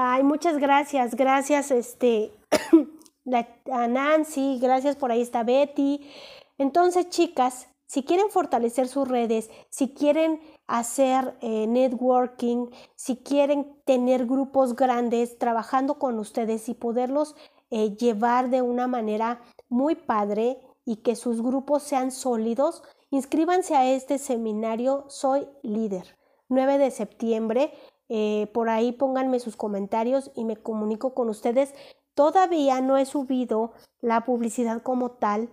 Ay, 0.02 0.24
muchas 0.24 0.58
gracias, 0.60 1.16
gracias 1.16 1.72
este, 1.72 2.32
a 3.72 3.88
Nancy, 3.88 4.58
gracias 4.62 4.96
por 4.96 5.12
ahí 5.12 5.22
está 5.22 5.44
Betty. 5.44 6.10
Entonces, 6.58 7.10
chicas, 7.10 7.68
si 7.86 8.04
quieren 8.04 8.30
fortalecer 8.30 8.88
sus 8.88 9.08
redes, 9.08 9.50
si 9.70 9.90
quieren 9.90 10.40
hacer 10.70 11.38
eh, 11.42 11.68
networking, 11.68 12.68
si 12.96 13.18
quieren 13.18 13.76
tener 13.86 14.26
grupos 14.26 14.76
grandes 14.76 15.38
trabajando 15.38 16.00
con 16.00 16.20
ustedes 16.20 16.70
y 16.70 16.74
poderlos 16.74 17.36
eh, 17.72 17.98
llevar 17.98 18.50
de 18.50 18.62
una 18.62 18.88
manera 18.88 19.42
muy 19.68 19.96
padre 19.96 20.60
y 20.86 20.98
que 20.98 21.16
sus 21.16 21.42
grupos 21.42 21.84
sean 21.84 22.12
sólidos, 22.12 22.84
inscríbanse 23.10 23.76
a 23.76 23.92
este 23.92 24.18
seminario 24.18 25.06
Soy 25.10 25.48
Líder. 25.64 26.18
9 26.50 26.78
de 26.78 26.92
septiembre 26.92 27.74
eh, 28.10 28.50
por 28.54 28.70
ahí 28.70 28.92
pónganme 28.92 29.40
sus 29.40 29.56
comentarios 29.56 30.32
y 30.36 30.44
me 30.44 30.58
comunico 30.58 31.14
con 31.14 31.30
ustedes. 31.30 31.74
Todavía 32.16 32.82
no 32.82 32.98
he 32.98 33.06
subido 33.06 33.74
la 34.02 34.26
publicidad 34.26 34.82
como 34.82 35.12
tal 35.12 35.50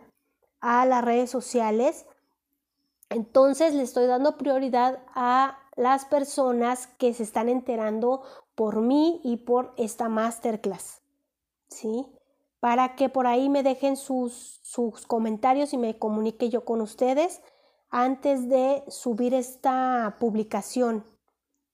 a 0.60 0.86
las 0.86 1.04
redes 1.04 1.30
sociales. 1.30 2.06
Entonces 3.16 3.72
le 3.72 3.82
estoy 3.82 4.06
dando 4.06 4.36
prioridad 4.36 5.00
a 5.14 5.58
las 5.74 6.04
personas 6.04 6.86
que 6.98 7.14
se 7.14 7.22
están 7.22 7.48
enterando 7.48 8.22
por 8.54 8.82
mí 8.82 9.22
y 9.24 9.38
por 9.38 9.72
esta 9.78 10.10
masterclass. 10.10 11.00
¿Sí? 11.68 12.06
Para 12.60 12.94
que 12.94 13.08
por 13.08 13.26
ahí 13.26 13.48
me 13.48 13.62
dejen 13.62 13.96
sus, 13.96 14.60
sus 14.62 15.06
comentarios 15.06 15.72
y 15.72 15.78
me 15.78 15.98
comunique 15.98 16.50
yo 16.50 16.66
con 16.66 16.82
ustedes 16.82 17.40
antes 17.88 18.50
de 18.50 18.84
subir 18.88 19.32
esta 19.32 20.18
publicación. 20.20 21.02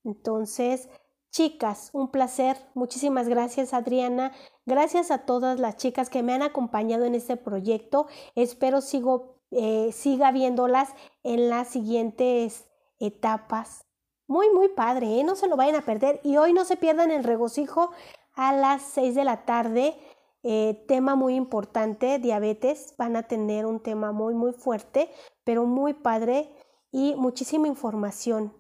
Entonces, 0.05 0.88
chicas, 1.32 1.90
un 1.93 2.12
placer. 2.12 2.57
Muchísimas 2.74 3.28
gracias, 3.28 3.74
Adriana. 3.74 4.30
Gracias 4.64 5.11
a 5.11 5.24
todas 5.26 5.59
las 5.59 5.76
chicas 5.76 6.09
que 6.09 6.22
me 6.22 6.34
han 6.34 6.43
acompañado 6.43 7.05
en 7.05 7.16
este 7.16 7.36
proyecto. 7.36 8.07
Espero 8.36 8.80
sigo, 8.80 9.41
eh, 9.53 9.92
siga 9.92 10.32
viéndolas 10.32 10.88
en 11.22 11.48
las 11.48 11.68
siguientes 11.68 12.66
etapas. 12.98 13.84
Muy, 14.26 14.50
muy 14.50 14.68
padre, 14.68 15.20
¿eh? 15.20 15.24
no 15.24 15.36
se 15.36 15.46
lo 15.46 15.57
vayan 15.57 15.76
a 15.76 15.84
perder. 15.84 16.20
Y 16.24 16.38
hoy 16.38 16.53
no 16.53 16.64
se 16.64 16.76
pierdan 16.76 17.11
el 17.11 17.24
regocijo 17.24 17.90
a 18.34 18.55
las 18.55 18.82
6 18.82 19.14
de 19.14 19.24
la 19.24 19.44
tarde. 19.44 19.94
Eh, 20.42 20.84
tema 20.88 21.14
muy 21.14 21.34
importante, 21.34 22.18
diabetes. 22.18 22.94
Van 22.96 23.14
a 23.16 23.24
tener 23.24 23.66
un 23.66 23.80
tema 23.80 24.11
muy, 24.12 24.34
muy 24.34 24.53
fuerte, 24.53 25.11
pero 25.44 25.64
muy 25.66 25.92
padre 25.92 26.50
y 26.90 27.14
muchísima 27.16 27.68
información. 27.68 28.55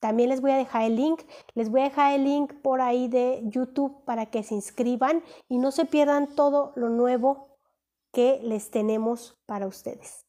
También 0.00 0.28
les 0.28 0.40
voy 0.40 0.52
a 0.52 0.56
dejar 0.56 0.82
el 0.84 0.96
link, 0.96 1.22
les 1.54 1.70
voy 1.70 1.80
a 1.80 1.84
dejar 1.84 2.12
el 2.14 2.24
link 2.24 2.52
por 2.62 2.80
ahí 2.80 3.08
de 3.08 3.40
YouTube 3.44 4.04
para 4.04 4.26
que 4.26 4.44
se 4.44 4.54
inscriban 4.54 5.24
y 5.48 5.58
no 5.58 5.72
se 5.72 5.86
pierdan 5.86 6.36
todo 6.36 6.72
lo 6.76 6.88
nuevo 6.88 7.47
que 8.18 8.40
les 8.42 8.72
tenemos 8.72 9.38
para 9.46 9.68
ustedes. 9.68 10.26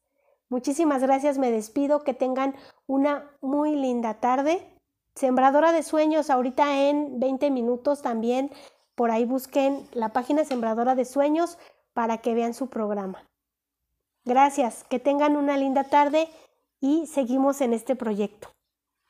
Muchísimas 0.48 1.02
gracias, 1.02 1.40
me 1.40 1.50
despido, 1.50 2.04
que 2.04 2.14
tengan 2.14 2.54
una 2.86 3.36
muy 3.42 3.76
linda 3.76 4.20
tarde. 4.20 4.78
Sembradora 5.16 5.72
de 5.72 5.82
Sueños, 5.82 6.30
ahorita 6.30 6.88
en 6.88 7.20
20 7.20 7.50
minutos 7.50 8.04
también, 8.04 8.52
por 8.94 9.10
ahí 9.10 9.26
busquen 9.26 9.88
la 9.92 10.10
página 10.10 10.46
Sembradora 10.46 10.94
de 10.94 11.04
Sueños 11.04 11.58
para 11.94 12.20
que 12.20 12.36
vean 12.36 12.54
su 12.54 12.68
programa. 12.68 13.28
Gracias, 14.24 14.84
que 14.84 15.00
tengan 15.00 15.36
una 15.36 15.58
linda 15.58 15.86
tarde 15.86 16.30
y 16.80 17.08
seguimos 17.08 17.60
en 17.60 17.74
este 17.74 17.96
proyecto. 17.96 18.50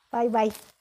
Bye 0.09 0.29
bye. 0.29 0.78